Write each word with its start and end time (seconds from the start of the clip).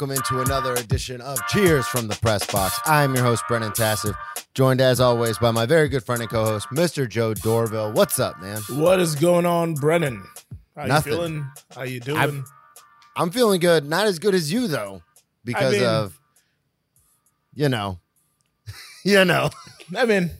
Welcome 0.00 0.16
into 0.16 0.40
another 0.40 0.72
edition 0.76 1.20
of 1.20 1.38
Cheers 1.48 1.86
from 1.86 2.08
the 2.08 2.14
Press 2.22 2.50
Box. 2.50 2.80
I'm 2.86 3.14
your 3.14 3.22
host, 3.22 3.44
Brennan 3.46 3.72
Tassif, 3.72 4.14
joined 4.54 4.80
as 4.80 4.98
always 4.98 5.36
by 5.36 5.50
my 5.50 5.66
very 5.66 5.90
good 5.90 6.02
friend 6.02 6.22
and 6.22 6.30
co 6.30 6.42
host, 6.42 6.68
Mr. 6.70 7.06
Joe 7.06 7.34
Dorville. 7.34 7.92
What's 7.92 8.18
up, 8.18 8.40
man? 8.40 8.62
What 8.70 8.98
is 8.98 9.14
going 9.14 9.44
on, 9.44 9.74
Brennan? 9.74 10.24
How 10.74 10.86
Nothing. 10.86 11.12
you 11.12 11.18
feeling? 11.18 11.50
How 11.74 11.82
you 11.82 12.00
doing? 12.00 12.16
I'm- 12.18 12.44
I'm 13.14 13.30
feeling 13.30 13.60
good. 13.60 13.84
Not 13.84 14.06
as 14.06 14.18
good 14.18 14.34
as 14.34 14.50
you, 14.50 14.68
though, 14.68 15.02
because 15.44 15.74
mean- 15.74 15.84
of, 15.84 16.18
you 17.52 17.68
know, 17.68 17.98
you 19.04 19.22
know. 19.26 19.50
I 19.94 20.06
mean, 20.06 20.30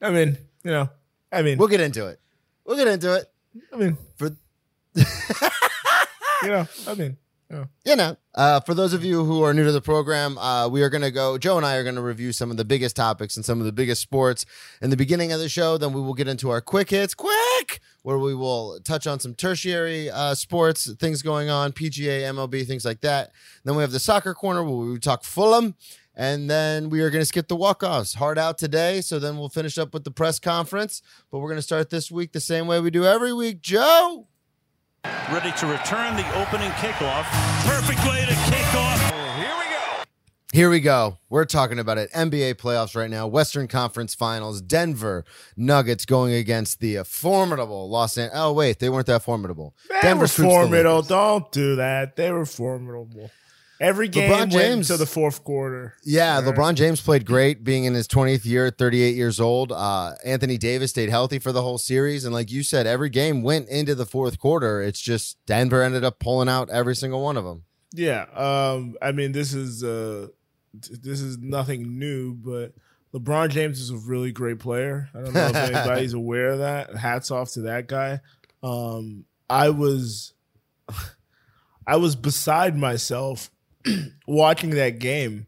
I 0.00 0.10
mean, 0.10 0.38
you 0.62 0.70
know, 0.70 0.90
I 1.32 1.42
mean, 1.42 1.58
We'll 1.58 1.66
get 1.66 1.80
into 1.80 2.06
it. 2.06 2.20
We'll 2.64 2.76
get 2.76 2.86
into 2.86 3.16
it. 3.16 3.28
I 3.72 3.76
mean, 3.78 3.98
For 4.14 4.28
you 4.94 5.04
know, 6.44 6.68
I 6.86 6.94
mean, 6.94 7.16
you 7.84 7.96
know, 7.96 8.16
uh, 8.34 8.60
for 8.60 8.74
those 8.74 8.92
of 8.92 9.04
you 9.04 9.24
who 9.24 9.42
are 9.42 9.52
new 9.52 9.64
to 9.64 9.72
the 9.72 9.80
program, 9.80 10.38
uh, 10.38 10.68
we 10.68 10.82
are 10.82 10.88
going 10.88 11.02
to 11.02 11.10
go. 11.10 11.36
Joe 11.36 11.56
and 11.56 11.66
I 11.66 11.76
are 11.76 11.82
going 11.82 11.96
to 11.96 12.02
review 12.02 12.32
some 12.32 12.50
of 12.50 12.56
the 12.56 12.64
biggest 12.64 12.96
topics 12.96 13.36
and 13.36 13.44
some 13.44 13.60
of 13.60 13.66
the 13.66 13.72
biggest 13.72 14.00
sports 14.00 14.46
in 14.80 14.90
the 14.90 14.96
beginning 14.96 15.32
of 15.32 15.40
the 15.40 15.48
show. 15.48 15.76
Then 15.76 15.92
we 15.92 16.00
will 16.00 16.14
get 16.14 16.28
into 16.28 16.50
our 16.50 16.60
quick 16.60 16.90
hits, 16.90 17.14
quick, 17.14 17.80
where 18.02 18.18
we 18.18 18.34
will 18.34 18.80
touch 18.84 19.06
on 19.06 19.20
some 19.20 19.34
tertiary 19.34 20.10
uh, 20.10 20.34
sports, 20.34 20.92
things 20.94 21.22
going 21.22 21.50
on, 21.50 21.72
PGA, 21.72 22.22
MLB, 22.22 22.66
things 22.66 22.84
like 22.84 23.00
that. 23.02 23.32
Then 23.64 23.76
we 23.76 23.82
have 23.82 23.92
the 23.92 24.00
soccer 24.00 24.34
corner 24.34 24.62
where 24.64 24.92
we 24.92 24.98
talk 24.98 25.24
Fulham. 25.24 25.74
And 26.14 26.50
then 26.50 26.90
we 26.90 27.00
are 27.00 27.08
going 27.08 27.22
to 27.22 27.26
skip 27.26 27.48
the 27.48 27.56
walk 27.56 27.82
offs. 27.82 28.14
Hard 28.14 28.38
out 28.38 28.58
today. 28.58 29.00
So 29.00 29.18
then 29.18 29.38
we'll 29.38 29.48
finish 29.48 29.78
up 29.78 29.94
with 29.94 30.04
the 30.04 30.10
press 30.10 30.38
conference. 30.38 31.00
But 31.30 31.38
we're 31.38 31.48
going 31.48 31.56
to 31.56 31.62
start 31.62 31.88
this 31.88 32.10
week 32.10 32.32
the 32.32 32.40
same 32.40 32.66
way 32.66 32.80
we 32.80 32.90
do 32.90 33.04
every 33.04 33.32
week. 33.32 33.62
Joe. 33.62 34.26
Ready 35.04 35.52
to 35.52 35.66
return 35.66 36.16
the 36.16 36.26
opening 36.40 36.70
kickoff. 36.72 37.24
Perfect 37.64 38.04
way 38.06 38.24
to 38.26 38.34
kick 38.50 38.74
off. 38.74 39.12
Here 40.52 40.68
we 40.68 40.80
go. 40.80 41.16
We're 41.30 41.46
talking 41.46 41.78
about 41.78 41.96
it. 41.96 42.12
NBA 42.12 42.56
playoffs 42.56 42.94
right 42.94 43.08
now. 43.08 43.26
Western 43.26 43.68
Conference 43.68 44.14
Finals. 44.14 44.60
Denver 44.60 45.24
Nuggets 45.56 46.04
going 46.04 46.34
against 46.34 46.80
the 46.80 46.98
uh, 46.98 47.04
formidable 47.04 47.88
Los 47.88 48.18
Angeles. 48.18 48.38
Oh 48.38 48.52
wait, 48.52 48.78
they 48.78 48.90
weren't 48.90 49.06
that 49.06 49.22
formidable. 49.22 49.74
they 49.88 50.00
Denver 50.02 50.24
were 50.24 50.26
sweeps 50.26 50.52
the 50.52 50.58
formidable. 50.58 51.00
Don't 51.00 51.50
do 51.52 51.76
that. 51.76 52.16
They 52.16 52.30
were 52.30 52.44
formidable. 52.44 53.30
Every 53.82 54.06
game 54.08 54.30
LeBron 54.30 54.38
went 54.38 54.52
James- 54.52 54.86
to 54.88 54.96
the 54.96 55.06
fourth 55.06 55.42
quarter. 55.42 55.94
Yeah, 56.04 56.40
right. 56.40 56.44
LeBron 56.54 56.74
James 56.76 57.00
played 57.00 57.26
great, 57.26 57.64
being 57.64 57.84
in 57.84 57.94
his 57.94 58.06
20th 58.06 58.44
year, 58.44 58.70
38 58.70 59.16
years 59.16 59.40
old. 59.40 59.72
Uh, 59.72 60.12
Anthony 60.24 60.56
Davis 60.56 60.90
stayed 60.90 61.10
healthy 61.10 61.38
for 61.40 61.50
the 61.50 61.62
whole 61.62 61.78
series, 61.78 62.24
and 62.24 62.32
like 62.32 62.50
you 62.50 62.62
said, 62.62 62.86
every 62.86 63.10
game 63.10 63.42
went 63.42 63.68
into 63.68 63.94
the 63.96 64.06
fourth 64.06 64.38
quarter. 64.38 64.80
It's 64.80 65.00
just 65.00 65.36
Denver 65.46 65.82
ended 65.82 66.04
up 66.04 66.20
pulling 66.20 66.48
out 66.48 66.70
every 66.70 66.94
single 66.94 67.22
one 67.22 67.36
of 67.36 67.44
them. 67.44 67.64
Yeah. 67.92 68.26
Um. 68.34 68.94
I 69.02 69.10
mean, 69.12 69.32
this 69.32 69.52
is 69.52 69.82
uh, 69.84 70.28
this 70.72 71.20
is 71.20 71.38
nothing 71.38 71.98
new, 71.98 72.34
but 72.34 72.72
LeBron 73.12 73.50
James 73.50 73.80
is 73.80 73.90
a 73.90 73.96
really 73.96 74.32
great 74.32 74.60
player. 74.60 75.08
I 75.14 75.22
don't 75.22 75.34
know 75.34 75.46
if 75.48 75.56
anybody's 75.56 76.14
aware 76.14 76.50
of 76.52 76.60
that. 76.60 76.94
Hats 76.96 77.30
off 77.30 77.50
to 77.52 77.62
that 77.62 77.88
guy. 77.88 78.20
Um. 78.62 79.24
I 79.50 79.68
was, 79.68 80.32
I 81.86 81.96
was 81.96 82.16
beside 82.16 82.74
myself 82.76 83.50
watching 84.26 84.70
that 84.70 84.98
game, 84.98 85.46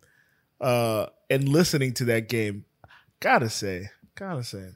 uh, 0.61 1.07
and 1.31 1.49
listening 1.49 1.93
to 1.95 2.05
that 2.07 2.29
game. 2.29 2.65
Gotta 3.21 3.49
say, 3.49 3.91
gotta 4.15 4.45
say, 4.45 4.71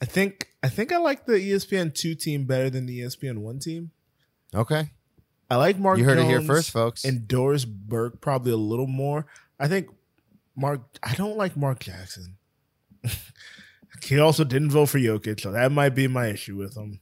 I 0.00 0.04
think 0.04 0.48
I 0.62 0.68
think 0.68 0.92
I 0.92 0.98
like 0.98 1.26
the 1.26 1.34
ESPN 1.34 1.94
two 1.94 2.14
team 2.14 2.44
better 2.44 2.70
than 2.70 2.86
the 2.86 3.00
ESPN 3.00 3.38
one 3.38 3.58
team. 3.58 3.90
Okay, 4.54 4.90
I 5.50 5.56
like 5.56 5.78
Mark. 5.78 5.98
you 5.98 6.04
heard 6.04 6.18
it 6.18 6.26
here 6.26 6.40
first, 6.40 6.70
folks. 6.70 7.04
and 7.04 7.28
Doris 7.28 7.64
Burke 7.64 8.20
probably 8.20 8.52
a 8.52 8.56
little 8.56 8.86
more. 8.86 9.26
I 9.60 9.68
think 9.68 9.88
Mark. 10.56 10.80
I 11.02 11.14
don't 11.14 11.36
like 11.36 11.56
Mark 11.56 11.80
Jackson. 11.80 12.36
he 14.02 14.18
also 14.18 14.44
didn't 14.44 14.70
vote 14.70 14.86
for 14.86 14.98
Jokic, 14.98 15.40
so 15.40 15.52
that 15.52 15.72
might 15.72 15.94
be 15.94 16.08
my 16.08 16.28
issue 16.28 16.56
with 16.56 16.76
him. 16.76 17.00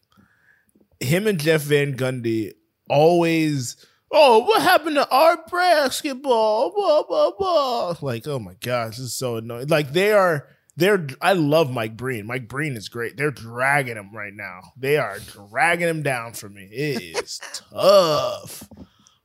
Him 0.98 1.26
and 1.26 1.38
Jeff 1.38 1.62
Van 1.62 1.96
Gundy 1.96 2.54
always. 2.88 3.76
Oh, 4.12 4.40
what 4.40 4.62
happened 4.62 4.96
to 4.96 5.08
our 5.08 5.38
basketball? 5.50 6.72
Blah 6.74 7.02
blah 7.04 7.30
blah. 7.38 7.94
Like, 8.02 8.26
oh 8.26 8.38
my 8.38 8.54
gosh, 8.60 8.96
this 8.96 9.06
is 9.06 9.14
so 9.14 9.36
annoying. 9.36 9.68
Like 9.68 9.92
they 9.92 10.12
are. 10.12 10.48
They're. 10.76 11.06
I 11.20 11.34
love 11.34 11.70
Mike 11.70 11.96
Breen. 11.96 12.26
Mike 12.26 12.48
Breen 12.48 12.76
is 12.76 12.88
great. 12.88 13.16
They're 13.16 13.30
dragging 13.30 13.96
him 13.96 14.14
right 14.14 14.32
now. 14.32 14.60
They 14.76 14.96
are 14.96 15.18
dragging 15.18 15.88
him 15.88 16.02
down 16.02 16.32
for 16.32 16.48
me. 16.48 16.62
It 16.72 17.16
is 17.24 17.40
tough. 17.52 18.62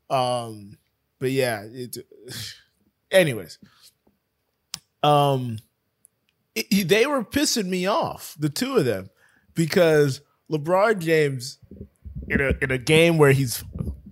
Um, 0.10 0.78
but 1.20 1.32
yeah. 1.32 1.64
It. 1.64 1.98
Anyways, 3.12 3.58
um, 5.02 5.60
it- 6.56 6.88
they 6.90 7.06
were 7.06 7.24
pissing 7.24 7.68
me 7.68 7.86
off, 7.86 8.36
the 8.38 8.50
two 8.50 8.76
of 8.78 8.86
them, 8.86 9.10
because 9.54 10.22
LeBron 10.52 11.00
James, 11.00 11.60
in 12.28 12.42
a 12.42 12.54
in 12.62 12.72
a 12.72 12.78
game 12.78 13.18
where 13.18 13.32
he's 13.32 13.64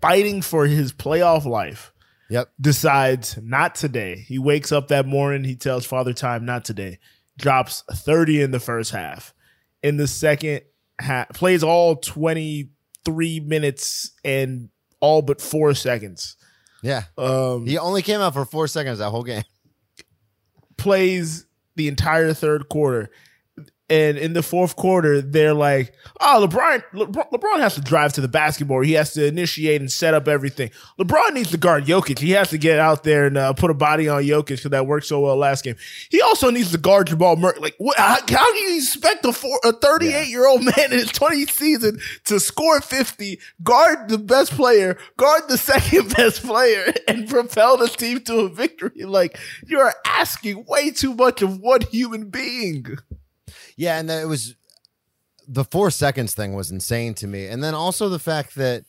fighting 0.04 0.42
for 0.42 0.66
his 0.66 0.92
playoff 0.92 1.46
life, 1.46 1.94
yep. 2.30 2.52
decides 2.60 3.40
not 3.42 3.74
today. 3.74 4.18
He 4.18 4.38
wakes 4.38 4.74
up 4.74 4.90
that 4.90 5.06
morning, 5.06 5.46
he 5.46 5.56
tells 5.56 5.86
Father 5.86 6.12
Time 6.14 6.44
not 6.46 6.66
today. 6.66 7.00
Drops 7.38 7.84
30 7.90 8.42
in 8.42 8.52
the 8.52 8.60
first 8.60 8.92
half. 8.92 9.34
In 9.82 9.96
the 9.96 10.08
second 10.08 10.62
half, 11.00 11.30
plays 11.30 11.64
all 11.64 11.96
23 11.96 13.40
minutes 13.40 14.12
and 14.26 14.70
all 15.00 15.22
but 15.22 15.42
4 15.42 15.74
seconds. 15.74 16.36
Yeah, 16.82 17.04
Um 17.18 17.66
he 17.66 17.78
only 17.78 18.02
came 18.02 18.20
out 18.20 18.34
for 18.34 18.44
four 18.44 18.68
seconds 18.68 19.00
that 19.00 19.10
whole 19.10 19.24
game. 19.24 19.44
plays 20.78 21.46
the 21.78 21.88
entire 21.88 22.34
third 22.34 22.68
quarter. 22.68 23.10
And 23.90 24.18
in 24.18 24.32
the 24.32 24.42
fourth 24.42 24.78
quarter, 24.78 25.22
they're 25.22 25.54
like, 25.54 25.94
"Oh, 26.22 26.48
LeBron, 26.48 26.84
LeBron, 26.94 27.30
LeBron 27.32 27.60
has 27.60 27.76
to 27.76 27.82
drive 27.82 28.14
to 28.14 28.22
the 28.22 28.30
basketball. 28.30 28.82
He 28.82 28.94
has 28.94 29.14
to 29.14 29.26
initiate 29.26 29.82
and 29.82 29.92
set 29.92 30.14
up 30.14 30.30
everything. 30.30 30.72
LeBron 30.98 31.34
needs 31.34 31.52
to 31.52 31.58
guard 31.58 31.86
Jokic. 31.86 32.20
He 32.20 32.32
has 32.32 32.50
to 32.52 32.58
get 32.58 32.80
out 32.80 33.04
there 33.04 33.26
and 33.26 33.38
uh, 33.38 33.52
put 33.52 33.70
a 33.70 33.74
body 33.74 34.08
on 34.08 34.24
Jokic 34.24 34.48
because 34.48 34.64
that 34.72 34.88
worked 34.88 35.06
so 35.06 35.20
well 35.20 35.36
last 35.36 35.66
game. 35.66 35.76
He 36.10 36.22
also 36.22 36.50
needs 36.50 36.72
to 36.72 36.78
guard 36.78 37.08
Jamal 37.08 37.36
Murray. 37.36 37.60
Like, 37.60 37.76
what, 37.78 37.98
how, 37.98 38.20
how 38.30 38.54
do 38.54 38.58
you 38.58 38.78
expect 38.78 39.26
a 39.26 39.34
four, 39.34 39.60
a 39.66 39.74
38 39.74 40.28
year 40.30 40.48
old 40.48 40.64
man 40.64 40.86
in 40.86 40.92
his 40.92 41.12
20th 41.12 41.52
season 41.52 42.00
to 42.26 42.40
score 42.40 42.80
50, 42.80 43.40
guard 43.64 44.08
the 44.08 44.18
best 44.18 44.54
player, 44.54 44.98
guard 45.18 45.44
the 45.50 45.58
second 45.74 46.16
best 46.16 46.42
player, 46.42 46.94
and 47.08 47.28
propel 47.28 47.76
the 47.76 47.90
team 47.90 48.22
to 48.22 48.40
a 48.40 48.50
victory? 48.50 49.04
Like, 49.04 49.38
you 49.68 49.80
are 49.80 49.94
asking 50.06 50.66
way 50.70 50.92
too 50.92 51.14
much 51.14 51.42
of 51.42 51.60
one 51.60 51.82
human 51.82 52.30
being. 52.30 52.98
Yeah, 53.76 54.00
and 54.00 54.10
it 54.10 54.28
was 54.28 54.56
the 55.48 55.66
four 55.66 55.92
seconds 55.92 56.34
thing 56.34 56.54
was 56.54 56.72
insane 56.72 57.14
to 57.16 57.28
me. 57.28 57.48
And 57.48 57.64
then 57.64 57.74
also 57.74 58.10
the 58.10 58.20
fact 58.20 58.56
that 58.56 58.86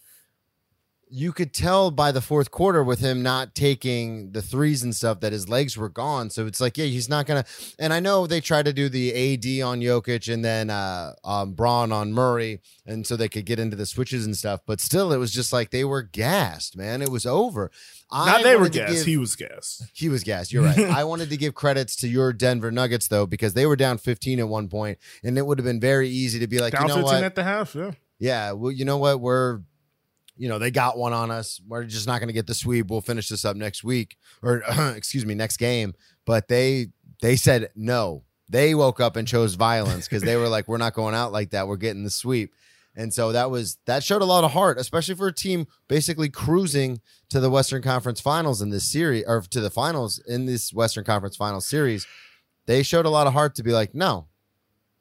you 1.16 1.32
could 1.32 1.52
tell 1.55 1.93
by 1.93 2.11
the 2.11 2.20
fourth 2.20 2.50
quarter 2.50 2.82
with 2.82 2.99
him 2.99 3.22
not 3.22 3.55
taking 3.55 4.32
the 4.32 4.43
threes 4.43 4.82
and 4.82 4.96
stuff 4.96 5.20
that 5.20 5.32
his 5.32 5.49
legs 5.49 5.76
were 5.76 5.88
gone. 5.88 6.28
So 6.28 6.44
it's 6.44 6.61
like, 6.61 6.76
yeah, 6.76 6.87
he's 6.87 7.08
not 7.08 7.25
gonna. 7.25 7.44
And 7.78 7.93
I 7.93 8.00
know 8.00 8.26
they 8.26 8.40
tried 8.40 8.64
to 8.64 8.72
do 8.72 8.88
the 8.88 9.11
AD 9.12 9.64
on 9.64 9.78
Jokic 9.78 10.32
and 10.32 10.44
then 10.44 10.70
uh, 10.70 11.12
um, 11.22 11.52
Braun 11.52 11.93
on 11.93 12.12
Murray, 12.12 12.61
and 12.84 13.06
so 13.06 13.14
they 13.14 13.28
could 13.28 13.46
get 13.46 13.61
into 13.61 13.76
the 13.76 13.87
switches 13.87 14.26
and 14.26 14.37
stuff. 14.37 14.62
But 14.66 14.81
still, 14.81 15.12
it 15.12 15.19
was 15.19 15.31
just 15.31 15.52
like 15.52 15.70
they 15.70 15.84
were 15.84 16.02
gassed, 16.02 16.76
man. 16.76 17.00
It 17.00 17.11
was 17.11 17.26
over. 17.26 17.70
Not 18.12 18.40
I 18.40 18.43
they 18.43 18.56
were 18.56 18.69
gassed. 18.69 18.93
give- 18.93 19.06
he 19.06 19.16
was 19.16 19.37
gassed. 19.37 19.84
he 19.93 20.08
was 20.08 20.25
gassed. 20.25 20.52
You're 20.52 20.64
right. 20.64 20.78
I 20.81 21.05
wanted 21.05 21.31
to 21.31 21.37
give 21.37 21.55
credits 21.55 21.94
to 21.96 22.08
your 22.08 22.32
Denver 22.32 22.72
Nuggets 22.72 23.06
though, 23.06 23.26
because 23.26 23.55
they 23.55 23.66
were 23.66 23.76
down 23.76 23.99
15 23.99 24.40
at 24.40 24.49
one 24.49 24.66
point, 24.69 24.99
and 25.22 25.38
it 25.38 25.46
would 25.46 25.58
have 25.58 25.64
been 25.64 25.81
very 25.81 26.08
easy 26.08 26.40
to 26.40 26.49
be 26.49 26.58
like, 26.58 26.72
Down 26.72 26.82
you 26.82 26.88
know 26.88 26.94
15 26.96 27.05
what? 27.05 27.22
at 27.22 27.34
the 27.37 27.44
half, 27.44 27.76
yeah. 27.76 27.93
yeah, 28.19 28.50
well, 28.52 28.72
you 28.72 28.84
know 28.84 28.99
what? 28.99 29.20
We're, 29.20 29.61
you 30.36 30.48
know, 30.48 30.58
they 30.58 30.70
got 30.70 30.98
one 30.98 31.12
on 31.12 31.31
us. 31.31 31.60
We're 31.66 31.84
just 31.84 32.06
not 32.06 32.19
going 32.19 32.28
to 32.28 32.34
get 32.34 32.46
the 32.46 32.54
sweep. 32.54 32.88
We'll 32.88 33.00
finish 33.00 33.28
this 33.28 33.44
up 33.44 33.56
next 33.56 33.84
week, 33.84 34.16
or 34.42 34.62
excuse 34.96 35.25
me, 35.25 35.34
next 35.34 35.58
game. 35.58 35.94
But 36.25 36.48
they 36.48 36.88
they 37.22 37.36
said 37.36 37.70
no. 37.75 38.25
They 38.48 38.75
woke 38.75 39.00
up 39.00 39.16
and 39.16 39.26
chose 39.26 39.54
violence 39.54 40.06
because 40.06 40.22
they 40.22 40.36
were 40.36 40.48
like, 40.48 40.69
we're 40.69 40.76
not 40.76 40.94
going 40.94 41.14
out 41.14 41.32
like 41.32 41.50
that. 41.50 41.66
We're 41.66 41.76
getting 41.76 42.04
the 42.04 42.10
sweep. 42.10 42.54
And 42.96 43.12
so 43.12 43.32
that 43.32 43.50
was 43.50 43.78
that 43.86 44.04
showed 44.04 44.22
a 44.22 44.26
lot 44.26 44.44
of 44.44 44.52
heart, 44.52 44.78
especially 44.78 45.14
for 45.14 45.26
a 45.26 45.32
team 45.32 45.66
basically 45.88 46.28
cruising 46.28 47.00
to 47.30 47.40
the 47.40 47.50
Western 47.50 47.82
Conference 47.82 48.20
Finals 48.20 48.62
in 48.62 48.70
this 48.70 48.90
series, 48.90 49.25
or 49.26 49.40
to 49.40 49.60
the 49.60 49.70
finals 49.70 50.22
in 50.28 50.46
this 50.46 50.72
Western 50.72 51.04
Conference 51.04 51.37
Finals 51.37 51.66
series. 51.66 52.06
They 52.66 52.82
showed 52.82 53.06
a 53.06 53.10
lot 53.10 53.26
of 53.26 53.32
heart 53.32 53.56
to 53.56 53.62
be 53.62 53.72
like, 53.72 53.94
no, 53.94 54.28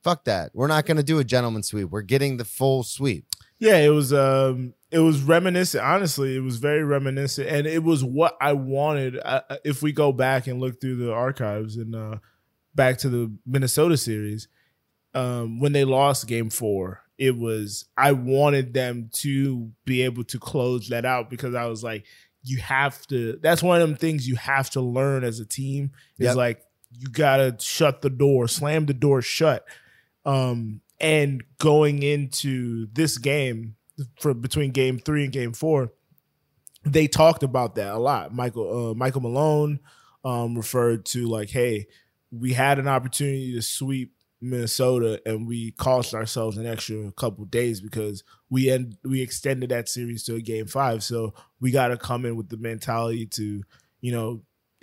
fuck 0.03 0.25
that. 0.25 0.51
We're 0.53 0.67
not 0.67 0.85
going 0.85 0.97
to 0.97 1.03
do 1.03 1.19
a 1.19 1.23
gentleman 1.23 1.63
sweep. 1.63 1.89
We're 1.89 2.01
getting 2.01 2.37
the 2.37 2.45
full 2.45 2.83
sweep. 2.83 3.25
Yeah, 3.59 3.77
it 3.77 3.89
was 3.89 4.11
um 4.11 4.73
it 4.93 4.99
was 4.99 5.21
reminiscent. 5.21 5.83
Honestly, 5.83 6.35
it 6.35 6.39
was 6.41 6.57
very 6.57 6.83
reminiscent, 6.83 7.49
and 7.49 7.65
it 7.67 7.83
was 7.83 8.03
what 8.03 8.37
I 8.39 8.53
wanted. 8.53 9.19
I, 9.23 9.41
I- 9.49 9.57
if 9.65 9.81
we 9.81 9.91
go 9.91 10.11
back 10.11 10.47
and 10.47 10.59
look 10.61 10.79
through 10.79 10.97
the 10.97 11.11
archives 11.13 11.75
and 11.77 11.95
uh, 11.95 12.17
back 12.75 12.97
to 12.99 13.09
the 13.09 13.31
Minnesota 13.45 13.97
series, 13.97 14.47
um, 15.13 15.59
when 15.59 15.73
they 15.73 15.83
lost 15.85 16.27
Game 16.27 16.49
Four 16.49 17.01
it 17.19 17.37
was 17.37 17.85
I 17.95 18.11
wanted 18.13 18.73
them 18.73 19.09
to 19.13 19.69
be 19.85 20.01
able 20.01 20.23
to 20.25 20.39
close 20.39 20.89
that 20.89 21.05
out 21.05 21.29
because 21.29 21.53
I 21.53 21.65
was 21.67 21.83
like, 21.83 22.05
you 22.43 22.57
have 22.57 23.05
to. 23.07 23.37
That's 23.41 23.61
one 23.61 23.79
of 23.81 23.87
them 23.87 23.95
things 23.97 24.27
you 24.27 24.35
have 24.35 24.71
to 24.71 24.81
learn 24.81 25.23
as 25.23 25.39
a 25.39 25.45
team. 25.45 25.91
Is 26.17 26.25
Yep. 26.25 26.35
like 26.35 26.61
you 26.97 27.07
gotta 27.09 27.55
shut 27.59 28.01
the 28.01 28.09
door, 28.09 28.47
slam 28.47 28.87
the 28.87 28.93
door 28.95 29.21
shut. 29.21 29.63
Um, 30.25 30.81
and 30.99 31.43
going 31.59 32.01
into 32.01 32.87
this 32.93 33.17
game 33.19 33.75
for 34.19 34.33
between 34.33 34.71
game 34.71 34.99
three 34.99 35.23
and 35.23 35.33
game 35.33 35.53
four, 35.53 35.91
they 36.85 37.07
talked 37.07 37.43
about 37.43 37.75
that 37.75 37.93
a 37.93 37.99
lot. 37.99 38.33
Michael 38.33 38.91
uh, 38.91 38.93
Michael 38.93 39.21
Malone 39.21 39.79
um, 40.23 40.55
referred 40.55 41.05
to 41.07 41.27
like, 41.27 41.49
hey, 41.49 41.87
we 42.31 42.53
had 42.53 42.79
an 42.79 42.87
opportunity 42.87 43.53
to 43.53 43.61
sweep 43.61 44.13
Minnesota 44.41 45.21
and 45.25 45.47
we 45.47 45.71
cost 45.71 46.13
ourselves 46.13 46.57
an 46.57 46.65
extra 46.65 47.11
couple 47.13 47.45
days 47.45 47.79
because 47.79 48.23
we 48.49 48.69
end 48.69 48.97
we 49.03 49.21
extended 49.21 49.69
that 49.69 49.87
series 49.87 50.23
to 50.25 50.35
a 50.35 50.41
game 50.41 50.67
five. 50.67 51.03
So 51.03 51.33
we 51.59 51.71
got 51.71 51.87
to 51.87 51.97
come 51.97 52.25
in 52.25 52.35
with 52.35 52.49
the 52.49 52.57
mentality 52.57 53.25
to 53.27 53.63
you 54.01 54.11
know 54.11 54.41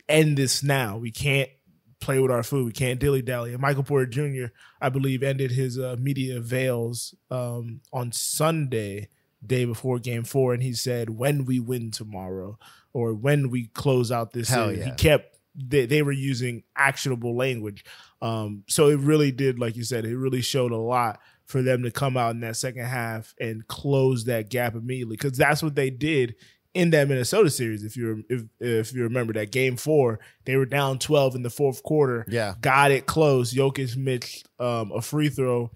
end 0.08 0.38
this 0.38 0.62
now. 0.62 0.96
We 0.96 1.10
can't 1.10 1.50
play 2.00 2.18
with 2.18 2.30
our 2.30 2.42
food. 2.42 2.66
We 2.66 2.72
can't 2.72 3.00
dilly 3.00 3.22
dally. 3.22 3.52
And 3.52 3.60
Michael 3.60 3.82
Porter 3.82 4.06
Jr. 4.06 4.52
I 4.80 4.88
believe 4.88 5.22
ended 5.22 5.50
his 5.50 5.78
uh, 5.78 5.96
media 5.98 6.38
avails 6.38 7.14
um, 7.30 7.80
on 7.92 8.12
Sunday, 8.12 9.08
day 9.44 9.64
before 9.64 9.98
Game 9.98 10.24
Four, 10.24 10.54
and 10.54 10.62
he 10.62 10.72
said, 10.72 11.10
"When 11.10 11.44
we 11.44 11.60
win 11.60 11.90
tomorrow, 11.90 12.58
or 12.92 13.14
when 13.14 13.50
we 13.50 13.66
close 13.68 14.10
out 14.10 14.32
this 14.32 14.48
Hell 14.48 14.72
yeah. 14.72 14.84
He 14.86 14.90
kept 14.92 15.38
they, 15.54 15.86
they 15.86 16.02
were 16.02 16.12
using 16.12 16.62
actionable 16.76 17.36
language. 17.36 17.84
Um, 18.22 18.64
so 18.68 18.88
it 18.88 19.00
really 19.00 19.32
did, 19.32 19.58
like 19.58 19.76
you 19.76 19.84
said, 19.84 20.04
it 20.04 20.16
really 20.16 20.42
showed 20.42 20.72
a 20.72 20.76
lot 20.76 21.20
for 21.46 21.62
them 21.62 21.82
to 21.82 21.90
come 21.90 22.16
out 22.16 22.30
in 22.30 22.40
that 22.40 22.56
second 22.56 22.84
half 22.84 23.34
and 23.40 23.66
close 23.66 24.24
that 24.24 24.50
gap 24.50 24.74
immediately 24.74 25.16
because 25.16 25.36
that's 25.36 25.62
what 25.62 25.74
they 25.74 25.90
did 25.90 26.36
in 26.74 26.90
that 26.90 27.08
Minnesota 27.08 27.50
series. 27.50 27.84
If 27.84 27.96
you 27.96 28.24
if 28.28 28.42
if 28.60 28.92
you 28.94 29.02
remember 29.02 29.32
that 29.34 29.50
game 29.50 29.76
four, 29.76 30.20
they 30.44 30.56
were 30.56 30.66
down 30.66 30.98
twelve 30.98 31.34
in 31.34 31.42
the 31.42 31.50
fourth 31.50 31.82
quarter. 31.82 32.24
Yeah. 32.28 32.54
got 32.60 32.90
it 32.90 33.06
close. 33.06 33.52
Jokic 33.52 33.96
missed 33.96 34.48
um, 34.58 34.92
a 34.92 35.02
free 35.02 35.28
throw 35.28 35.70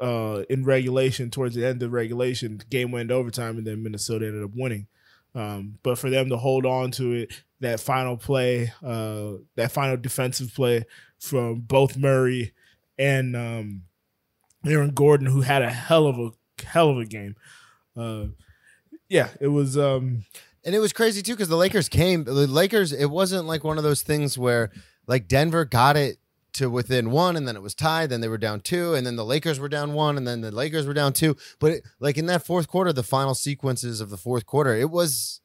uh, 0.00 0.42
in 0.50 0.64
regulation 0.64 1.30
towards 1.30 1.54
the 1.54 1.66
end 1.66 1.82
of 1.82 1.92
regulation. 1.92 2.60
Game 2.70 2.90
went 2.90 3.02
into 3.02 3.14
overtime, 3.14 3.58
and 3.58 3.66
then 3.66 3.82
Minnesota 3.82 4.26
ended 4.26 4.42
up 4.42 4.50
winning. 4.54 4.86
Um, 5.34 5.78
but 5.82 5.98
for 5.98 6.10
them 6.10 6.28
to 6.28 6.36
hold 6.36 6.66
on 6.66 6.90
to 6.92 7.12
it, 7.12 7.32
that 7.60 7.80
final 7.80 8.16
play, 8.16 8.72
uh, 8.84 9.34
that 9.56 9.72
final 9.72 9.96
defensive 9.96 10.52
play 10.54 10.84
from 11.18 11.60
both 11.60 11.96
Murray 11.96 12.52
and 12.98 13.34
um, 13.36 13.82
Aaron 14.66 14.90
Gordon, 14.90 15.26
who 15.26 15.40
had 15.40 15.62
a 15.62 15.70
hell 15.70 16.06
of 16.06 16.18
a 16.18 16.30
hell 16.64 16.90
of 16.90 16.98
a 16.98 17.06
game. 17.06 17.36
Uh, 17.96 18.26
yeah, 19.12 19.28
it 19.40 19.48
was. 19.48 19.76
Um, 19.76 20.24
And 20.64 20.74
it 20.74 20.78
was 20.78 20.92
crazy 20.92 21.22
too 21.22 21.32
because 21.34 21.48
the 21.48 21.56
Lakers 21.56 21.88
came. 21.88 22.24
The 22.24 22.32
Lakers. 22.32 22.92
It 22.92 23.06
wasn't 23.10 23.46
like 23.46 23.62
one 23.64 23.78
of 23.78 23.84
those 23.84 24.02
things 24.02 24.38
where 24.38 24.70
like 25.06 25.28
Denver 25.28 25.64
got 25.64 25.96
it 25.96 26.16
to 26.54 26.70
within 26.70 27.10
one, 27.10 27.34
and 27.36 27.46
then 27.48 27.56
it 27.56 27.62
was 27.62 27.74
tied. 27.74 28.10
Then 28.10 28.20
they 28.20 28.28
were 28.28 28.38
down 28.38 28.60
two, 28.60 28.94
and 28.94 29.04
then 29.06 29.16
the 29.16 29.24
Lakers 29.24 29.58
were 29.58 29.68
down 29.68 29.92
one, 29.92 30.16
and 30.16 30.26
then 30.26 30.40
the 30.40 30.50
Lakers 30.50 30.86
were 30.86 30.94
down 30.94 31.12
two. 31.12 31.36
But 31.58 31.70
it, 31.72 31.82
like 32.00 32.16
in 32.16 32.26
that 32.26 32.46
fourth 32.46 32.68
quarter, 32.68 32.92
the 32.92 33.02
final 33.02 33.34
sequences 33.34 34.00
of 34.00 34.08
the 34.10 34.16
fourth 34.16 34.46
quarter, 34.46 34.74
it 34.74 34.90
was 34.90 35.40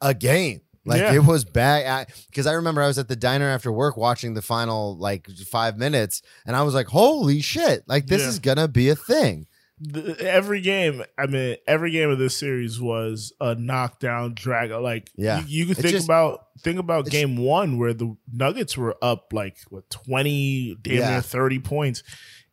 a 0.00 0.14
game. 0.14 0.60
Like 0.84 1.00
Yeah. 1.00 1.14
it 1.14 1.24
was 1.24 1.44
bad 1.44 2.08
because 2.28 2.46
I 2.46 2.52
remember 2.54 2.82
I 2.82 2.88
was 2.88 2.98
at 2.98 3.06
the 3.08 3.14
diner 3.16 3.46
after 3.48 3.70
work 3.70 3.96
watching 3.96 4.34
the 4.34 4.42
final 4.42 4.96
like 4.98 5.28
five 5.48 5.78
minutes, 5.78 6.22
and 6.44 6.56
I 6.56 6.62
was 6.62 6.74
like, 6.74 6.88
"Holy 6.88 7.40
shit! 7.40 7.84
Like 7.86 8.06
this 8.08 8.22
Yeah. 8.22 8.28
is 8.28 8.38
gonna 8.40 8.68
be 8.68 8.88
a 8.90 8.96
thing." 8.96 9.46
The, 9.84 10.16
every 10.20 10.60
game, 10.60 11.02
I 11.18 11.26
mean, 11.26 11.56
every 11.66 11.90
game 11.90 12.08
of 12.10 12.18
this 12.18 12.36
series 12.36 12.80
was 12.80 13.32
a 13.40 13.54
knockdown 13.54 14.34
drag. 14.34 14.70
Like, 14.70 15.10
Yeah. 15.16 15.40
you, 15.40 15.66
you 15.66 15.66
can 15.66 15.74
think 15.82 15.94
just- 15.94 16.06
about 16.06 16.46
think 16.60 16.78
about 16.78 17.06
game 17.06 17.36
one 17.36 17.78
where 17.78 17.92
the 17.94 18.16
Nuggets 18.32 18.76
were 18.76 18.96
up 19.02 19.32
like 19.32 19.56
what 19.70 19.88
twenty, 19.90 20.76
damn 20.80 20.94
Yeah. 20.98 21.10
near 21.10 21.20
thirty 21.22 21.58
points, 21.58 22.02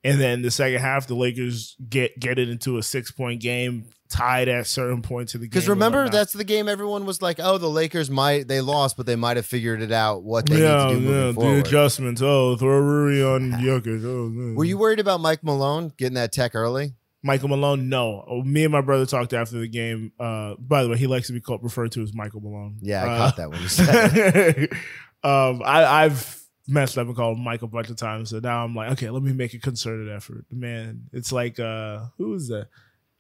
and 0.04 0.20
then 0.20 0.42
the 0.42 0.52
second 0.52 0.80
half, 0.82 1.06
the 1.08 1.16
Lakers 1.16 1.76
get 1.90 2.20
get 2.20 2.40
it 2.40 2.50
into 2.50 2.78
a 2.78 2.84
six 2.84 3.12
point 3.12 3.42
game, 3.42 3.86
tied 4.10 4.48
at 4.48 4.66
certain 4.66 5.02
points 5.04 5.36
of 5.36 5.42
the 5.42 5.48
game. 5.48 5.50
Because 5.52 5.68
remember, 5.70 6.08
that's 6.10 6.34
the 6.34 6.46
game 6.46 6.68
everyone 6.70 7.06
was 7.06 7.22
like, 7.22 7.40
"Oh, 7.40 7.58
the 7.58 7.70
Lakers 7.70 8.10
might 8.10 8.48
they 8.48 8.62
lost, 8.62 8.96
but 8.98 9.06
they 9.06 9.18
might 9.18 9.36
have 9.38 9.46
figured 9.46 9.82
it 9.82 9.92
out 9.92 10.24
what 10.24 10.46
they 10.48 10.62
yeah, 10.64 10.88
need 10.88 10.94
to 10.94 11.00
do 11.02 11.06
yeah, 11.06 11.12
moving 11.12 11.28
the 11.28 11.42
forward." 11.42 11.68
adjustments. 11.68 12.22
Oh, 12.24 12.56
throw 12.56 12.80
Rui 12.80 13.22
on 13.22 13.52
Jokic. 13.62 14.04
Oh. 14.06 14.56
Were 14.56 14.66
you 14.66 14.78
worried 14.78 15.00
about 15.00 15.20
Mike 15.20 15.44
Malone 15.44 15.92
getting 15.98 16.16
that 16.16 16.32
tech 16.32 16.56
early? 16.56 16.94
Michael 17.22 17.50
Malone? 17.50 17.90
No. 17.90 18.24
Oh, 18.28 18.44
Me 18.44 18.64
and 18.64 18.72
my 18.72 18.82
brother 18.82 19.06
talked 19.06 19.34
after 19.34 19.60
the 19.60 19.68
game. 19.68 20.12
Uh, 20.20 20.56
by 20.58 20.84
the 20.84 20.90
way, 20.90 20.98
he 20.98 21.08
likes 21.08 21.28
to 21.28 21.34
be 21.34 21.42
called 21.42 21.64
referred 21.64 21.92
to 21.94 22.02
as 22.02 22.14
Michael 22.14 22.40
Malone. 22.42 22.78
Yeah, 22.82 23.04
I 23.04 23.08
Uh, 23.10 23.18
caught 23.18 23.36
that 23.38 23.50
when 23.52 23.62
you 23.62 23.68
said 23.68 24.70
um, 25.24 25.62
I, 25.64 25.84
I've 26.06 26.42
messed 26.68 26.98
up 26.98 27.08
and 27.08 27.16
called 27.16 27.38
him 27.38 27.44
Michael 27.44 27.68
a 27.68 27.72
bunch 27.72 27.90
of 27.90 27.98
times, 27.98 28.30
so 28.30 28.40
now 28.40 28.64
I'm 28.64 28.74
like, 28.76 28.92
okay, 28.94 29.10
let 29.10 29.22
me 29.24 29.34
make 29.34 29.54
a 29.54 29.60
concerted 29.60 30.10
effort. 30.10 30.46
Man, 30.52 31.04
it's 31.12 31.32
like 31.32 31.60
uh, 31.60 32.06
who 32.18 32.34
is 32.36 32.48
that? 32.50 32.68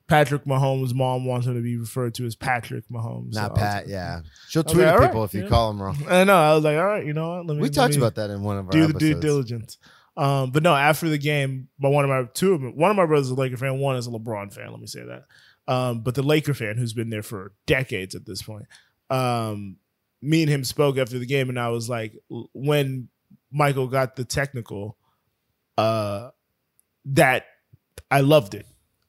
Patrick 0.07 0.45
Mahomes' 0.45 0.91
mom 0.93 1.23
wants 1.25 1.45
him 1.45 1.53
to 1.53 1.61
be 1.61 1.77
referred 1.77 2.15
to 2.15 2.25
as 2.25 2.35
Patrick 2.35 2.87
Mahomes. 2.89 3.33
Not 3.35 3.51
was 3.51 3.59
Pat. 3.59 3.83
like- 3.83 3.91
Yeah, 3.91 4.21
she'll 4.47 4.63
tweet 4.63 4.85
at 4.85 4.93
all 4.93 4.99
right, 4.99 5.07
people 5.09 5.23
if 5.23 5.35
you 5.35 5.43
yeah. 5.43 5.49
call 5.49 5.69
him 5.69 5.79
wrong. 5.79 5.97
I 6.09 6.23
know. 6.23 6.35
I 6.35 6.55
was 6.55 6.63
like, 6.63 6.77
all 6.77 6.85
right, 6.85 7.05
you 7.05 7.13
know 7.13 7.29
what? 7.37 7.45
Let 7.45 7.57
me. 7.57 7.61
We 7.63 7.69
talked 7.69 7.91
me- 7.93 7.97
about 7.99 8.15
that 8.15 8.31
in 8.31 8.41
one 8.41 8.57
of 8.57 8.65
our 8.65 8.71
do 8.71 8.87
the 8.87 8.93
due 8.97 9.19
diligence. 9.19 9.77
Um, 10.17 10.51
but 10.51 10.63
no, 10.63 10.75
after 10.75 11.07
the 11.07 11.17
game, 11.17 11.69
but 11.79 11.91
one 11.91 12.03
of 12.03 12.09
my 12.09 12.29
two 12.33 12.53
of 12.53 12.61
them, 12.61 12.75
one 12.75 12.91
of 12.91 12.97
my 12.97 13.05
brothers 13.05 13.27
is 13.27 13.31
a 13.31 13.35
Laker 13.35 13.57
fan, 13.57 13.79
one 13.79 13.95
is 13.95 14.07
a 14.07 14.11
LeBron 14.11 14.53
fan. 14.53 14.71
Let 14.71 14.79
me 14.79 14.87
say 14.87 15.03
that. 15.03 15.25
Um, 15.71 16.01
but 16.01 16.15
the 16.15 16.23
Laker 16.23 16.53
fan 16.53 16.77
who's 16.77 16.93
been 16.93 17.09
there 17.09 17.23
for 17.23 17.53
decades 17.65 18.15
at 18.15 18.25
this 18.25 18.41
point, 18.41 18.65
um, 19.09 19.77
me 20.21 20.41
and 20.41 20.51
him 20.51 20.63
spoke 20.63 20.97
after 20.97 21.19
the 21.19 21.25
game, 21.25 21.49
and 21.49 21.59
I 21.59 21.69
was 21.69 21.89
like, 21.89 22.17
when 22.53 23.09
Michael 23.51 23.87
got 23.87 24.15
the 24.15 24.25
technical, 24.25 24.97
uh, 25.77 26.31
that 27.05 27.45
I 28.11 28.21
loved 28.21 28.55
it. 28.55 28.65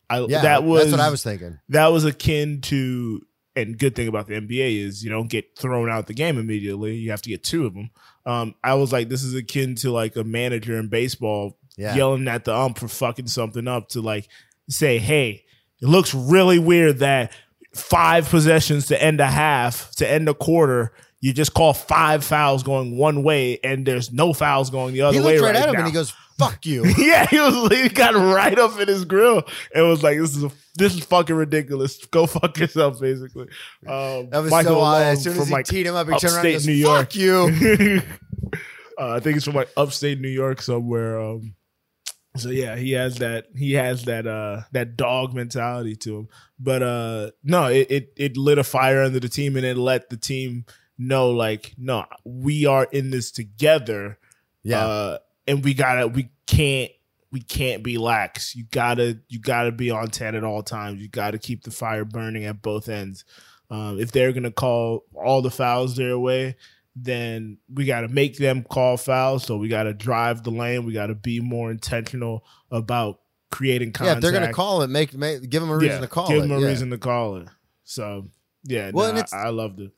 I 0.09 0.21
Yeah, 0.21 0.43
that 0.43 0.65
was 0.65 0.83
that's 0.83 0.93
what 0.93 1.01
I 1.01 1.11
was 1.11 1.23
thinking. 1.23 1.59
that 1.71 1.89
was 1.89 2.05
akin 2.05 2.61
to 2.63 3.23
and 3.57 3.79
good 3.79 3.95
thing 3.95 4.09
about 4.09 4.27
the 4.27 4.35
NBA 4.35 4.85
is 4.85 5.03
you 5.03 5.11
don't 5.11 5.29
get 5.29 5.57
thrown 5.59 5.91
out 5.91 6.07
the 6.07 6.15
game 6.15 6.39
immediately. 6.39 6.95
You 6.97 7.11
have 7.11 7.23
to 7.23 7.29
get 7.29 7.43
two 7.43 7.67
of 7.67 7.75
them. 7.75 7.91
Um, 8.25 8.55
I 8.63 8.75
was 8.75 8.93
like, 8.93 9.09
this 9.09 9.23
is 9.23 9.35
akin 9.35 9.75
to 9.77 9.91
like 9.91 10.17
a 10.17 10.25
manager 10.25 10.79
in 10.79 10.89
baseball 10.89 11.59
Yeah, 11.77 11.95
yelling 11.97 12.29
at 12.29 12.45
the 12.45 12.55
ump 12.55 12.79
for 12.79 12.89
fucking 12.89 13.27
something 13.27 13.67
up 13.67 13.89
to 13.91 14.01
like 14.01 14.29
say, 14.69 14.99
hey, 14.99 15.45
it 15.83 15.89
looks 15.89 16.15
really 16.15 16.59
weird 16.59 16.99
that 16.99 17.33
five 17.75 18.29
possessions 18.29 18.87
to 18.89 19.03
end 19.03 19.21
a 19.21 19.27
half, 19.27 19.91
to 19.97 20.09
end 20.09 20.29
a 20.29 20.35
quarter, 20.35 20.93
you 21.21 21.33
just 21.33 21.53
call 21.53 21.75
five 21.75 22.25
fouls 22.25 22.63
going 22.63 22.97
one 22.97 23.23
way 23.23 23.59
and 23.63 23.87
there's 23.87 24.13
no 24.13 24.33
fouls 24.33 24.71
going 24.71 24.95
the 24.95 25.03
other 25.03 25.19
way. 25.19 25.23
he 25.23 25.27
way 25.27 25.33
looked 25.35 25.45
right, 25.45 25.55
right 25.55 25.63
at 25.63 25.69
him 25.69 25.75
now. 25.75 25.81
and 25.81 25.89
he 25.89 25.93
goes, 25.93 26.13
"Fuck 26.39 26.65
you." 26.65 26.85
yeah, 26.99 27.27
he 27.27 27.39
was 27.39 27.71
he 27.71 27.89
got 27.91 28.15
right 28.15 28.59
up 28.59 28.79
in 28.81 28.89
his 28.89 29.05
grill 29.05 29.43
and 29.75 29.87
was 29.87 30.03
like, 30.03 30.19
"This 30.19 30.37
is 30.37 30.45
a, 30.45 30.51
this 30.77 30.95
is 30.95 31.05
fucking 31.05 31.37
ridiculous. 31.37 32.05
Go 32.07 32.27
fuck 32.27 32.57
yourself." 32.59 33.01
Basically, 33.01 33.49
um, 33.87 34.31
That 34.31 34.41
was 34.43 34.51
Michael 34.51 34.77
so 34.77 34.81
odd. 34.81 35.03
As 35.03 35.23
soon 35.23 35.33
as 35.33 35.39
from 35.39 35.49
he 35.49 35.53
like 35.53 35.67
teed 35.67 35.87
him 35.87 35.95
up, 35.95 36.09
he 36.09 36.19
turned 36.19 36.35
around 36.35 36.47
and 36.47 36.55
upstate 36.55 36.55
goes, 36.55 36.67
New 36.67 36.73
York. 36.73 37.13
"Fuck 37.13 37.17
you." 37.17 38.03
uh, 38.99 39.15
I 39.17 39.21
think 39.21 39.37
it's 39.37 39.45
from 39.45 39.55
like 39.55 39.71
upstate 39.77 40.21
New 40.21 40.29
York 40.29 40.63
somewhere. 40.63 41.21
Um, 41.21 41.55
so 42.37 42.49
yeah, 42.49 42.77
he 42.77 42.93
has 42.93 43.17
that 43.19 43.47
he 43.57 43.73
has 43.73 44.05
that 44.05 44.27
uh 44.27 44.63
that 44.73 44.97
dog 44.97 45.35
mentality 45.35 45.97
to 45.97 46.19
him. 46.19 46.29
But 46.59 46.83
uh 46.83 47.31
no, 47.43 47.67
it, 47.67 47.91
it 47.91 48.13
it 48.17 48.37
lit 48.37 48.59
a 48.59 48.65
fire 48.65 49.03
under 49.03 49.21
the 49.21 49.29
team 49.29 49.57
and 49.57 49.67
it 49.67 49.77
let 49.77 50.11
the 50.11 50.17
team 50.17 50.65
know 51.01 51.31
like, 51.31 51.75
no, 51.79 52.05
we 52.25 52.67
are 52.67 52.85
in 52.93 53.11
this 53.11 53.31
together. 53.33 54.19
Yeah, 54.63 54.85
Uh, 54.87 55.19
and 55.47 55.65
we 55.65 55.73
gotta 55.75 56.07
we 56.07 56.29
can't 56.47 56.91
we 57.33 57.41
can't 57.41 57.83
be 57.83 57.97
lax. 57.97 58.55
You 58.55 58.65
gotta 58.71 59.19
you 59.29 59.39
gotta 59.41 59.73
be 59.73 59.91
on 59.91 60.09
ten 60.09 60.35
at 60.35 60.45
all 60.45 60.63
times. 60.63 61.01
You 61.01 61.09
gotta 61.09 61.39
keep 61.39 61.65
the 61.65 61.71
fire 61.71 62.05
burning 62.05 62.45
at 62.45 62.61
both 62.61 62.89
ends. 62.89 63.25
Um, 63.71 63.99
if 63.99 64.13
they're 64.13 64.33
gonna 64.33 64.51
call 64.51 65.05
all 65.15 65.41
the 65.43 65.51
fouls 65.51 65.97
their 65.97 66.19
way, 66.19 66.57
then 66.97 67.57
we 67.73 67.85
gotta 67.87 68.09
make 68.09 68.37
them 68.37 68.63
call 68.65 68.97
fouls. 68.97 69.45
So 69.45 69.57
we 69.57 69.69
gotta 69.69 69.95
drive 69.95 70.43
the 70.43 70.51
lane. 70.51 70.85
We 70.85 70.93
gotta 70.93 71.15
be 71.15 71.41
more 71.41 71.71
intentional 71.71 72.45
about 72.71 73.21
creating 73.51 73.89
yeah. 73.89 73.93
contact. 73.93 74.17
If 74.19 74.23
they're 74.23 74.41
gonna 74.41 74.53
call 74.53 74.83
it, 74.83 74.91
make, 74.91 75.15
make 75.15 75.49
give 75.49 75.63
them 75.63 75.71
a 75.71 75.77
reason 75.77 75.97
Yeah, 75.97 76.01
to 76.03 76.09
call 76.09 76.29
give 76.29 76.39
it. 76.39 76.41
them 76.43 76.53
a 76.53 76.61
yeah. 76.61 76.67
reason 76.67 76.91
to 76.91 76.99
call 76.99 77.37
it. 77.37 77.49
So 77.85 78.29
yeah, 78.65 78.91
Well, 78.93 79.11
it's- 79.13 79.33
I 79.33 79.49
loved 79.49 79.81
it. 79.81 79.93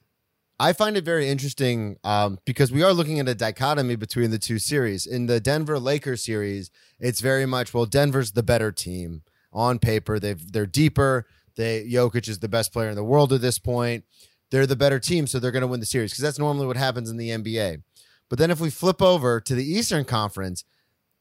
I 0.63 0.73
find 0.73 0.97
it 0.97 1.05
very 1.05 1.29
interesting 1.29 1.97
um, 2.05 2.39
because 2.45 2.71
we 2.71 2.85
are 2.85 2.93
looking 2.93 3.19
at 3.19 3.29
a 3.29 3.35
dichotomy 3.35 3.97
between 3.97 4.31
the 4.31 4.39
two 4.39 4.61
series. 4.61 5.07
In 5.07 5.27
the 5.27 5.41
Denver 5.41 5.81
Lakers 5.81 6.25
series, 6.25 6.71
it's 7.01 7.21
very 7.21 7.47
much 7.47 7.75
well, 7.75 7.85
Denver's 7.85 8.31
the 8.31 8.45
better 8.45 8.71
team 8.71 9.23
on 9.53 9.81
paper. 9.81 10.21
They've 10.21 10.53
they're 10.53 10.65
deeper. 10.65 11.27
They 11.57 11.85
Jokic 11.91 12.29
is 12.29 12.39
the 12.39 12.49
best 12.49 12.73
player 12.73 12.91
in 12.91 12.95
the 12.95 13.03
world 13.03 13.33
at 13.33 13.41
this 13.41 13.59
point. 13.59 14.05
They're 14.53 14.65
the 14.65 14.77
better 14.77 15.01
team, 15.01 15.27
so 15.27 15.41
they're 15.41 15.51
going 15.51 15.63
to 15.63 15.67
win 15.67 15.81
the 15.81 15.87
series 15.87 16.13
because 16.13 16.23
that's 16.23 16.39
normally 16.39 16.69
what 16.69 16.77
happens 16.77 17.11
in 17.11 17.17
the 17.17 17.31
NBA. 17.31 17.83
But 18.29 18.39
then 18.39 18.53
if 18.53 18.61
we 18.61 18.71
flip 18.71 19.03
over 19.03 19.41
to 19.41 19.55
the 19.57 19.65
Eastern 19.65 20.05
Conference, 20.05 20.63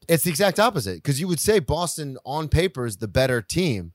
It's 0.06 0.22
the 0.22 0.30
exact 0.30 0.60
opposite 0.60 1.02
because 1.02 1.20
you 1.20 1.26
would 1.26 1.40
say 1.40 1.58
Boston 1.58 2.16
on 2.24 2.48
paper 2.48 2.86
is 2.86 2.98
the 2.98 3.08
better 3.08 3.42
team, 3.42 3.92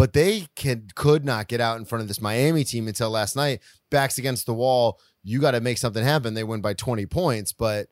but 0.00 0.14
they 0.14 0.46
can 0.56 0.88
could 0.94 1.26
not 1.26 1.46
get 1.46 1.60
out 1.60 1.78
in 1.78 1.84
front 1.84 2.00
of 2.00 2.08
this 2.08 2.22
Miami 2.22 2.64
team 2.64 2.88
until 2.88 3.10
last 3.10 3.36
night. 3.36 3.60
Backs 3.90 4.16
against 4.16 4.46
the 4.46 4.54
wall. 4.54 4.98
You 5.22 5.40
got 5.40 5.50
to 5.50 5.60
make 5.60 5.76
something 5.76 6.02
happen. 6.02 6.32
They 6.32 6.42
win 6.44 6.62
by 6.62 6.72
20 6.72 7.04
points, 7.04 7.52
but 7.52 7.88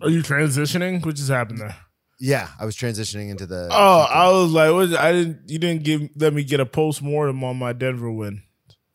Are 0.00 0.08
you 0.08 0.22
transitioning? 0.22 1.04
What 1.04 1.16
just 1.16 1.28
happened 1.28 1.58
there? 1.58 1.76
yeah, 2.18 2.48
I 2.58 2.64
was 2.64 2.74
transitioning 2.76 3.28
into 3.30 3.44
the. 3.46 3.68
Oh, 3.70 4.06
I 4.10 4.30
was 4.30 4.50
like, 4.52 4.72
what, 4.72 4.98
I 4.98 5.12
didn't. 5.12 5.50
You 5.50 5.58
didn't 5.58 5.84
give 5.84 6.08
let 6.16 6.32
me 6.32 6.44
get 6.44 6.60
a 6.60 6.66
post 6.66 7.02
mortem 7.02 7.44
on 7.44 7.56
my 7.58 7.72
Denver 7.74 8.10
win. 8.10 8.42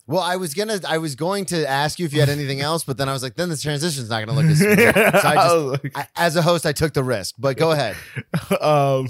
well, 0.07 0.21
I 0.21 0.35
was 0.37 0.53
gonna, 0.55 0.79
I 0.87 0.97
was 0.97 1.15
going 1.15 1.45
to 1.45 1.69
ask 1.69 1.99
you 1.99 2.05
if 2.07 2.13
you 2.13 2.19
had 2.19 2.29
anything 2.29 2.61
else, 2.69 2.83
but 2.83 2.97
then 2.97 3.07
I 3.07 3.13
was 3.13 3.21
like, 3.21 3.35
then 3.35 3.49
the 3.49 3.57
transition's 3.57 4.09
not 4.09 4.25
gonna 4.25 4.37
look 4.37 4.49
as. 4.49 4.57
smooth. 4.63 4.77
So 4.79 5.27
I 5.27 5.31
I 5.31 5.35
just, 5.35 5.55
was 5.55 5.79
like- 5.83 5.97
I, 5.97 6.07
as 6.15 6.35
a 6.35 6.41
host, 6.41 6.65
I 6.65 6.71
took 6.73 6.93
the 6.93 7.03
risk. 7.03 7.35
But 7.37 7.57
go 7.57 7.71
ahead. 7.71 7.95
um, 8.59 8.59
come 8.59 8.65
on, 8.65 9.09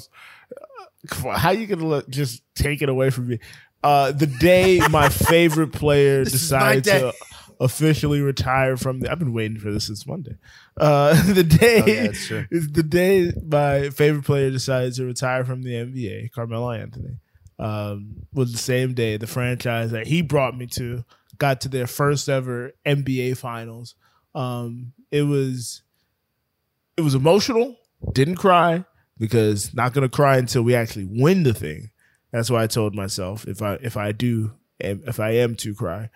how 1.35 1.51
you 1.51 1.67
gonna 1.67 1.85
let, 1.85 2.09
just 2.09 2.41
take 2.55 2.81
it 2.81 2.89
away 2.89 3.09
from 3.09 3.27
me? 3.27 3.39
Uh, 3.83 4.11
the 4.11 4.27
day 4.27 4.79
my 4.89 5.09
favorite 5.09 5.73
player 5.73 6.23
This 6.23 6.35
is 6.35 6.51
my 6.51 6.75
decided 6.75 6.83
to 7.01 7.13
officially 7.59 8.21
retire 8.21 8.77
from 8.77 9.01
the, 9.01 9.11
I've 9.11 9.19
been 9.19 9.33
waiting 9.33 9.57
for 9.57 9.71
this 9.71 9.87
since 9.87 10.07
Monday. 10.07 10.37
Uh, 10.77 11.21
the 11.33 11.43
day 11.43 11.81
oh, 11.81 11.87
yeah, 11.87 12.43
is 12.49 12.71
the 12.71 12.83
day 12.83 13.31
my 13.43 13.89
favorite 13.89 14.25
player 14.25 14.49
decided 14.49 14.93
to 14.95 15.05
retire 15.05 15.43
from 15.43 15.63
the 15.63 15.71
NBA, 15.71 16.31
Carmelo 16.31 16.71
Anthony. 16.71 17.17
Um, 17.59 18.25
was 18.33 18.51
the 18.51 18.57
same 18.57 18.93
day 18.93 19.15
the 19.17 19.27
franchise 19.27 19.91
that 19.91 20.07
he 20.07 20.21
brought 20.21 20.57
me 20.57 20.65
to 20.67 21.05
got 21.37 21.61
to 21.61 21.69
their 21.69 21.87
first 21.87 22.27
ever 22.27 22.71
NBA 22.85 23.37
finals. 23.37 23.95
Um, 24.33 24.93
it 25.11 25.21
was 25.21 25.83
it 26.97 27.01
was 27.01 27.15
emotional. 27.15 27.77
Didn't 28.11 28.35
cry 28.35 28.85
because 29.23 29.73
not 29.73 29.93
gonna 29.93 30.09
cry 30.09 30.37
until 30.37 30.63
we 30.63 30.75
actually 30.75 31.05
win 31.09 31.43
the 31.43 31.53
thing. 31.53 31.91
That's 32.33 32.49
why 32.49 32.63
I 32.63 32.67
told 32.67 32.93
myself 32.93 33.47
if 33.47 33.61
I 33.61 33.75
if 33.75 33.95
I 33.95 34.11
do 34.11 34.51
and 34.81 35.01
if 35.07 35.19
I 35.21 35.31
am 35.35 35.55
to 35.55 35.73
cry, 35.73 36.09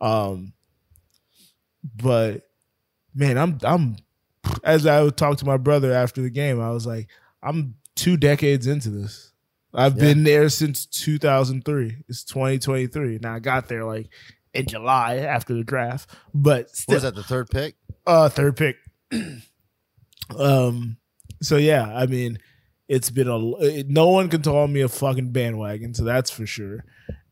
um, 0.00 0.52
but 1.96 2.42
man, 3.14 3.36
I'm 3.36 3.58
I'm 3.64 3.96
as 4.62 4.86
I 4.86 5.02
would 5.02 5.16
talk 5.16 5.38
to 5.38 5.44
my 5.44 5.56
brother 5.56 5.92
after 5.92 6.22
the 6.22 6.30
game, 6.30 6.60
I 6.60 6.70
was 6.70 6.86
like, 6.86 7.08
I'm 7.42 7.74
two 7.96 8.16
decades 8.16 8.66
into 8.68 8.90
this. 8.90 9.32
I've 9.74 9.96
Yeah. 9.96 10.04
been 10.04 10.22
there 10.24 10.48
since 10.50 10.86
2003. 10.86 12.04
It's 12.08 12.22
2023. 12.24 13.18
Now 13.22 13.34
I 13.34 13.38
got 13.40 13.68
there 13.68 13.84
like 13.84 14.08
in 14.54 14.66
July 14.66 15.16
after 15.16 15.54
the 15.54 15.64
draft, 15.64 16.10
but 16.34 16.70
still, 16.76 16.94
was 16.96 17.02
that? 17.02 17.14
The 17.16 17.22
third 17.24 17.50
pick? 17.50 17.74
uh, 18.06 18.28
third 18.28 18.56
pick. 18.56 18.76
um, 20.38 20.96
so 21.40 21.56
yeah, 21.56 21.84
I 21.96 22.06
mean, 22.06 22.38
it's 22.92 23.10
been 23.10 23.28
a. 23.28 23.56
it- 23.56 23.88
No 23.88 24.08
one 24.08 24.28
can 24.28 24.42
call 24.42 24.68
me 24.68 24.82
a 24.82 24.88
fucking 24.88 25.30
bandwagon, 25.32 25.94
so 25.94 26.04
that's 26.04 26.30
for 26.30 26.46
sure. 26.46 26.84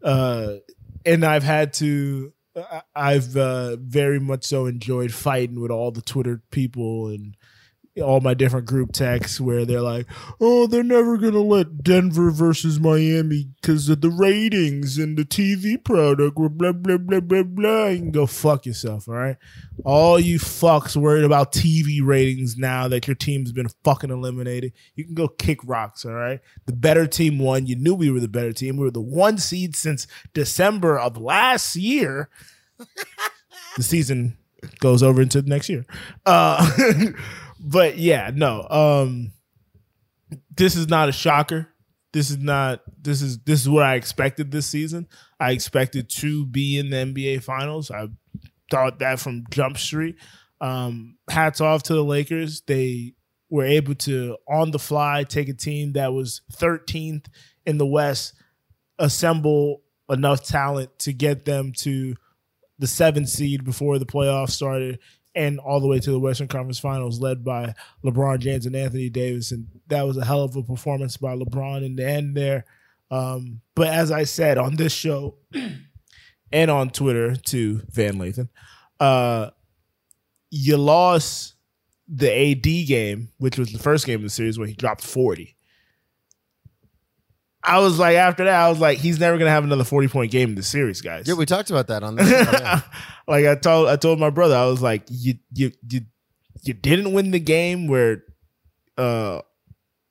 Uh, 0.02 0.54
and 1.04 1.24
I've 1.24 1.42
had 1.44 1.72
to. 1.74 2.32
I've 2.96 3.36
uh, 3.36 3.76
very 3.76 4.18
much 4.18 4.44
so 4.44 4.66
enjoyed 4.66 5.12
fighting 5.12 5.60
with 5.60 5.70
all 5.70 5.90
the 5.92 6.02
Twitter 6.02 6.42
people 6.50 7.08
and 7.08 7.36
all 7.99 8.20
my 8.20 8.35
different 8.35 8.66
group 8.66 8.92
texts 8.92 9.40
where 9.40 9.64
they're 9.64 9.80
like, 9.80 10.06
"Oh, 10.40 10.66
they're 10.66 10.82
never 10.85 11.18
gonna 11.18 11.40
let 11.40 11.82
Denver 11.82 12.30
versus 12.30 12.78
Miami 12.78 13.49
because 13.61 13.88
of 13.88 14.00
the 14.00 14.11
ratings 14.11 14.97
and 14.97 15.18
the 15.18 15.25
TV 15.25 15.76
product." 15.76 16.37
Blah 16.37 16.49
blah 16.49 16.73
blah 16.73 16.99
blah 16.99 17.20
blah 17.20 17.42
blah. 17.42 17.87
You 17.88 17.99
can 17.99 18.11
go 18.12 18.26
fuck 18.26 18.64
yourself, 18.64 19.09
all 19.09 19.14
right. 19.14 19.37
All 19.85 20.20
you 20.20 20.38
fucks 20.38 20.97
worried 20.97 21.25
about 21.25 21.52
TV 21.52 22.00
ratings 22.02 22.56
now 22.56 22.87
that 22.88 23.09
your 23.09 23.16
team's 23.16 23.50
been 23.50 23.68
fucking 23.82 24.11
eliminated. 24.11 24.73
You 24.94 25.04
can 25.04 25.14
go 25.14 25.26
kick 25.26 25.59
rocks, 25.64 26.04
all 26.04 26.12
right? 26.12 26.40
The 26.66 26.73
better 26.73 27.06
team 27.06 27.38
won. 27.38 27.66
You 27.66 27.76
knew 27.76 27.94
we 27.94 28.11
were 28.11 28.20
the 28.20 28.28
better 28.28 28.52
team. 28.52 28.76
We 28.76 28.85
were 28.85 28.90
the 28.90 29.00
one 29.00 29.38
seed 29.38 29.75
since 29.75 30.06
December 30.32 30.99
of 30.99 31.16
last 31.16 31.75
year. 31.75 32.28
the 33.76 33.82
season 33.82 34.37
goes 34.78 35.02
over 35.02 35.23
into 35.23 35.42
the 35.42 35.49
next 35.49 35.68
year. 35.68 35.85
Uh, 36.26 36.70
but 37.60 37.98
yeah, 37.98 38.30
no. 38.34 38.66
Um, 38.68 39.32
this 40.56 40.76
is 40.76 40.88
not 40.88 41.08
a 41.08 41.12
shocker. 41.12 41.68
This 42.12 42.30
is 42.30 42.38
not. 42.38 42.80
This 43.00 43.22
is 43.22 43.38
this 43.40 43.60
is 43.60 43.68
what 43.68 43.84
I 43.84 43.94
expected 43.94 44.50
this 44.50 44.66
season. 44.66 45.06
I 45.38 45.52
expected 45.52 46.08
to 46.10 46.46
be 46.46 46.78
in 46.78 46.90
the 46.90 46.96
NBA 46.96 47.42
Finals. 47.42 47.90
I 47.90 48.08
thought 48.70 48.98
that 49.00 49.20
from 49.20 49.44
Jump 49.50 49.78
Street. 49.78 50.16
Um, 50.60 51.16
hats 51.28 51.60
off 51.60 51.84
to 51.84 51.94
the 51.94 52.04
Lakers. 52.04 52.62
They 52.62 53.14
were 53.48 53.64
able 53.64 53.94
to 53.94 54.36
on 54.48 54.70
the 54.70 54.78
fly 54.78 55.24
take 55.24 55.48
a 55.48 55.54
team 55.54 55.92
that 55.92 56.12
was 56.12 56.42
13th 56.52 57.26
in 57.66 57.78
the 57.78 57.86
West, 57.86 58.34
assemble 58.98 59.82
enough 60.08 60.44
talent 60.44 60.98
to 61.00 61.12
get 61.12 61.44
them 61.44 61.72
to 61.78 62.14
the 62.78 62.86
seventh 62.86 63.28
seed 63.28 63.64
before 63.64 63.98
the 63.98 64.06
playoffs 64.06 64.50
started 64.50 64.98
and 65.34 65.58
all 65.60 65.80
the 65.80 65.87
way 65.87 65.99
to 66.00 66.10
the 66.10 66.18
Western 66.18 66.49
Conference 66.49 66.78
Finals, 66.78 67.20
led 67.20 67.44
by 67.44 67.75
LeBron 68.04 68.40
James 68.40 68.66
and 68.66 68.75
Anthony 68.75 69.08
Davis. 69.08 69.52
And 69.52 69.68
that 69.88 70.06
was 70.06 70.16
a 70.16 70.25
hell 70.25 70.42
of 70.42 70.56
a 70.56 70.62
performance 70.62 71.16
by 71.16 71.37
LeBron 71.37 71.84
in 71.84 71.96
the 71.96 72.08
end 72.08 72.37
there. 72.37 72.64
Um, 73.10 73.60
but 73.75 73.88
as 73.88 74.10
I 74.10 74.25
said 74.25 74.58
on 74.58 74.76
this 74.76 74.92
show 74.92 75.37
and 76.52 76.70
on 76.70 76.90
Twitter 76.90 77.37
to 77.37 77.82
Van 77.90 78.14
Lathan, 78.14 78.49
uh, 78.99 79.50
you 80.50 80.76
lost 80.76 81.54
the 82.08 82.32
AD 82.32 82.62
game, 82.62 83.30
which 83.38 83.58
was 83.58 83.72
the 83.72 83.78
first 83.78 84.06
game 84.06 84.16
of 84.16 84.22
the 84.22 84.30
series 84.30 84.58
when 84.58 84.68
he 84.68 84.75
dropped 84.75 85.02
40. 85.02 85.56
I 87.62 87.80
was 87.80 87.98
like, 87.98 88.16
after 88.16 88.44
that, 88.44 88.54
I 88.54 88.70
was 88.70 88.80
like, 88.80 88.98
he's 88.98 89.20
never 89.20 89.36
gonna 89.36 89.50
have 89.50 89.64
another 89.64 89.84
40 89.84 90.08
point 90.08 90.30
game 90.30 90.50
in 90.50 90.54
the 90.54 90.62
series, 90.62 91.00
guys. 91.00 91.28
Yeah, 91.28 91.34
we 91.34 91.46
talked 91.46 91.70
about 91.70 91.88
that 91.88 92.02
on 92.02 92.14
the 92.16 92.24
yeah. 92.24 92.80
like 93.28 93.46
I 93.46 93.54
told 93.54 93.88
I 93.88 93.96
told 93.96 94.18
my 94.18 94.30
brother, 94.30 94.56
I 94.56 94.66
was 94.66 94.80
like, 94.82 95.02
you 95.08 95.34
you 95.52 95.72
you 95.88 96.02
you 96.62 96.74
didn't 96.74 97.12
win 97.12 97.30
the 97.30 97.40
game 97.40 97.86
where 97.86 98.24
uh 98.96 99.40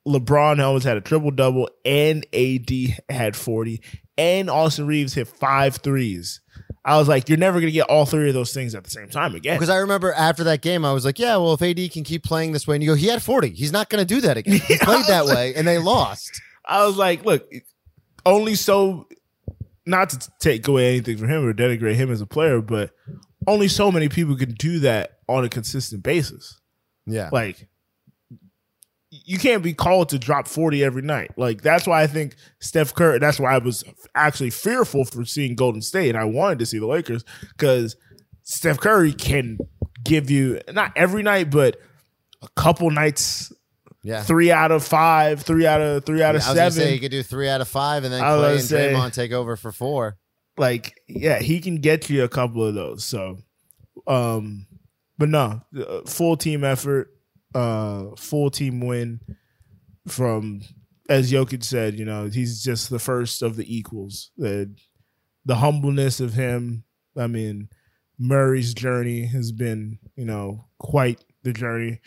LeBron 0.06 0.62
always 0.62 0.84
had 0.84 0.96
a 0.96 1.00
triple 1.00 1.30
double 1.30 1.68
and 1.84 2.24
AD 2.32 2.70
had 3.08 3.36
40 3.36 3.82
and 4.16 4.48
Austin 4.48 4.86
Reaves 4.86 5.14
hit 5.14 5.28
five 5.28 5.76
threes. 5.76 6.40
I 6.84 6.98
was 6.98 7.08
like, 7.08 7.28
you're 7.28 7.38
never 7.38 7.60
gonna 7.60 7.72
get 7.72 7.88
all 7.88 8.06
three 8.06 8.28
of 8.28 8.34
those 8.34 8.54
things 8.54 8.74
at 8.74 8.84
the 8.84 8.90
same 8.90 9.08
time 9.08 9.34
again. 9.34 9.56
Because 9.56 9.68
I 9.68 9.78
remember 9.78 10.12
after 10.12 10.44
that 10.44 10.62
game, 10.62 10.84
I 10.84 10.92
was 10.92 11.04
like, 11.04 11.18
yeah, 11.18 11.36
well, 11.36 11.52
if 11.54 11.62
AD 11.62 11.90
can 11.92 12.04
keep 12.04 12.22
playing 12.22 12.52
this 12.52 12.66
way, 12.66 12.76
and 12.76 12.82
you 12.84 12.90
go, 12.90 12.94
he 12.94 13.08
had 13.08 13.22
40. 13.22 13.50
He's 13.50 13.72
not 13.72 13.90
going 13.90 14.04
to 14.04 14.14
do 14.14 14.20
that 14.22 14.36
again. 14.38 14.60
He 14.60 14.78
played 14.80 15.04
that 15.06 15.26
way, 15.26 15.54
and 15.54 15.66
they 15.68 15.78
lost. 15.78 16.40
I 16.64 16.86
was 16.86 16.96
like, 16.96 17.24
look, 17.24 17.50
only 18.26 18.54
so 18.54 19.08
not 19.86 20.10
to 20.10 20.30
take 20.40 20.66
away 20.68 20.88
anything 20.88 21.18
from 21.18 21.28
him 21.28 21.44
or 21.44 21.52
denigrate 21.52 21.96
him 21.96 22.10
as 22.10 22.20
a 22.20 22.26
player, 22.26 22.60
but 22.60 22.90
only 23.46 23.68
so 23.68 23.90
many 23.90 24.08
people 24.08 24.36
can 24.36 24.52
do 24.52 24.78
that 24.80 25.18
on 25.28 25.44
a 25.44 25.48
consistent 25.48 26.02
basis. 26.02 26.60
Yeah. 27.06 27.30
Like 27.32 27.68
you 29.10 29.38
can't 29.38 29.62
be 29.62 29.74
called 29.74 30.08
to 30.10 30.18
drop 30.18 30.46
40 30.46 30.84
every 30.84 31.02
night. 31.02 31.32
Like 31.36 31.62
that's 31.62 31.86
why 31.86 32.02
I 32.02 32.06
think 32.06 32.36
Steph 32.60 32.94
Curry, 32.94 33.18
that's 33.18 33.40
why 33.40 33.54
I 33.54 33.58
was 33.58 33.82
actually 34.14 34.50
fearful 34.50 35.04
for 35.04 35.24
seeing 35.24 35.56
Golden 35.56 35.82
State 35.82 36.10
and 36.10 36.18
I 36.18 36.24
wanted 36.24 36.60
to 36.60 36.66
see 36.66 36.78
the 36.78 36.86
Lakers 36.86 37.24
cuz 37.56 37.96
Steph 38.42 38.78
Curry 38.78 39.12
can 39.12 39.58
give 40.04 40.30
you 40.30 40.60
not 40.72 40.92
every 40.96 41.22
night 41.22 41.50
but 41.50 41.76
a 42.42 42.48
couple 42.56 42.90
nights 42.90 43.52
yeah. 44.02 44.22
3 44.22 44.50
out 44.50 44.70
of 44.72 44.82
5, 44.84 45.42
3 45.42 45.66
out 45.66 45.80
of 45.80 46.04
3 46.04 46.22
out 46.22 46.36
of 46.36 46.42
7. 46.42 46.70
say 46.72 46.92
he 46.92 46.98
could 46.98 47.10
do 47.10 47.22
three 47.22 47.48
out 47.48 47.60
of 47.60 47.68
five, 47.68 48.04
and 48.04 48.12
then 48.12 48.22
I 48.22 48.36
Clay 48.36 48.52
and 48.54 48.62
say- 48.62 48.92
Draymond 48.92 49.12
take 49.12 49.32
over 49.32 49.56
for 49.56 49.72
four. 49.72 50.16
like 50.56 50.94
yeah 51.08 51.38
he 51.38 51.60
can 51.60 51.76
get 51.76 52.08
you 52.10 52.22
a 52.24 52.28
couple 52.28 52.64
of 52.66 52.74
those 52.74 53.04
so 53.04 53.38
um 54.06 54.66
but 55.16 55.28
no 55.28 55.60
uh, 55.78 56.00
full 56.06 56.36
team 56.36 56.64
effort 56.64 57.08
uh 57.54 58.06
full 58.16 58.50
team 58.50 58.80
win 58.80 59.20
from 60.08 60.60
as 61.08 61.30
Jokic 61.32 61.64
said 61.64 61.98
you 61.98 62.04
know 62.04 62.28
he's 62.28 62.62
just 62.62 62.90
the 62.90 62.98
first 62.98 63.42
of 63.42 63.56
the 63.56 63.74
equals 63.74 64.30
the 64.36 64.74
the 65.44 65.56
humbleness 65.56 66.20
of 66.20 66.34
him 66.34 66.84
i 67.16 67.26
mean 67.26 67.68
murray's 68.18 68.74
journey 68.74 69.26
has 69.26 69.52
been 69.52 69.98
you 70.16 70.24
know 70.24 70.66
quite 70.78 71.24
the 71.42 71.52
journey 71.52 72.00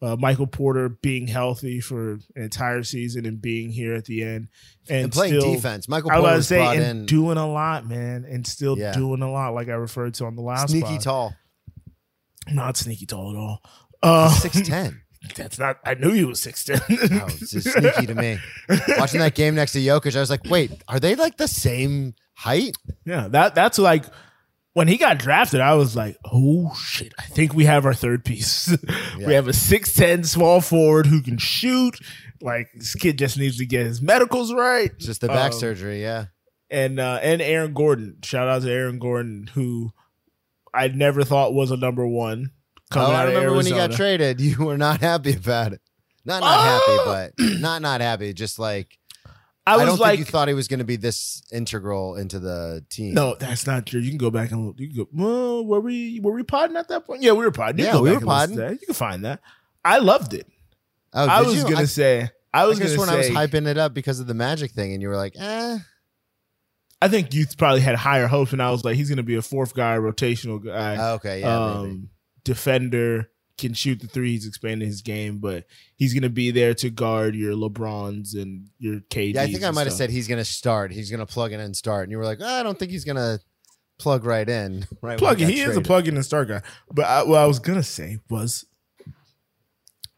uh, 0.00 0.16
Michael 0.16 0.46
Porter 0.46 0.88
being 0.88 1.26
healthy 1.26 1.80
for 1.80 2.12
an 2.12 2.22
entire 2.36 2.82
season 2.84 3.26
and 3.26 3.40
being 3.42 3.70
here 3.70 3.94
at 3.94 4.04
the 4.04 4.22
end 4.22 4.48
and, 4.88 5.04
And, 5.04 5.12
playing 5.12 5.40
still- 5.40 5.54
defense. 5.54 5.88
Michael 5.88 6.10
Porter 6.10 6.22
was 6.22 6.36
was 6.36 6.46
say 6.48 6.64
and 6.76 7.00
in 7.00 7.06
doing 7.06 7.36
a 7.38 7.46
lot, 7.50 7.86
man, 7.86 8.24
and 8.24 8.46
still 8.46 8.78
Yeah. 8.78 8.92
doing 8.92 9.22
a 9.22 9.30
lot, 9.30 9.54
like 9.54 9.68
I 9.68 9.72
referred 9.72 10.14
to 10.14 10.26
on 10.26 10.36
the 10.36 10.42
last 10.42 10.70
sneaky 10.70 10.86
pod. 10.86 11.00
tall. 11.00 11.34
Not 12.50 12.76
sneaky 12.76 13.06
tall 13.06 13.30
at 13.32 13.36
all. 13.36 13.62
Uh, 14.02 14.30
Six 14.30 14.60
ten. 14.66 15.00
That's 15.36 15.58
not. 15.58 15.78
I 15.84 15.94
knew 15.94 16.12
he 16.12 16.24
was 16.24 16.40
six 16.40 16.62
ten. 16.64 16.80
Oh, 16.88 17.26
it's 17.26 17.50
just 17.50 17.72
sneaky 17.72 18.06
to 18.06 18.14
me. 18.14 18.38
Watching 18.98 19.18
that 19.20 19.34
game 19.34 19.56
next 19.56 19.72
to 19.72 19.80
Jokic, 19.80 20.14
I 20.16 20.20
was 20.20 20.30
like, 20.30 20.44
wait, 20.48 20.70
are 20.86 21.00
they 21.00 21.16
like 21.16 21.36
the 21.36 21.48
same 21.48 22.14
height? 22.34 22.76
Yeah, 23.04 23.26
that 23.28 23.56
that's 23.56 23.78
like 23.80 24.04
when 24.78 24.86
he 24.88 24.96
got 24.96 25.18
drafted, 25.18 25.60
I 25.60 25.74
was 25.74 25.96
like, 25.96 26.16
oh 26.24 26.72
shit, 26.80 27.12
I 27.18 27.24
think 27.24 27.52
we 27.52 27.64
have 27.64 27.84
our 27.84 27.92
third 27.94 28.24
piece. 28.24 28.72
Yeah. 29.18 29.26
we 29.26 29.34
have 29.34 29.48
a 29.48 29.52
6'10 29.52 30.24
small 30.26 30.60
forward 30.60 31.06
who 31.06 31.20
can 31.20 31.38
shoot. 31.38 31.98
Like 32.40 32.68
this 32.76 32.94
kid 32.94 33.18
just 33.18 33.36
needs 33.36 33.56
to 33.58 33.66
get 33.66 33.84
his 33.84 34.00
medicals 34.00 34.52
right. 34.54 34.96
Just 34.96 35.20
the 35.22 35.26
back 35.26 35.52
Um, 35.52 35.58
surgery, 35.58 36.00
yeah. 36.00 36.26
And 36.70 37.00
uh 37.00 37.18
and 37.20 37.42
Aaron 37.42 37.74
Gordon. 37.74 38.18
Shout 38.22 38.46
out 38.48 38.62
to 38.62 38.70
Aaron 38.70 39.00
Gordon, 39.00 39.48
who 39.54 39.90
I 40.72 40.86
never 40.88 41.24
thought 41.24 41.52
was 41.52 41.72
a 41.72 41.76
number 41.76 42.06
one. 42.06 42.50
Oh, 42.52 42.80
Coming 42.94 43.10
I 43.16 43.20
out 43.22 43.28
of 43.28 43.34
remember 43.34 43.56
when 43.56 43.66
he 43.66 43.72
got 43.72 43.90
traded. 43.92 44.40
You 44.40 44.64
were 44.64 44.78
not 44.78 45.00
happy 45.00 45.32
about 45.34 45.72
it. 45.72 45.80
Not 46.24 46.40
not 46.42 46.58
Oh! 46.60 47.04
happy, 47.08 47.32
but 47.36 47.44
not 47.60 47.82
not 47.82 48.00
happy. 48.00 48.32
Just 48.32 48.58
like 48.60 48.96
I 49.68 49.74
I, 49.74 49.76
was 49.76 49.86
don't 49.86 50.00
like, 50.00 50.16
think 50.16 50.26
you 50.28 50.30
thought 50.32 50.48
he 50.48 50.54
was 50.54 50.68
going 50.68 50.78
to 50.78 50.84
be 50.84 50.96
this 50.96 51.42
integral 51.52 52.16
into 52.16 52.38
the 52.38 52.84
team. 52.90 53.14
no, 53.14 53.34
that's 53.34 53.66
not 53.66 53.86
true. 53.86 54.00
You 54.00 54.08
can 54.10 54.18
go 54.18 54.30
back 54.30 54.50
and 54.50 54.66
look. 54.66 54.80
You 54.80 54.88
can 54.88 54.96
go. 54.96 55.08
Well, 55.12 55.66
were 55.66 55.80
we 55.80 56.20
were 56.20 56.32
we 56.32 56.42
podding 56.42 56.76
at 56.76 56.88
that 56.88 57.06
point? 57.06 57.22
Yeah, 57.22 57.32
we 57.32 57.44
were 57.44 57.50
podding. 57.50 57.80
You 57.80 57.84
Yeah, 57.86 58.00
we 58.00 58.10
were 58.10 58.16
and 58.16 58.26
listen 58.26 58.26
to 58.26 58.28
podding. 58.28 58.56
that. 58.56 58.80
You 58.80 58.86
can 58.86 58.94
find 58.94 59.24
that. 59.24 59.40
I 59.84 59.98
loved 59.98 60.34
it. 60.34 60.46
oh, 61.14 61.26
I 61.26 61.42
was 61.42 61.54
you? 61.56 61.62
gonna 61.64 61.76
I, 61.80 61.84
say. 61.84 62.30
I 62.52 62.66
was 62.66 62.78
I 62.80 62.82
guess 62.84 62.96
gonna 62.96 63.12
when 63.12 63.22
say. 63.24 63.34
I 63.34 63.42
was 63.42 63.50
hyping 63.50 63.66
it 63.66 63.78
up 63.78 63.94
because 63.94 64.20
of 64.20 64.26
the 64.26 64.34
magic 64.34 64.70
thing, 64.72 64.92
and 64.92 65.02
you 65.02 65.08
were 65.08 65.16
like, 65.16 65.34
eh. 65.38 65.78
I 67.00 67.08
think 67.08 67.32
you 67.32 67.46
probably 67.56 67.80
had 67.80 67.94
higher 67.94 68.26
hopes, 68.26 68.52
and 68.52 68.60
I 68.62 68.70
was 68.70 68.84
like, 68.84 68.96
he's 68.96 69.08
gonna 69.08 69.22
be 69.22 69.36
a 69.36 69.42
fourth 69.42 69.74
guy, 69.74 69.96
rotational 69.98 70.64
guy, 70.64 70.96
Oh, 70.98 71.14
okay, 71.14 71.40
yeah, 71.40 71.76
maybe. 71.82 71.90
um, 71.90 72.10
defender, 72.44 73.30
can 73.58 73.74
shoot 73.74 74.00
the 74.00 74.06
three. 74.06 74.32
He's 74.32 74.46
expanding 74.46 74.88
his 74.88 75.02
game, 75.02 75.38
but 75.38 75.64
he's 75.96 76.14
gonna 76.14 76.30
be 76.30 76.50
there 76.50 76.74
to 76.74 76.90
guard 76.90 77.34
your 77.34 77.52
LeBrons 77.54 78.34
and 78.34 78.68
your 78.78 79.00
KDs. 79.00 79.34
Yeah, 79.34 79.42
I 79.42 79.46
think 79.52 79.64
I 79.64 79.70
might 79.72 79.86
have 79.86 79.92
said 79.92 80.10
he's 80.10 80.28
going 80.28 80.38
to 80.38 80.44
start. 80.44 80.92
He's 80.92 81.10
going 81.10 81.20
to 81.20 81.26
plug 81.26 81.52
in 81.52 81.60
and 81.60 81.76
start, 81.76 82.04
and 82.04 82.12
you 82.12 82.18
were 82.18 82.24
like, 82.24 82.38
"Ah, 82.40 82.60
I 82.60 82.62
don't 82.62 82.78
think 82.78 82.90
he's 82.90 83.04
going 83.04 83.16
to 83.16 83.40
plug 83.98 84.24
right 84.24 84.48
in. 84.48 84.86
Right, 85.02 85.18
plug 85.18 85.40
in. 85.40 85.48
got 85.48 85.54
He 85.54 85.60
is 85.60 85.76
a 85.76 85.80
plug 85.80 86.08
in 86.08 86.16
and 86.16 86.24
start 86.24 86.48
guy. 86.48 86.62
But 86.92 87.04
I, 87.04 87.22
what 87.24 87.38
I 87.38 87.46
was 87.46 87.58
gonna 87.58 87.82
say 87.82 88.18
was 88.28 88.64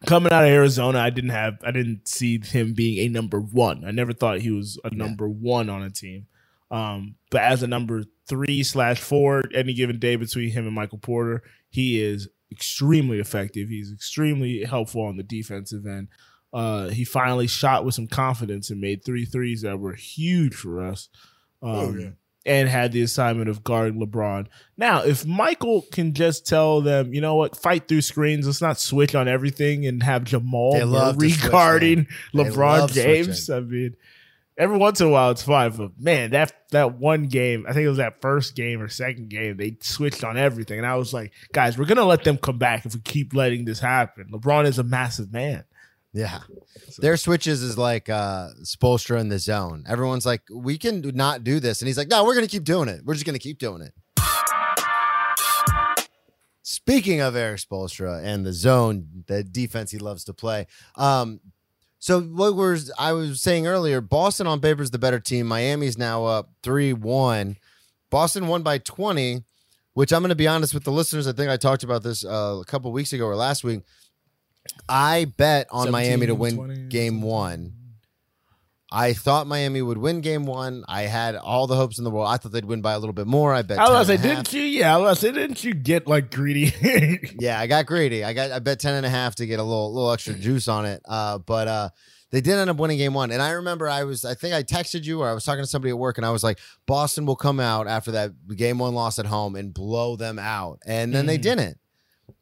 coming 0.06 0.32
out 0.32 0.44
of 0.44 0.50
Arizona, 0.50 0.98
I 0.98 1.10
didn't 1.10 1.30
have 1.30 1.58
I 1.64 1.70
didn't 1.70 2.08
see 2.08 2.38
him 2.38 2.72
being 2.72 2.98
a 3.06 3.08
number 3.08 3.40
one. 3.40 3.84
I 3.84 3.90
never 3.90 4.12
thought 4.12 4.40
he 4.40 4.50
was 4.50 4.78
a 4.84 4.94
number 4.94 5.28
one 5.28 5.68
on 5.68 5.82
a 5.82 5.90
team. 5.90 6.26
Um, 6.70 7.16
but 7.30 7.42
as 7.42 7.62
a 7.62 7.66
number 7.66 8.04
three 8.26 8.62
slash 8.62 9.00
four, 9.00 9.42
any 9.54 9.74
given 9.74 9.98
day 9.98 10.16
between 10.16 10.50
him 10.50 10.66
and 10.66 10.74
Michael 10.74 10.98
Porter, 10.98 11.42
he 11.68 12.00
is 12.00 12.28
extremely 12.50 13.18
effective. 13.18 13.68
He's 13.68 13.92
extremely 13.92 14.64
helpful 14.64 15.02
on 15.02 15.16
the 15.16 15.22
defensive 15.22 15.86
end. 15.86 16.08
Uh, 16.52 16.88
he 16.88 17.04
finally 17.04 17.46
shot 17.46 17.84
with 17.84 17.94
some 17.94 18.08
confidence 18.08 18.70
and 18.70 18.80
made 18.80 19.04
three 19.04 19.24
threes 19.24 19.62
that 19.62 19.78
were 19.78 19.94
huge 19.94 20.54
for 20.54 20.82
us. 20.84 21.08
Um, 21.62 21.70
Oh, 21.70 21.94
yeah. 21.96 22.08
And 22.46 22.70
had 22.70 22.92
the 22.92 23.02
assignment 23.02 23.50
of 23.50 23.62
guarding 23.62 24.00
LeBron. 24.00 24.46
Now, 24.78 25.02
if 25.04 25.26
Michael 25.26 25.82
can 25.92 26.14
just 26.14 26.46
tell 26.46 26.80
them, 26.80 27.12
you 27.12 27.20
know 27.20 27.34
what, 27.34 27.54
fight 27.54 27.86
through 27.86 28.00
screens, 28.00 28.46
let's 28.46 28.62
not 28.62 28.80
switch 28.80 29.14
on 29.14 29.28
everything 29.28 29.86
and 29.86 30.02
have 30.02 30.24
Jamal 30.24 30.72
regarding 31.20 32.06
LeBron 32.34 32.90
James. 32.94 33.44
switching. 33.44 33.54
I 33.54 33.60
mean, 33.68 33.96
every 34.60 34.76
once 34.76 35.00
in 35.00 35.06
a 35.06 35.10
while 35.10 35.30
it's 35.30 35.42
fine, 35.42 35.70
but 35.70 35.98
man, 35.98 36.30
that 36.30 36.52
that 36.70 36.98
one 36.98 37.24
game, 37.24 37.64
I 37.66 37.72
think 37.72 37.84
it 37.84 37.88
was 37.88 37.96
that 37.98 38.20
first 38.20 38.54
game 38.54 38.80
or 38.80 38.88
second 38.88 39.30
game, 39.30 39.56
they 39.56 39.76
switched 39.80 40.22
on 40.22 40.36
everything, 40.36 40.78
and 40.78 40.86
I 40.86 40.96
was 40.96 41.12
like, 41.12 41.32
guys, 41.52 41.78
we're 41.78 41.86
gonna 41.86 42.04
let 42.04 42.22
them 42.22 42.36
come 42.36 42.58
back 42.58 42.84
if 42.84 42.94
we 42.94 43.00
keep 43.00 43.34
letting 43.34 43.64
this 43.64 43.80
happen. 43.80 44.28
LeBron 44.30 44.66
is 44.66 44.78
a 44.78 44.84
massive 44.84 45.32
man. 45.32 45.64
Yeah. 46.12 46.40
Their 46.98 47.16
switches 47.16 47.62
is 47.62 47.78
like 47.78 48.08
uh 48.08 48.50
Spoelstra 48.62 49.20
in 49.20 49.28
the 49.28 49.38
zone. 49.38 49.84
Everyone's 49.88 50.26
like, 50.26 50.42
we 50.52 50.76
can 50.76 51.00
not 51.14 51.44
do 51.44 51.60
this. 51.60 51.80
And 51.80 51.86
he's 51.86 51.96
like, 51.96 52.08
no, 52.08 52.24
we're 52.24 52.34
going 52.34 52.46
to 52.46 52.50
keep 52.50 52.64
doing 52.64 52.88
it. 52.88 53.02
We're 53.04 53.14
just 53.14 53.26
going 53.26 53.38
to 53.38 53.42
keep 53.42 53.58
doing 53.58 53.80
it. 53.80 53.94
Speaking 56.62 57.20
of 57.20 57.36
Erik 57.36 57.60
Spoelstra 57.60 58.24
and 58.24 58.44
the 58.44 58.52
zone, 58.52 59.24
the 59.26 59.44
defense 59.44 59.92
he 59.92 59.98
loves 59.98 60.24
to 60.24 60.34
play. 60.34 60.66
Um, 60.96 61.40
so 62.00 62.22
what 62.22 62.56
was 62.56 62.90
I 62.98 63.12
was 63.12 63.40
saying 63.42 63.66
earlier, 63.66 64.00
Boston 64.00 64.46
on 64.46 64.60
paper 64.60 64.82
is 64.82 64.90
the 64.90 64.98
better 64.98 65.20
team. 65.20 65.46
Miami's 65.46 65.98
now 65.98 66.24
up 66.24 66.48
3-1. 66.62 67.56
Boston 68.08 68.48
won 68.48 68.62
by 68.62 68.78
20, 68.78 69.44
which 69.92 70.10
I'm 70.12 70.22
going 70.22 70.30
to 70.30 70.34
be 70.34 70.48
honest 70.48 70.72
with 70.72 70.84
the 70.84 70.92
listeners. 70.92 71.28
I 71.28 71.32
think 71.32 71.50
I 71.50 71.58
talked 71.58 71.84
about 71.84 72.02
this 72.02 72.24
uh, 72.24 72.58
a 72.60 72.64
couple 72.64 72.90
weeks 72.90 73.12
ago 73.12 73.26
or 73.26 73.36
last 73.36 73.64
week. 73.64 73.82
I 74.88 75.26
bet 75.36 75.66
on 75.70 75.90
Miami 75.90 76.26
to 76.26 76.34
win 76.34 76.56
20, 76.56 76.88
game 76.88 77.20
one. 77.20 77.74
I 78.92 79.12
thought 79.12 79.46
Miami 79.46 79.82
would 79.82 79.98
win 79.98 80.20
game 80.20 80.46
one. 80.46 80.84
I 80.88 81.02
had 81.02 81.36
all 81.36 81.66
the 81.68 81.76
hopes 81.76 81.98
in 81.98 82.04
the 82.04 82.10
world. 82.10 82.26
I 82.28 82.36
thought 82.38 82.50
they'd 82.50 82.64
win 82.64 82.82
by 82.82 82.92
a 82.94 82.98
little 82.98 83.12
bit 83.12 83.26
more. 83.28 83.54
I 83.54 83.62
bet. 83.62 83.78
I 83.78 83.88
was 83.90 83.90
10 83.90 83.94
gonna 83.96 84.04
say, 84.06 84.14
and 84.14 84.24
a 84.24 84.28
half. 84.36 84.44
didn't 84.46 84.52
you? 84.54 84.62
Yeah, 84.62 84.94
I 84.96 84.98
was 84.98 85.18
say, 85.20 85.30
didn't 85.32 85.62
you 85.64 85.74
get 85.74 86.06
like 86.08 86.30
greedy? 86.32 86.72
Yeah, 87.38 87.60
I 87.60 87.66
got 87.68 87.86
greedy. 87.86 88.24
I 88.24 88.32
got 88.32 88.50
I 88.50 88.58
bet 88.58 88.80
10 88.80 88.94
and 88.94 89.06
a 89.06 89.10
half 89.10 89.36
to 89.36 89.46
get 89.46 89.60
a 89.60 89.62
little 89.62 89.94
little 89.94 90.10
extra 90.12 90.34
juice 90.34 90.66
on 90.68 90.86
it. 90.86 91.02
Uh, 91.06 91.38
but 91.38 91.68
uh 91.68 91.88
they 92.32 92.40
did 92.40 92.54
end 92.54 92.70
up 92.70 92.76
winning 92.76 92.98
game 92.98 93.12
one. 93.14 93.30
And 93.32 93.40
I 93.42 93.50
remember 93.52 93.88
I 93.88 94.04
was 94.04 94.24
I 94.24 94.34
think 94.34 94.54
I 94.54 94.62
texted 94.62 95.04
you 95.04 95.20
or 95.20 95.28
I 95.28 95.32
was 95.34 95.44
talking 95.44 95.62
to 95.62 95.68
somebody 95.68 95.90
at 95.90 95.98
work 95.98 96.16
and 96.18 96.26
I 96.26 96.30
was 96.30 96.42
like, 96.44 96.58
Boston 96.86 97.26
will 97.26 97.36
come 97.36 97.60
out 97.60 97.86
after 97.88 98.10
that 98.12 98.32
game 98.56 98.78
one 98.78 98.94
loss 98.94 99.18
at 99.18 99.26
home 99.26 99.54
and 99.56 99.72
blow 99.74 100.16
them 100.16 100.38
out. 100.38 100.80
And 100.86 101.14
then 101.14 101.26
they 101.26 101.38
Mhm. 101.38 101.42
didn't. 101.42 101.78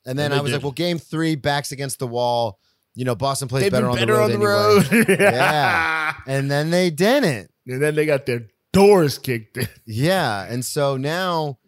And 0.07 0.19
then 0.19 0.33
And 0.33 0.35
I 0.35 0.43
was 0.43 0.53
like, 0.53 0.63
well, 0.63 0.73
game 0.73 0.99
three, 0.99 1.35
backs 1.37 1.73
against 1.73 1.99
the 1.99 2.07
wall. 2.07 2.59
You 2.99 3.05
know, 3.05 3.15
Boston 3.15 3.47
plays 3.47 3.63
They've 3.63 3.71
better, 3.71 3.89
on, 3.89 3.95
better 3.97 4.07
the 4.07 4.39
road 4.39 4.85
on 4.85 4.91
the 4.91 4.97
anyway. 4.97 5.17
Yeah. 5.21 6.15
And 6.27 6.51
then 6.51 6.71
they 6.71 6.91
didn't. 6.91 7.49
And 7.69 7.81
then 7.81 7.95
they 7.95 8.05
got 8.07 8.27
their 8.27 8.49
doors 8.73 9.19
kicked 9.19 9.57
in. 9.57 9.69
Yeah. 9.87 10.45
And 10.51 10.65
so 10.65 10.97
now 10.97 11.59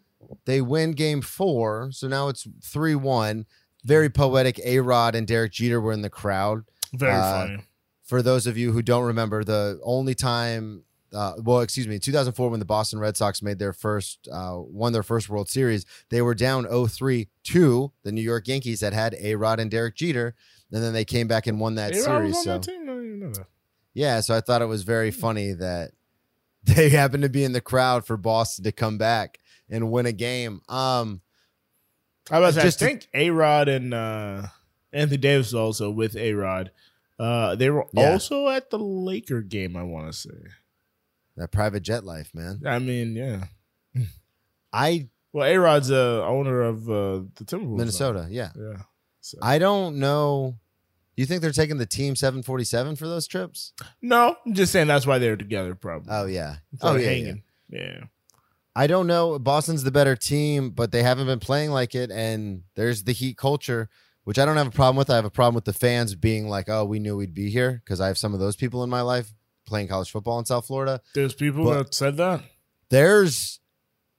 they 0.43 0.59
win 0.59 0.91
game 0.91 1.21
four. 1.21 1.87
So 1.93 2.09
now 2.09 2.27
it's 2.27 2.45
3 2.65 2.95
1. 2.95 3.45
Very 3.85 4.09
poetic. 4.09 4.59
A 4.65 4.79
Rod 4.79 5.15
and 5.15 5.25
Derek 5.25 5.53
Jeter 5.53 5.79
were 5.79 5.93
in 5.93 6.01
the 6.01 6.09
crowd. 6.09 6.65
Very 6.93 7.13
Uh, 7.13 7.31
funny. 7.47 7.63
For 8.03 8.21
those 8.21 8.45
of 8.45 8.57
you 8.57 8.73
who 8.73 8.81
don't 8.81 9.05
remember, 9.05 9.45
the 9.45 9.79
only 9.85 10.13
time, 10.13 10.83
uh, 11.13 11.35
well, 11.37 11.61
excuse 11.61 11.87
me, 11.87 11.97
2004, 11.97 12.49
when 12.49 12.59
the 12.59 12.65
Boston 12.65 12.99
Red 12.99 13.15
Sox 13.15 13.41
made 13.41 13.57
their 13.57 13.71
first, 13.71 14.27
uh, 14.29 14.57
won 14.57 14.91
their 14.91 15.01
first 15.01 15.29
World 15.29 15.47
Series, 15.49 15.85
they 16.09 16.21
were 16.21 16.35
down 16.35 16.63
0 16.63 16.87
3 16.87 17.29
to 17.45 17.93
the 18.03 18.11
New 18.11 18.21
York 18.21 18.49
Yankees 18.49 18.81
that 18.81 18.91
had 18.91 19.15
A 19.17 19.35
Rod 19.35 19.61
and 19.61 19.71
Derek 19.71 19.95
Jeter. 19.95 20.35
And 20.71 20.81
then 20.83 20.93
they 20.93 21.05
came 21.05 21.27
back 21.27 21.47
and 21.47 21.59
won 21.59 21.75
that 21.75 21.91
A-Rod 21.93 22.03
series. 22.03 22.43
So, 22.43 22.53
that 22.53 22.63
team? 22.63 22.81
I 22.83 22.85
didn't 22.85 23.05
even 23.05 23.19
know 23.19 23.33
that. 23.33 23.45
yeah, 23.93 24.21
so 24.21 24.35
I 24.35 24.41
thought 24.41 24.61
it 24.61 24.65
was 24.67 24.83
very 24.83 25.11
funny 25.11 25.51
that 25.53 25.91
they 26.63 26.89
happened 27.01 27.23
to 27.23 27.29
be 27.29 27.43
in 27.43 27.51
the 27.53 27.61
crowd 27.61 28.05
for 28.05 28.15
Boston 28.17 28.63
to 28.63 28.71
come 28.71 28.97
back 28.97 29.39
and 29.69 29.91
win 29.91 30.05
a 30.05 30.11
game. 30.13 30.61
Um, 30.69 31.21
I 32.29 32.39
was 32.39 32.55
Just 32.55 32.81
I 32.81 32.85
think 32.85 33.07
A 33.13 33.29
Rod 33.31 33.67
and 33.67 33.93
uh, 33.93 34.43
Anthony 34.93 35.17
Davis 35.17 35.53
also 35.53 35.89
with 35.91 36.15
A 36.15 36.33
Rod. 36.33 36.71
Uh, 37.19 37.55
they 37.55 37.69
were 37.69 37.85
Yeah. 37.93 38.11
also 38.11 38.47
at 38.49 38.69
the 38.69 38.79
Laker 38.79 39.41
game. 39.41 39.75
I 39.75 39.83
want 39.83 40.07
to 40.07 40.13
say. 40.17 40.29
that 41.35 41.51
private 41.51 41.81
jet 41.83 42.03
life, 42.05 42.31
man. 42.33 42.61
I 42.65 42.79
mean, 42.79 43.15
yeah. 43.15 43.45
I 44.73 45.09
Well, 45.33 45.45
A 45.47 45.57
Rod's 45.57 45.89
a 45.91 46.23
owner 46.23 46.61
of 46.61 46.89
uh, 46.89 47.23
the 47.35 47.43
Timberwolves. 47.45 47.61
now. 47.71 47.77
Minnesota, 47.77 48.27
yeah. 48.29 48.51
Yeah. 48.57 48.81
So. 49.21 49.37
I 49.41 49.59
don't 49.59 49.97
know. 49.97 50.57
You 51.15 51.25
think 51.25 51.41
they're 51.41 51.51
taking 51.51 51.77
the 51.77 51.85
team 51.85 52.15
747 52.15 52.95
for 52.95 53.07
those 53.07 53.27
trips? 53.27 53.73
no, 54.01 54.35
I'm 54.45 54.53
just 54.53 54.71
saying 54.71 54.87
that's 54.87 55.05
why 55.05 55.19
they're 55.19 55.35
together. 55.37 55.75
Probably. 55.75 56.07
Oh 56.11 56.25
yeah. 56.25 56.55
Oh 56.81 56.95
yeah, 56.95 57.11
yeah. 57.11 57.33
Yeah. 57.69 58.03
I 58.75 58.87
don't 58.87 59.05
know. 59.07 59.37
Boston's 59.37 59.83
the 59.83 59.91
better 59.91 60.15
team, 60.15 60.69
but 60.71 60.91
they 60.91 61.03
haven't 61.03 61.27
been 61.27 61.39
playing 61.39 61.71
like 61.71 61.93
it. 61.93 62.09
And 62.09 62.63
there's 62.75 63.03
the 63.03 63.11
Heat 63.11 63.37
culture, 63.37 63.89
which 64.23 64.39
I 64.39 64.45
don't 64.45 64.55
have 64.57 64.67
a 64.67 64.71
problem 64.71 64.95
with. 64.95 65.09
I 65.09 65.15
have 65.15 65.25
a 65.25 65.29
problem 65.29 65.55
with 65.55 65.65
the 65.65 65.73
fans 65.73 66.15
being 66.15 66.47
like, 66.47 66.69
"Oh, 66.69 66.85
we 66.85 66.97
knew 66.99 67.17
we'd 67.17 67.33
be 67.33 67.49
here," 67.49 67.81
because 67.83 67.99
I 68.01 68.07
have 68.07 68.17
some 68.17 68.33
of 68.33 68.39
those 68.39 68.55
people 68.55 68.83
in 68.83 68.89
my 68.89 69.01
life 69.01 69.33
playing 69.67 69.89
college 69.89 70.09
football 70.09 70.39
in 70.39 70.45
South 70.45 70.65
Florida. 70.67 71.01
There's 71.13 71.33
people 71.35 71.65
But- 71.65 71.77
that 71.77 71.93
said 71.93 72.17
that. 72.17 72.43
there's 72.89 73.59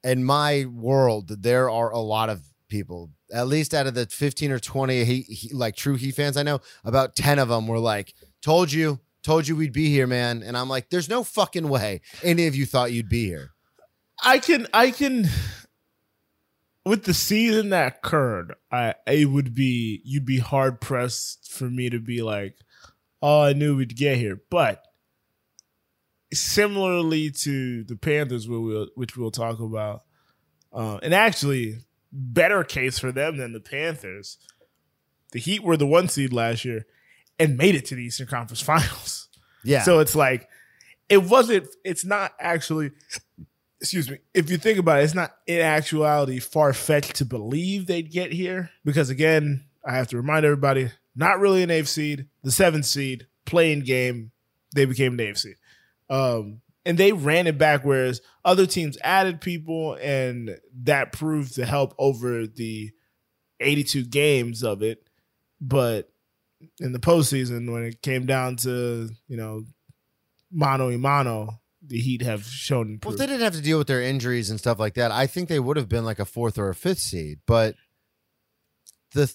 in 0.04 0.22
my 0.24 0.66
world 0.66 1.42
there 1.42 1.70
are 1.70 1.90
a 1.90 1.98
lot 1.98 2.28
of 2.28 2.42
people 2.68 3.10
at 3.32 3.48
least 3.48 3.74
out 3.74 3.86
of 3.86 3.94
the 3.94 4.06
15 4.06 4.52
or 4.52 4.58
20 4.58 5.04
he, 5.04 5.22
he, 5.22 5.54
like 5.54 5.74
true 5.74 5.94
he 5.94 6.10
fans 6.10 6.36
i 6.36 6.42
know 6.42 6.60
about 6.84 7.16
10 7.16 7.38
of 7.38 7.48
them 7.48 7.66
were 7.66 7.78
like 7.78 8.14
told 8.40 8.72
you 8.72 9.00
told 9.22 9.48
you 9.48 9.56
we'd 9.56 9.72
be 9.72 9.88
here 9.88 10.06
man 10.06 10.42
and 10.42 10.56
i'm 10.56 10.68
like 10.68 10.90
there's 10.90 11.08
no 11.08 11.24
fucking 11.24 11.68
way 11.68 12.00
any 12.22 12.46
of 12.46 12.54
you 12.54 12.66
thought 12.66 12.92
you'd 12.92 13.08
be 13.08 13.26
here 13.26 13.52
I 14.22 14.38
can 14.38 14.68
I 14.72 14.92
can 14.92 15.28
with 16.84 17.04
the 17.04 17.14
season 17.14 17.70
that 17.70 17.98
occurred, 17.98 18.54
I 18.70 18.94
it 19.06 19.26
would 19.26 19.54
be 19.54 20.00
you'd 20.04 20.24
be 20.24 20.38
hard 20.38 20.80
pressed 20.80 21.50
for 21.50 21.64
me 21.64 21.90
to 21.90 21.98
be 21.98 22.22
like, 22.22 22.56
oh, 23.20 23.42
I 23.42 23.52
knew 23.52 23.76
we'd 23.76 23.96
get 23.96 24.18
here. 24.18 24.40
But 24.48 24.84
similarly 26.32 27.30
to 27.30 27.84
the 27.84 27.96
Panthers, 27.96 28.48
which 28.48 28.58
we'll, 28.58 28.86
which 28.94 29.16
we'll 29.16 29.30
talk 29.32 29.58
about, 29.58 30.02
uh, 30.72 30.98
and 31.02 31.12
actually 31.12 31.78
better 32.12 32.62
case 32.64 32.98
for 32.98 33.10
them 33.12 33.36
than 33.38 33.52
the 33.52 33.60
Panthers. 33.60 34.38
The 35.32 35.40
Heat 35.40 35.62
were 35.62 35.76
the 35.76 35.86
one 35.86 36.08
seed 36.08 36.32
last 36.32 36.64
year 36.64 36.86
and 37.38 37.56
made 37.56 37.74
it 37.74 37.86
to 37.86 37.94
the 37.94 38.04
Eastern 38.04 38.26
Conference 38.26 38.60
Finals. 38.62 39.28
yeah 39.64 39.82
So 39.82 40.00
it's 40.00 40.14
like 40.14 40.48
it 41.08 41.22
wasn't. 41.24 41.68
It's 41.84 42.04
not 42.04 42.32
actually. 42.38 42.90
excuse 43.80 44.08
me, 44.10 44.18
if 44.32 44.50
you 44.50 44.58
think 44.58 44.78
about 44.78 45.00
it, 45.00 45.04
it's 45.04 45.14
not 45.14 45.32
in 45.46 45.60
actuality 45.60 46.38
far 46.38 46.72
fetched 46.72 47.16
to 47.16 47.24
believe 47.24 47.86
they'd 47.86 48.10
get 48.12 48.32
here 48.32 48.70
because 48.84 49.10
again, 49.10 49.64
I 49.84 49.96
have 49.96 50.08
to 50.08 50.16
remind 50.16 50.44
everybody, 50.44 50.90
not 51.16 51.40
really 51.40 51.62
an 51.62 51.70
eighth 51.70 51.88
seed, 51.88 52.26
the 52.44 52.52
seventh 52.52 52.86
seed, 52.86 53.26
playing 53.44 53.80
game, 53.80 54.30
they 54.74 54.84
became 54.84 55.14
an 55.14 55.20
eighth 55.20 55.38
seed. 55.38 55.56
Um, 56.08 56.60
and 56.84 56.98
they 56.98 57.12
ran 57.12 57.46
it 57.46 57.58
back, 57.58 57.84
whereas 57.84 58.20
other 58.44 58.66
teams 58.66 58.98
added 59.02 59.40
people, 59.40 59.96
and 60.00 60.58
that 60.82 61.12
proved 61.12 61.54
to 61.54 61.64
help 61.64 61.94
over 61.98 62.46
the 62.46 62.90
82 63.60 64.04
games 64.04 64.62
of 64.62 64.82
it. 64.82 65.06
But 65.60 66.10
in 66.80 66.92
the 66.92 66.98
postseason, 66.98 67.72
when 67.72 67.84
it 67.84 68.02
came 68.02 68.26
down 68.26 68.56
to, 68.56 69.10
you 69.28 69.36
know, 69.36 69.64
mano 70.50 70.88
y 70.88 70.96
mano, 70.96 71.60
the 71.84 71.98
Heat 71.98 72.22
have 72.22 72.44
shown. 72.44 72.98
Well, 73.02 73.14
if 73.14 73.18
they 73.18 73.26
didn't 73.26 73.42
have 73.42 73.54
to 73.54 73.62
deal 73.62 73.78
with 73.78 73.86
their 73.88 74.02
injuries 74.02 74.50
and 74.50 74.58
stuff 74.58 74.78
like 74.78 74.94
that, 74.94 75.10
I 75.10 75.26
think 75.26 75.48
they 75.48 75.60
would 75.60 75.76
have 75.76 75.88
been 75.88 76.04
like 76.04 76.18
a 76.18 76.24
fourth 76.24 76.58
or 76.58 76.68
a 76.68 76.74
fifth 76.74 77.00
seed. 77.00 77.40
But 77.46 77.74
the 79.12 79.34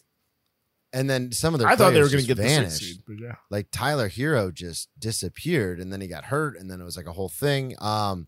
and 0.94 1.10
then 1.10 1.32
some 1.32 1.54
of 1.54 1.60
their 1.60 1.70
I 1.70 1.76
thought 1.76 1.92
they 1.94 2.02
were 2.02 2.10
going 2.10 2.22
to 2.22 2.28
get 2.28 2.38
the 2.38 2.44
vanished. 2.44 2.78
sixth 2.78 2.86
seed, 2.86 3.02
but 3.08 3.16
yeah. 3.20 3.36
like 3.50 3.68
Tyler 3.72 4.10
Herro 4.10 4.54
just 4.54 4.90
disappeared, 5.00 5.80
and 5.80 5.92
then 5.92 6.02
he 6.02 6.08
got 6.08 6.26
hurt, 6.26 6.58
and 6.58 6.70
then 6.72 6.80
it 6.82 6.84
was 6.84 6.98
like 6.98 7.08
a 7.08 7.14
whole 7.14 7.30
thing. 7.30 7.76
Um, 7.80 8.28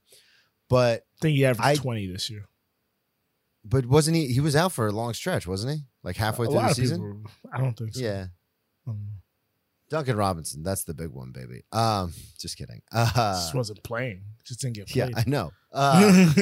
but 0.69 1.01
I 1.01 1.21
think 1.21 1.35
he 1.37 1.45
averaged 1.45 1.79
I- 1.79 1.81
20 1.81 2.07
this 2.11 2.29
year. 2.29 2.45
but 3.65 3.85
wasn't 3.85 4.17
he? 4.17 4.27
He 4.27 4.39
was 4.39 4.55
out 4.55 4.71
for 4.71 4.87
a 4.87 4.91
long 4.91 5.13
stretch, 5.13 5.47
wasn't 5.47 5.73
he? 5.77 5.83
Like 6.03 6.15
halfway 6.17 6.47
a 6.47 6.49
through 6.49 6.59
the 6.61 6.73
season. 6.73 6.97
people. 7.23 7.31
I 7.53 7.57
don't 7.59 7.77
think 7.77 7.93
so. 7.95 8.01
Yeah, 8.01 8.25
Um, 8.87 9.07
Duncan 9.89 10.17
Robinson, 10.17 10.61
that's 10.63 10.83
the 10.83 10.93
big 10.93 11.09
one, 11.09 11.31
baby. 11.31 11.63
Um, 11.71 12.13
just 12.37 12.57
kidding. 12.57 12.81
Uh, 12.91 13.11
just 13.35 13.55
wasn't 13.55 13.81
playing. 13.83 14.21
Just 14.45 14.61
didn't 14.61 14.75
get 14.75 14.87
played. 14.87 15.09
yeah. 15.11 15.17
I 15.17 15.23
know. 15.27 15.51
Uh, 15.71 16.33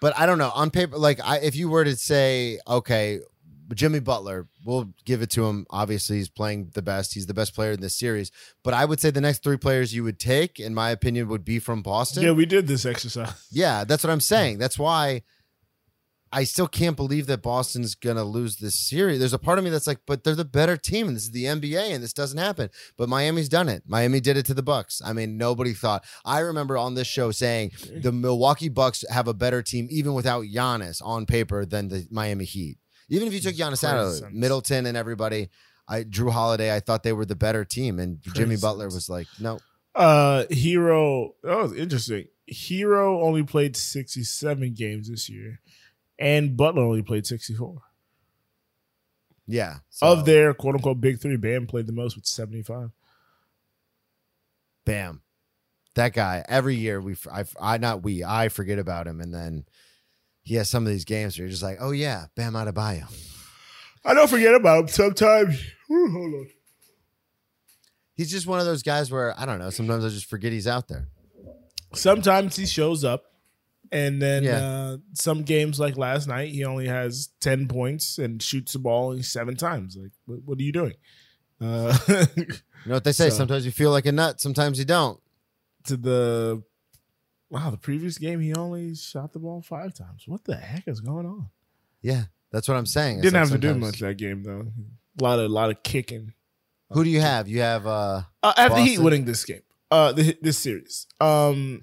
but 0.00 0.18
I 0.18 0.26
don't 0.26 0.38
know 0.38 0.50
on 0.52 0.70
paper. 0.70 0.98
Like, 0.98 1.20
I 1.22 1.36
if 1.38 1.54
you 1.54 1.68
were 1.68 1.84
to 1.84 1.94
say, 1.94 2.58
okay, 2.66 3.20
Jimmy 3.74 4.00
Butler, 4.00 4.46
we'll 4.64 4.92
give 5.04 5.22
it 5.22 5.30
to 5.30 5.46
him. 5.46 5.66
Obviously, 5.70 6.18
he's 6.18 6.28
playing 6.28 6.70
the 6.74 6.82
best. 6.82 7.14
He's 7.14 7.26
the 7.26 7.34
best 7.34 7.54
player 7.54 7.72
in 7.72 7.80
this 7.80 7.94
series. 7.96 8.30
But 8.62 8.74
I 8.74 8.84
would 8.84 9.00
say 9.00 9.10
the 9.10 9.20
next 9.20 9.42
three 9.42 9.56
players 9.56 9.94
you 9.94 10.04
would 10.04 10.18
take, 10.20 10.60
in 10.60 10.74
my 10.74 10.90
opinion, 10.90 11.28
would 11.28 11.44
be 11.44 11.58
from 11.58 11.82
Boston. 11.82 12.22
yeah, 12.22 12.30
we 12.32 12.46
did 12.46 12.66
this 12.66 12.84
exercise. 12.86 13.32
Yeah, 13.50 13.84
that's 13.84 14.04
what 14.04 14.10
I'm 14.10 14.20
saying. 14.20 14.58
That's 14.58 14.78
why 14.78 15.22
I 16.32 16.44
still 16.44 16.66
can't 16.68 16.96
believe 16.96 17.26
that 17.28 17.40
Boston's 17.40 17.94
gonna 17.94 18.24
lose 18.24 18.56
this 18.56 18.74
series. 18.74 19.20
There's 19.20 19.32
a 19.32 19.38
part 19.38 19.58
of 19.58 19.64
me 19.64 19.70
that's 19.70 19.86
like, 19.86 20.00
but 20.06 20.24
they're 20.24 20.34
the 20.34 20.44
better 20.44 20.76
team, 20.76 21.06
and 21.06 21.16
this 21.16 21.22
is 21.24 21.30
the 21.30 21.44
NBA, 21.44 21.94
and 21.94 22.02
this 22.02 22.12
doesn't 22.12 22.36
happen. 22.38 22.68
But 22.98 23.08
Miami's 23.08 23.48
done 23.48 23.68
it. 23.68 23.84
Miami 23.86 24.20
did 24.20 24.36
it 24.36 24.44
to 24.46 24.54
the 24.54 24.62
Bucks. 24.62 25.00
I 25.04 25.12
mean, 25.12 25.38
nobody 25.38 25.72
thought. 25.72 26.04
I 26.24 26.40
remember 26.40 26.76
on 26.76 26.94
this 26.94 27.06
show 27.06 27.30
saying 27.30 27.72
the 28.02 28.12
Milwaukee 28.12 28.68
Bucks 28.68 29.04
have 29.08 29.28
a 29.28 29.34
better 29.34 29.62
team 29.62 29.86
even 29.88 30.14
without 30.14 30.44
Giannis 30.44 31.00
on 31.02 31.26
paper 31.26 31.64
than 31.64 31.88
the 31.88 32.06
Miami 32.10 32.44
Heat. 32.44 32.76
Even 33.08 33.28
if 33.28 33.34
you 33.34 33.40
took 33.40 33.54
Giannis 33.54 33.84
out 33.84 33.96
of 33.98 34.14
it, 34.14 34.34
Middleton 34.34 34.86
and 34.86 34.96
everybody, 34.96 35.48
I 35.88 36.02
Jrue 36.02 36.30
Holiday, 36.32 36.74
I 36.74 36.80
thought 36.80 37.02
they 37.02 37.12
were 37.12 37.24
the 37.24 37.36
better 37.36 37.64
team, 37.64 37.98
and 37.98 38.20
Jimmy 38.34 38.56
Butler 38.56 38.86
was 38.86 39.08
like, 39.08 39.26
no. 39.38 39.58
Uh, 39.94 40.44
Herro. 40.50 41.34
That 41.42 41.56
was 41.56 41.72
interesting. 41.74 42.26
Herro 42.50 43.22
only 43.22 43.42
played 43.44 43.76
67 43.76 44.74
games 44.74 45.08
this 45.08 45.28
year, 45.28 45.60
and 46.18 46.56
Butler 46.56 46.82
only 46.82 47.02
played 47.02 47.26
64. 47.26 47.80
Yeah. 49.46 49.76
Of 50.02 50.24
their 50.24 50.52
quote 50.54 50.74
unquote 50.74 51.00
big 51.00 51.20
three, 51.20 51.36
Bam 51.36 51.66
played 51.66 51.86
the 51.86 51.92
most 51.92 52.16
with 52.16 52.26
75. 52.26 52.90
bam 54.84 55.22
that 55.94 56.12
guy 56.12 56.44
every 56.48 56.76
year 56.76 57.00
we 57.00 57.16
I, 57.32 57.44
I 57.60 57.78
not 57.78 58.02
we 58.02 58.22
i 58.22 58.48
forget 58.48 58.78
about 58.78 59.06
him 59.06 59.20
and 59.20 59.32
then 59.34 59.64
he 60.46 60.54
has 60.54 60.70
some 60.70 60.86
of 60.86 60.90
these 60.92 61.04
games 61.04 61.36
where 61.36 61.44
you're 61.44 61.50
just 61.50 61.62
like 61.62 61.76
oh 61.80 61.90
yeah 61.90 62.26
bam 62.36 62.54
Adebayo. 62.54 63.04
I 64.04 64.14
don't 64.14 64.30
forget 64.30 64.54
about 64.54 64.80
him 64.84 64.88
sometimes. 64.88 65.60
Whew, 65.88 66.10
hold 66.10 66.34
on. 66.34 66.46
he's 68.14 68.30
just 68.30 68.46
one 68.46 68.60
of 68.60 68.66
those 68.66 68.82
guys 68.82 69.10
where 69.10 69.38
i 69.38 69.44
don't 69.44 69.58
know 69.58 69.70
sometimes 69.70 70.04
i 70.04 70.08
just 70.08 70.26
forget 70.30 70.52
he's 70.52 70.66
out 70.68 70.88
there 70.88 71.08
Sometimes 71.94 72.56
he 72.56 72.66
shows 72.66 73.04
up, 73.04 73.22
and 73.90 74.20
then 74.20 74.42
Yeah. 74.42 74.58
uh, 74.66 74.96
some 75.14 75.44
games 75.44 75.78
like 75.80 75.96
last 75.96 76.26
night, 76.26 76.50
he 76.50 76.64
only 76.64 76.88
has 76.88 77.28
10 77.40 77.68
points 77.68 78.18
and 78.18 78.42
shoots 78.42 78.72
the 78.74 78.80
ball 78.80 79.10
only 79.10 79.22
seven 79.22 79.56
times. 79.56 79.96
Like, 79.96 80.10
what, 80.26 80.40
what 80.44 80.58
are 80.58 80.62
you 80.62 80.72
doing? 80.72 80.92
Uh, 81.58 81.96
you 82.36 82.46
know 82.86 82.94
what 82.96 83.04
they 83.04 83.12
say 83.12 83.30
So- 83.30 83.36
sometimes 83.36 83.64
you 83.64 83.70
feel 83.72 83.92
like 83.92 84.04
a 84.04 84.12
nut 84.12 84.40
sometimes 84.40 84.78
you 84.78 84.84
don't 84.84 85.18
to 85.84 85.96
the 85.96 86.62
wow, 87.50 87.70
the 87.70 87.76
previous 87.76 88.18
game 88.18 88.40
he 88.40 88.54
only 88.54 88.94
shot 88.94 89.32
the 89.32 89.38
ball 89.38 89.62
five 89.62 89.94
times. 89.94 90.24
What 90.26 90.44
the 90.44 90.56
heck 90.56 90.86
is 90.88 91.00
going 91.00 91.26
on? 91.26 91.48
yeah 92.02 92.24
that's 92.52 92.68
what 92.68 92.76
i'm 92.76 92.86
saying 92.86 93.16
It's 93.18 93.22
Didn't 93.22 93.34
like 93.40 93.48
have 93.50 93.60
to 93.60 93.72
do 93.72 93.74
much 93.74 93.98
that 94.00 94.16
game 94.16 94.42
though. 94.44 94.66
A 95.20 95.22
lot 95.24 95.38
of 95.38 95.46
a 95.46 95.48
lot 95.48 95.70
of 95.70 95.82
kicking. 95.82 96.34
who 96.92 97.02
do 97.04 97.10
you 97.10 97.20
have 97.20 97.48
you 97.48 97.60
have 97.60 97.86
uh 97.86 98.22
Uh, 98.42 98.52
I 98.56 98.62
have 98.62 98.72
the 98.74 98.82
Heat 98.82 98.88
Boston? 98.96 99.04
winning 99.04 99.24
this 99.24 99.44
game. 99.44 99.62
Uh, 99.90 100.12
the, 100.12 100.36
this 100.42 100.58
series. 100.58 101.06
Um, 101.20 101.82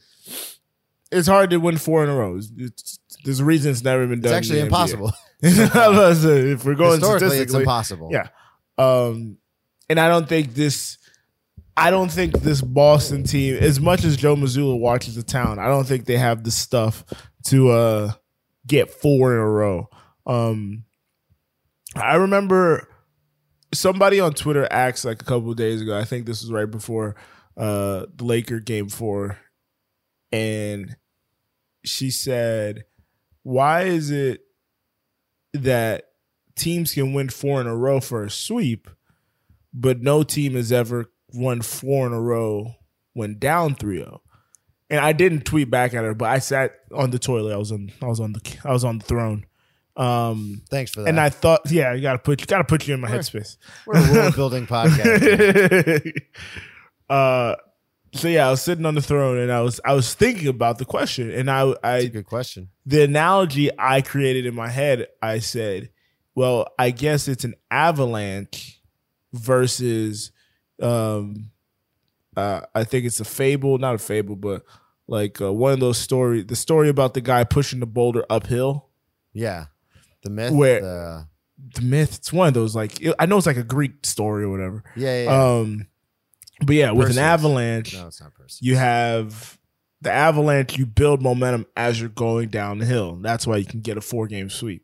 it's 1.11 1.27
hard 1.27 1.49
to 1.51 1.57
win 1.57 1.77
four 1.77 2.03
in 2.03 2.09
a 2.09 2.15
row. 2.15 2.37
It's, 2.37 2.51
it's- 2.57 2.99
there's 3.25 3.39
a 3.39 3.45
reason 3.45 3.71
it's 3.71 3.83
never 3.83 4.05
been 4.07 4.19
done. 4.21 4.33
it's 4.37 4.49
done. 4.49 4.57
actually 4.57 4.59
in 4.59 4.67
the 4.69 4.75
NBA. 4.75 4.93
impossible 4.93 5.11
I 5.43 5.87
was 5.87 5.97
about 5.97 6.09
to 6.09 6.15
say, 6.15 6.51
if 6.51 6.65
we're 6.65 6.75
going 6.75 6.99
historically 6.99 7.25
it's 7.27 7.33
statistically, 7.35 7.61
impossible 7.63 8.09
Yeah. 8.11 8.27
Um, 8.77 9.37
and 9.89 9.99
I 9.99 10.07
don't 10.09 10.27
think 10.27 10.53
this. 10.53 10.97
I 11.75 11.89
don't 11.89 12.11
think 12.11 12.33
this 12.41 12.61
Boston 12.61 13.23
team, 13.23 13.55
as 13.55 13.79
much 13.79 14.03
as 14.03 14.15
Joe 14.15 14.35
Mazzulla 14.35 14.79
watches 14.79 15.15
the 15.15 15.23
town, 15.23 15.57
I 15.59 15.67
don't 15.67 15.85
think 15.85 16.05
they 16.05 16.17
have 16.17 16.43
the 16.43 16.51
stuff 16.51 17.03
to 17.45 17.69
uh, 17.69 18.11
get 18.67 18.91
four 18.91 19.33
in 19.33 19.39
a 19.39 19.49
row. 19.49 19.89
Um, 20.25 20.85
I 21.95 22.15
remember 22.15 22.87
somebody 23.73 24.19
on 24.19 24.33
Twitter 24.33 24.67
asked 24.69 25.05
like 25.05 25.21
a 25.21 25.25
couple 25.25 25.53
days 25.53 25.81
ago. 25.81 25.97
I 25.97 26.03
think 26.03 26.25
this 26.25 26.41
was 26.41 26.51
right 26.51 26.69
before 26.69 27.15
uh, 27.57 28.05
the 28.15 28.23
Laker 28.23 28.59
game 28.59 28.89
four, 28.89 29.39
and 30.31 30.95
she 31.83 32.11
said, 32.11 32.85
"Why 33.41 33.83
is 33.83 34.11
it 34.11 34.41
that 35.53 36.05
teams 36.55 36.93
can 36.93 37.13
win 37.13 37.29
four 37.29 37.61
in 37.61 37.67
a 37.67 37.75
row 37.75 37.99
for 37.99 38.23
a 38.23 38.29
sweep, 38.29 38.89
but 39.73 40.01
no 40.01 40.23
team 40.23 40.53
has 40.53 40.71
ever 40.71 41.11
won 41.33 41.61
four 41.61 42.07
in 42.07 42.13
a 42.13 42.21
row 42.21 42.75
when 43.13 43.37
down 43.39 43.75
3-0. 43.75 44.19
And 44.89 44.99
I 44.99 45.11
didn't 45.13 45.45
tweet 45.45 45.71
back 45.71 45.93
at 45.93 46.03
her, 46.03 46.13
but 46.13 46.29
I 46.29 46.39
sat 46.39 46.73
on 46.93 47.09
the 47.09 47.17
toilet. 47.19 47.53
I 47.53 47.57
was 47.57 47.71
on 47.71 47.91
I 48.01 48.05
was 48.05 48.19
on 48.19 48.33
the 48.33 48.57
I 48.63 48.71
was 48.71 48.83
on 48.83 48.99
the 48.99 49.05
throne. 49.05 49.45
Um 49.95 50.61
thanks 50.69 50.91
for 50.91 51.01
that 51.01 51.09
and 51.09 51.19
I 51.19 51.29
thought, 51.29 51.61
yeah, 51.69 51.93
you 51.93 52.01
gotta 52.01 52.19
put 52.19 52.41
you 52.41 52.47
gotta 52.47 52.63
put 52.63 52.87
you 52.87 52.93
in 52.93 52.99
my 52.99 53.09
headspace. 53.09 53.57
we're 53.85 53.97
a 53.97 54.13
world 54.13 54.35
building 54.35 54.67
podcast 54.67 56.11
uh 57.09 57.55
so 58.15 58.27
yeah, 58.27 58.47
I 58.47 58.51
was 58.51 58.61
sitting 58.61 58.85
on 58.85 58.93
the 58.93 59.01
throne 59.01 59.39
and 59.39 59.51
I 59.51 59.61
was 59.61 59.79
I 59.83 59.93
was 59.93 60.13
thinking 60.13 60.47
about 60.47 60.77
the 60.77 60.85
question 60.85 61.31
and 61.31 61.49
I 61.49 61.65
That's 61.65 61.79
a 61.83 61.87
I 61.87 62.07
good 62.07 62.25
question 62.25 62.69
the 62.85 63.03
analogy 63.03 63.69
I 63.79 64.01
created 64.01 64.45
in 64.45 64.53
my 64.53 64.69
head, 64.69 65.07
I 65.21 65.39
said, 65.39 65.89
well, 66.35 66.67
I 66.77 66.91
guess 66.91 67.27
it's 67.27 67.45
an 67.45 67.55
avalanche 67.71 68.81
versus 69.31 70.31
um 70.83 71.49
uh 72.35 72.61
I 72.75 72.83
think 72.83 73.05
it's 73.05 73.19
a 73.19 73.25
fable, 73.25 73.77
not 73.77 73.95
a 73.95 73.99
fable, 73.99 74.35
but 74.35 74.63
like 75.07 75.39
uh, 75.41 75.51
one 75.53 75.73
of 75.73 75.79
those 75.79 75.97
story 75.97 76.43
the 76.43 76.55
story 76.55 76.89
about 76.89 77.13
the 77.13 77.21
guy 77.21 77.43
pushing 77.43 77.79
the 77.79 77.85
boulder 77.85 78.25
uphill. 78.29 78.89
yeah 79.33 79.65
the 80.23 80.29
myth 80.29 80.53
Where- 80.53 80.81
the, 80.81 81.27
The 81.75 81.81
myth, 81.81 82.15
it's 82.17 82.31
one 82.33 82.47
of 82.47 82.53
those 82.53 82.75
like 82.75 82.93
I 83.19 83.25
know 83.25 83.37
it's 83.37 83.45
like 83.47 83.57
a 83.57 83.63
Greek 83.63 84.05
story 84.05 84.43
or 84.43 84.49
whatever. 84.49 84.83
yeah, 84.95 85.17
yeah, 85.17 85.23
yeah. 85.25 85.51
Um 85.59 85.87
but 86.65 86.75
yeah, 86.75 86.91
with 86.91 87.09
an 87.11 87.17
avalanche, 87.17 87.93
no 87.93 88.07
it's 88.07 88.21
not 88.21 88.33
person 88.33 88.59
you 88.65 88.75
have 88.77 89.57
the 90.01 90.11
avalanche 90.11 90.77
you 90.77 90.85
build 90.85 91.21
momentum 91.21 91.65
as 91.75 91.99
you're 91.99 92.09
going 92.09 92.49
down 92.49 92.77
the 92.79 92.85
hill 92.85 93.17
that's 93.21 93.45
why 93.47 93.57
you 93.57 93.65
can 93.65 93.81
get 93.81 93.97
a 93.97 94.01
four 94.01 94.27
game 94.27 94.49
sweep 94.49 94.83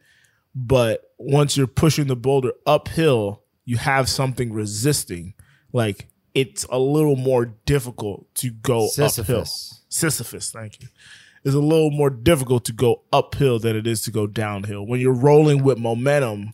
but 0.55 1.11
once 1.17 1.55
you're 1.57 1.67
pushing 1.67 2.07
the 2.07 2.15
boulder 2.15 2.53
uphill 2.65 3.43
you 3.65 3.77
have 3.77 4.09
something 4.09 4.51
resisting 4.53 5.33
like 5.73 6.07
it's 6.33 6.65
a 6.65 6.79
little 6.79 7.15
more 7.15 7.45
difficult 7.65 8.33
to 8.35 8.51
go 8.51 8.85
uphill. 8.85 9.09
Sisyphus. 9.09 9.81
sisyphus 9.89 10.51
thank 10.51 10.81
you. 10.81 10.87
It's 11.43 11.55
a 11.55 11.59
little 11.59 11.91
more 11.91 12.09
difficult 12.09 12.65
to 12.65 12.73
go 12.73 13.03
uphill 13.13 13.59
than 13.59 13.75
it 13.75 13.87
is 13.87 14.01
to 14.03 14.11
go 14.11 14.27
downhill. 14.27 14.85
When 14.85 14.99
you're 14.99 15.13
rolling 15.13 15.63
with 15.63 15.77
momentum 15.77 16.53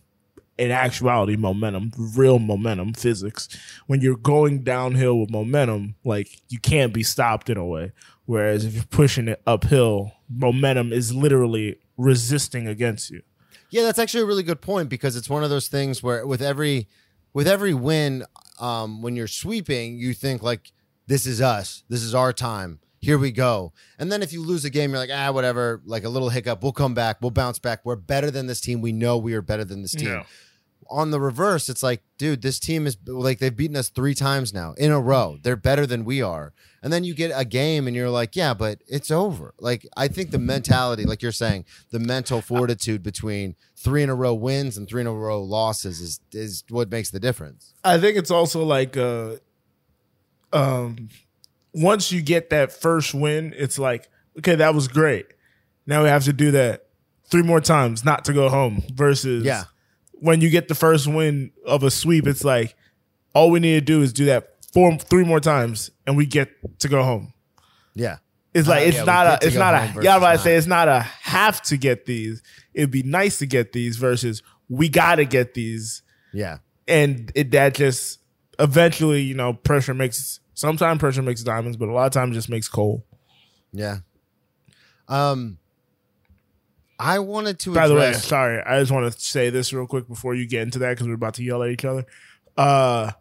in 0.57 0.71
actuality 0.71 1.35
momentum 1.35 1.91
real 2.15 2.39
momentum 2.39 2.93
physics 2.93 3.49
when 3.87 3.99
you're 3.99 4.15
going 4.15 4.63
downhill 4.63 5.19
with 5.19 5.29
momentum 5.29 5.95
like 6.05 6.41
you 6.47 6.57
can't 6.59 6.93
be 6.93 7.03
stopped 7.03 7.49
in 7.49 7.57
a 7.57 7.65
way. 7.65 7.91
Whereas 8.25 8.65
if 8.65 8.73
you're 8.73 8.83
pushing 8.85 9.27
it 9.27 9.41
uphill 9.45 10.13
momentum 10.29 10.91
is 10.91 11.13
literally 11.13 11.77
resisting 11.97 12.67
against 12.67 13.11
you. 13.11 13.21
Yeah, 13.69 13.83
that's 13.83 13.99
actually 13.99 14.23
a 14.23 14.25
really 14.25 14.43
good 14.43 14.61
point 14.61 14.89
because 14.89 15.15
it's 15.15 15.29
one 15.29 15.43
of 15.43 15.49
those 15.49 15.67
things 15.67 16.01
where 16.01 16.25
with 16.25 16.41
every 16.41 16.87
with 17.33 17.47
every 17.47 17.73
win, 17.73 18.23
um, 18.59 19.01
when 19.01 19.15
you're 19.15 19.27
sweeping, 19.27 19.97
you 19.97 20.13
think 20.13 20.41
like 20.43 20.71
this 21.07 21.25
is 21.25 21.41
us, 21.41 21.83
this 21.89 22.01
is 22.03 22.13
our 22.15 22.33
time. 22.33 22.79
here 22.99 23.17
we 23.19 23.31
go. 23.31 23.71
And 23.99 24.11
then 24.11 24.23
if 24.23 24.33
you 24.33 24.41
lose 24.41 24.65
a 24.65 24.69
game, 24.71 24.89
you're 24.89 24.97
like, 24.99 25.11
ah, 25.13 25.31
whatever, 25.31 25.79
like 25.85 26.03
a 26.05 26.09
little 26.09 26.29
hiccup. 26.29 26.63
We'll 26.63 26.71
come 26.71 26.95
back. 26.95 27.17
We'll 27.21 27.29
bounce 27.29 27.59
back. 27.59 27.81
We're 27.85 27.95
better 27.95 28.31
than 28.31 28.47
this 28.47 28.59
team. 28.59 28.81
We 28.81 28.91
know 28.91 29.15
we 29.17 29.35
are 29.35 29.43
better 29.43 29.63
than 29.63 29.83
this 29.83 29.93
team. 29.93 30.07
Yeah. 30.07 30.23
On 30.89 31.11
the 31.11 31.19
reverse, 31.19 31.69
it's 31.69 31.83
like, 31.83 32.01
dude, 32.17 32.41
this 32.41 32.59
team 32.59 32.87
is 32.87 32.97
like 33.07 33.37
they've 33.39 33.55
beaten 33.55 33.75
us 33.75 33.89
three 33.89 34.13
times 34.15 34.53
now 34.53 34.73
in 34.77 34.91
a 34.91 34.99
row. 34.99 35.37
They're 35.41 35.55
better 35.55 35.85
than 35.85 36.03
we 36.05 36.21
are. 36.21 36.53
And 36.85 36.93
then 36.93 37.03
you 37.03 37.15
get 37.15 37.31
a 37.33 37.43
game 37.45 37.87
and 37.87 37.95
you're 37.95 38.11
like, 38.11 38.35
yeah, 38.35 38.53
but 38.53 38.77
it's 38.87 39.09
over. 39.09 39.55
Like, 39.59 39.87
I 39.97 40.07
think 40.07 40.29
the 40.29 40.37
mentality, 40.37 41.03
like 41.05 41.23
you're 41.23 41.31
saying, 41.31 41.65
the 41.89 41.97
mental 41.97 42.41
fortitude 42.41 43.01
between 43.01 43.55
three 43.75 44.03
in 44.03 44.09
a 44.11 44.13
row 44.13 44.35
wins 44.35 44.77
and 44.77 44.87
three 44.87 45.01
in 45.01 45.07
a 45.07 45.11
row 45.11 45.41
losses 45.41 45.99
is 45.99 46.19
is 46.31 46.63
what 46.69 46.91
makes 46.91 47.09
the 47.09 47.19
difference. 47.19 47.73
I 47.83 47.97
think 47.97 48.17
it's 48.17 48.29
also 48.29 48.63
like 48.63 48.95
uh 48.97 49.37
um 50.53 51.09
once 51.73 52.11
you 52.11 52.21
get 52.21 52.51
that 52.51 52.71
first 52.71 53.15
win, 53.15 53.53
it's 53.57 53.79
like, 53.79 54.07
okay, 54.37 54.53
that 54.55 54.75
was 54.75 54.87
great. 54.87 55.25
Now 55.87 56.03
we 56.03 56.09
have 56.09 56.23
to 56.25 56.33
do 56.33 56.51
that 56.51 56.85
three 57.29 57.41
more 57.43 57.61
times 57.61 58.05
not 58.05 58.23
to 58.25 58.33
go 58.33 58.47
home 58.49 58.83
versus 58.93 59.43
Yeah. 59.43 59.63
when 60.13 60.39
you 60.39 60.51
get 60.51 60.67
the 60.67 60.75
first 60.75 61.07
win 61.07 61.51
of 61.65 61.83
a 61.83 61.89
sweep, 61.91 62.27
it's 62.27 62.43
like 62.43 62.75
all 63.33 63.49
we 63.51 63.59
need 63.59 63.73
to 63.73 63.81
do 63.81 64.01
is 64.03 64.13
do 64.13 64.25
that 64.25 64.54
four 64.75 64.95
three 64.99 65.23
more 65.23 65.39
times 65.39 65.89
and 66.05 66.15
we 66.15 66.27
get 66.27 66.49
to 66.81 66.87
go 66.87 67.01
home. 67.01 67.33
Yeah. 67.95 68.17
It's 68.53 68.67
like 68.67 68.83
Uh, 68.83 68.87
it's 68.89 68.97
yeah, 68.97 69.03
not 69.05 69.25
a 69.43 69.47
it's 69.47 69.55
not 69.55 69.73
a 69.73 69.79
versus 69.87 70.03
yeah, 70.03 70.11
I 70.11 70.17
was 70.17 70.23
about 70.23 70.31
to 70.33 70.37
say 70.39 70.55
it's 70.55 70.67
not 70.67 70.87
a 70.87 70.99
have 70.99 71.61
to 71.63 71.77
get 71.77 72.05
these. 72.05 72.43
It'd 72.73 72.91
be 72.91 73.01
nice 73.03 73.39
to 73.39 73.47
get 73.47 73.71
these 73.73 73.97
versus 73.97 74.43
we 74.69 74.87
gotta 74.89 75.25
get 75.25 75.55
these 75.55 76.03
Yeah. 76.33 76.59
and 76.87 77.31
it 77.35 77.51
that 77.51 77.73
just 77.73 78.19
eventually, 78.59 79.21
you 79.23 79.33
know, 79.33 79.53
pressure 79.53 79.93
makes 79.93 80.39
sometimes 80.53 80.99
pressure 80.99 81.21
makes 81.21 81.41
diamonds, 81.43 81.75
but 81.77 81.89
a 81.89 81.91
lot 81.93 82.05
of 82.05 82.11
times 82.13 82.35
just 82.35 82.49
makes 82.49 82.67
coal. 82.69 83.05
Yeah. 83.73 83.97
Um 85.07 85.57
I 86.97 87.19
wanted 87.19 87.59
to 87.59 87.73
By 87.73 87.89
the 87.89 87.95
way, 87.95 88.13
sorry, 88.13 88.61
I 88.61 88.79
just 88.79 88.91
want 88.91 89.11
to 89.11 89.19
say 89.19 89.49
this 89.49 89.73
real 89.73 89.85
quick 89.85 90.07
before 90.07 90.33
you 90.33 90.47
get 90.47 90.61
into 90.61 90.79
that 90.79 90.91
because 90.91 91.07
we're 91.07 91.15
about 91.15 91.33
to 91.35 91.43
yell 91.43 91.61
at 91.63 91.69
each 91.71 91.83
other. 91.83 92.05
Uh 92.55 93.11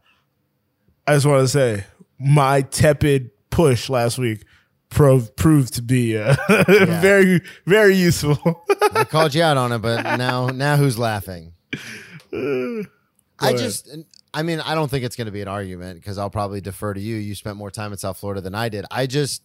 I 1.07 1.15
just 1.15 1.27
want 1.27 1.43
to 1.43 1.49
say 1.49 1.85
my 2.19 2.63
tepid 2.63 3.31
push 3.51 3.89
last 3.89 4.19
week 4.19 4.45
prov- 4.89 5.35
proved 5.37 5.75
to 5.75 5.83
be 5.83 6.17
uh, 6.17 6.37
very 6.49 7.43
very 7.67 7.95
useful. 7.97 8.65
I 8.95 9.05
called 9.05 9.35
you 9.35 9.43
out 9.43 9.57
on 9.57 9.73
it, 9.73 9.79
but 9.79 10.17
now 10.17 10.49
now 10.49 10.77
who's 10.77 10.99
laughing? 10.99 11.53
I 12.33 12.87
ahead. 13.41 13.59
just 13.59 13.89
I 14.33 14.43
mean, 14.43 14.61
I 14.61 14.75
don't 14.75 14.91
think 14.91 15.05
it's 15.05 15.17
going 15.17 15.27
to 15.27 15.33
be 15.33 15.43
an 15.43 15.49
argument 15.49 16.01
because 16.01 16.19
I'll 16.19 16.31
probably 16.31 16.61
defer 16.61 16.95
to 16.95 17.01
you. 17.01 17.17
You 17.17 17.35
spent 17.35 17.57
more 17.57 17.71
time 17.71 17.93
in 17.93 17.99
South 17.99 18.19
Florida 18.19 18.41
than 18.41 18.55
I 18.55 18.69
did. 18.69 18.85
I 18.91 19.07
just 19.07 19.43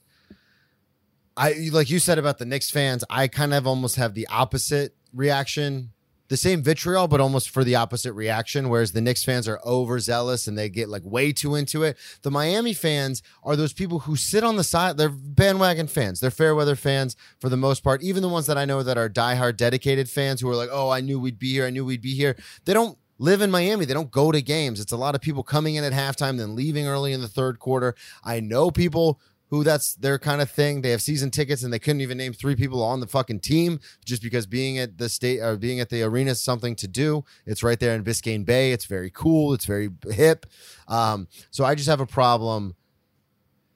I 1.35 1.69
like 1.71 1.89
you 1.89 1.99
said 1.99 2.17
about 2.17 2.37
the 2.37 2.45
Knicks 2.45 2.69
fans, 2.69 3.03
I 3.09 3.27
kind 3.27 3.53
of 3.53 3.67
almost 3.67 3.95
have 3.97 4.13
the 4.13 4.27
opposite 4.27 4.95
reaction. 5.13 5.91
The 6.29 6.37
same 6.37 6.63
vitriol, 6.63 7.07
but 7.07 7.19
almost 7.19 7.49
for 7.49 7.63
the 7.63 7.75
opposite 7.75 8.13
reaction. 8.13 8.69
Whereas 8.69 8.91
the 8.91 9.01
Knicks 9.01 9.23
fans 9.23 9.47
are 9.47 9.59
overzealous 9.65 10.47
and 10.47 10.57
they 10.57 10.69
get 10.69 10.87
like 10.87 11.03
way 11.03 11.33
too 11.33 11.55
into 11.55 11.83
it. 11.83 11.97
The 12.21 12.31
Miami 12.31 12.73
fans 12.73 13.21
are 13.43 13.55
those 13.55 13.73
people 13.73 13.99
who 13.99 14.15
sit 14.15 14.43
on 14.43 14.55
the 14.55 14.63
side. 14.63 14.97
They're 14.97 15.09
bandwagon 15.09 15.87
fans. 15.87 16.19
They're 16.19 16.31
fair 16.31 16.55
weather 16.55 16.75
fans 16.75 17.15
for 17.39 17.49
the 17.49 17.57
most 17.57 17.83
part. 17.83 18.01
Even 18.03 18.21
the 18.21 18.29
ones 18.29 18.45
that 18.47 18.57
I 18.57 18.65
know 18.65 18.83
that 18.83 18.97
are 18.97 19.09
diehard 19.09 19.57
dedicated 19.57 20.09
fans 20.09 20.39
who 20.39 20.49
are 20.49 20.55
like, 20.55 20.69
oh, 20.71 20.89
I 20.89 21.01
knew 21.01 21.19
we'd 21.19 21.39
be 21.39 21.51
here. 21.51 21.65
I 21.65 21.71
knew 21.71 21.83
we'd 21.83 22.01
be 22.01 22.15
here. 22.15 22.37
They 22.65 22.73
don't 22.73 22.97
live 23.17 23.41
in 23.41 23.51
Miami. 23.51 23.85
They 23.85 23.93
don't 23.93 24.11
go 24.11 24.31
to 24.31 24.41
games. 24.41 24.79
It's 24.79 24.91
a 24.91 24.97
lot 24.97 25.15
of 25.15 25.21
people 25.21 25.43
coming 25.43 25.75
in 25.75 25.83
at 25.83 25.93
halftime, 25.93 26.37
then 26.37 26.55
leaving 26.55 26.87
early 26.87 27.11
in 27.11 27.21
the 27.21 27.27
third 27.27 27.59
quarter. 27.59 27.95
I 28.23 28.39
know 28.39 28.71
people 28.71 29.19
who 29.49 29.63
that's 29.63 29.95
their 29.95 30.19
kind 30.19 30.41
of 30.41 30.49
thing. 30.49 30.81
They 30.81 30.91
have 30.91 31.01
season 31.01 31.31
tickets 31.31 31.63
and 31.63 31.73
they 31.73 31.79
couldn't 31.79 32.01
even 32.01 32.17
name 32.17 32.33
three 32.33 32.55
people 32.55 32.83
on 32.83 32.99
the 32.99 33.07
fucking 33.07 33.39
team 33.39 33.79
just 34.05 34.21
because 34.21 34.45
being 34.45 34.77
at 34.77 34.97
the 34.97 35.09
state 35.09 35.39
or 35.39 35.57
being 35.57 35.79
at 35.79 35.89
the 35.89 36.03
arena 36.03 36.31
is 36.31 36.41
something 36.41 36.75
to 36.77 36.87
do. 36.87 37.25
It's 37.45 37.63
right 37.63 37.79
there 37.79 37.95
in 37.95 38.03
Biscayne 38.03 38.45
Bay. 38.45 38.71
It's 38.71 38.85
very 38.85 39.09
cool. 39.09 39.53
It's 39.53 39.65
very 39.65 39.89
hip. 40.11 40.45
Um, 40.87 41.27
so 41.49 41.65
I 41.65 41.75
just 41.75 41.89
have 41.89 41.99
a 41.99 42.05
problem. 42.05 42.75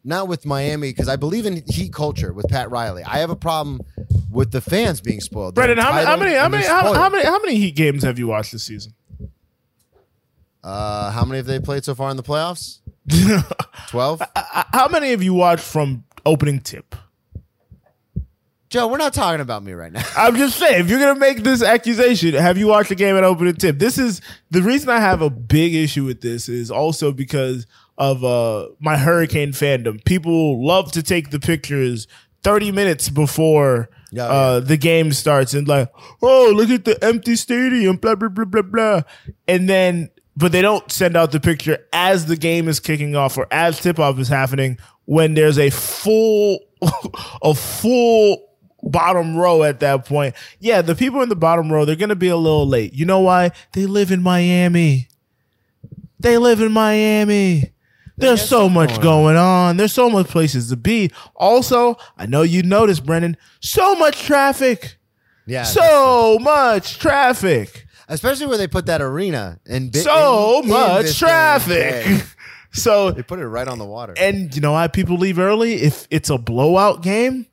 Not 0.05 0.27
with 0.27 0.45
Miami 0.45 0.89
because 0.89 1.07
I 1.07 1.15
believe 1.15 1.45
in 1.45 1.63
heat 1.65 1.93
culture 1.93 2.33
with 2.33 2.47
Pat 2.49 2.69
Riley. 2.69 3.03
I 3.03 3.19
have 3.19 3.29
a 3.29 3.37
problem 3.37 3.79
with 4.29 4.51
the 4.51 4.59
fans 4.59 4.99
being 4.99 5.21
spoiled. 5.21 5.55
Brennan, 5.55 5.77
how 5.77 5.93
many 5.93 6.05
how 6.05 6.17
many 6.17 6.35
how 6.35 6.49
many 6.49 6.65
how, 6.65 6.93
how 6.93 7.09
many 7.09 7.23
how 7.23 7.39
many 7.39 7.55
Heat 7.55 7.75
games 7.75 8.03
have 8.03 8.19
you 8.19 8.27
watched 8.27 8.51
this 8.51 8.63
season? 8.63 8.93
Uh, 10.61 11.09
how 11.11 11.23
many 11.23 11.37
have 11.37 11.45
they 11.45 11.59
played 11.59 11.85
so 11.85 11.95
far 11.95 12.11
in 12.11 12.17
the 12.17 12.23
playoffs? 12.23 12.79
Twelve. 13.89 14.21
Uh, 14.21 14.63
How 14.71 14.87
many 14.87 15.13
of 15.13 15.21
you 15.23 15.33
watched 15.33 15.63
from 15.63 16.03
opening 16.25 16.59
tip? 16.59 16.95
Joe, 18.69 18.87
we're 18.87 18.97
not 18.97 19.13
talking 19.13 19.39
about 19.39 19.63
me 19.63 19.73
right 19.73 19.91
now. 19.91 20.03
I'm 20.17 20.35
just 20.35 20.57
saying, 20.57 20.81
if 20.81 20.89
you're 20.89 20.99
gonna 20.99 21.19
make 21.19 21.43
this 21.43 21.61
accusation, 21.61 22.33
have 22.33 22.57
you 22.57 22.67
watched 22.67 22.89
the 22.89 22.95
game 22.95 23.15
at 23.15 23.23
opening 23.23 23.53
tip? 23.55 23.77
This 23.77 23.99
is 23.99 24.19
the 24.49 24.63
reason 24.63 24.89
I 24.89 24.99
have 24.99 25.21
a 25.21 25.29
big 25.29 25.75
issue 25.75 26.05
with 26.05 26.21
this 26.21 26.49
is 26.49 26.71
also 26.71 27.11
because 27.11 27.67
of 27.99 28.23
uh 28.23 28.69
my 28.79 28.97
hurricane 28.97 29.51
fandom. 29.51 30.03
People 30.05 30.65
love 30.65 30.91
to 30.93 31.03
take 31.03 31.29
the 31.29 31.39
pictures 31.39 32.07
30 32.41 32.71
minutes 32.71 33.09
before 33.09 33.89
Yeah, 34.11 34.25
uh 34.25 34.59
the 34.59 34.77
game 34.77 35.11
starts 35.13 35.53
and 35.53 35.67
like, 35.67 35.91
oh 36.23 36.51
look 36.55 36.71
at 36.71 36.83
the 36.85 36.97
empty 37.03 37.35
stadium, 37.35 37.97
blah 37.97 38.15
blah 38.15 38.29
blah 38.29 38.45
blah 38.45 38.63
blah. 38.63 39.01
And 39.47 39.69
then 39.69 40.09
but 40.35 40.51
they 40.51 40.61
don't 40.61 40.91
send 40.91 41.15
out 41.15 41.31
the 41.31 41.39
picture 41.39 41.85
as 41.93 42.25
the 42.25 42.35
game 42.35 42.67
is 42.67 42.79
kicking 42.79 43.15
off 43.15 43.37
or 43.37 43.47
as 43.51 43.79
tip 43.79 43.99
off 43.99 44.17
is 44.19 44.27
happening 44.27 44.77
when 45.05 45.33
there's 45.33 45.59
a 45.59 45.69
full 45.69 46.59
a 47.41 47.53
full 47.53 48.49
bottom 48.83 49.35
row 49.35 49.63
at 49.63 49.79
that 49.79 50.05
point. 50.05 50.35
Yeah, 50.59 50.81
the 50.81 50.95
people 50.95 51.21
in 51.21 51.29
the 51.29 51.35
bottom 51.35 51.71
row, 51.71 51.85
they're 51.85 51.95
going 51.95 52.09
to 52.09 52.15
be 52.15 52.27
a 52.27 52.37
little 52.37 52.67
late. 52.67 52.93
You 52.93 53.05
know 53.05 53.21
why? 53.21 53.51
They 53.73 53.85
live 53.85 54.11
in 54.11 54.21
Miami. 54.21 55.07
They 56.19 56.37
live 56.37 56.61
in 56.61 56.71
Miami. 56.71 57.71
There's 58.15 58.47
so 58.47 58.69
much 58.69 59.01
going 59.01 59.35
on. 59.35 59.77
There's 59.77 59.93
so 59.93 60.09
much 60.09 60.27
places 60.27 60.69
to 60.69 60.77
be. 60.77 61.11
Also, 61.35 61.97
I 62.17 62.27
know 62.27 62.43
you 62.43 62.61
noticed, 62.61 63.05
Brennan, 63.05 63.37
so 63.59 63.95
much 63.95 64.21
traffic. 64.23 64.97
Yeah. 65.45 65.63
So 65.63 66.37
much 66.39 66.99
traffic. 66.99 67.87
Especially 68.13 68.47
where 68.47 68.57
they 68.57 68.67
put 68.67 68.85
that 68.87 69.01
arena 69.01 69.59
and 69.67 69.91
bi- 69.91 69.99
So 69.99 70.59
in- 70.59 70.63
in 70.65 70.69
much 70.69 71.05
day. 71.07 71.11
traffic. 71.13 72.23
So 72.75 73.11
They 73.11 73.21
put 73.21 73.37
it 73.37 73.47
right 73.47 73.67
on 73.67 73.77
the 73.77 73.85
water. 73.85 74.15
And 74.17 74.51
you 74.55 74.59
know 74.59 74.71
why 74.71 74.87
people 74.87 75.15
leave 75.17 75.37
early 75.37 75.75
if 75.75 76.07
it's 76.09 76.31
a 76.31 76.39
blowout 76.39 77.03
game? 77.03 77.45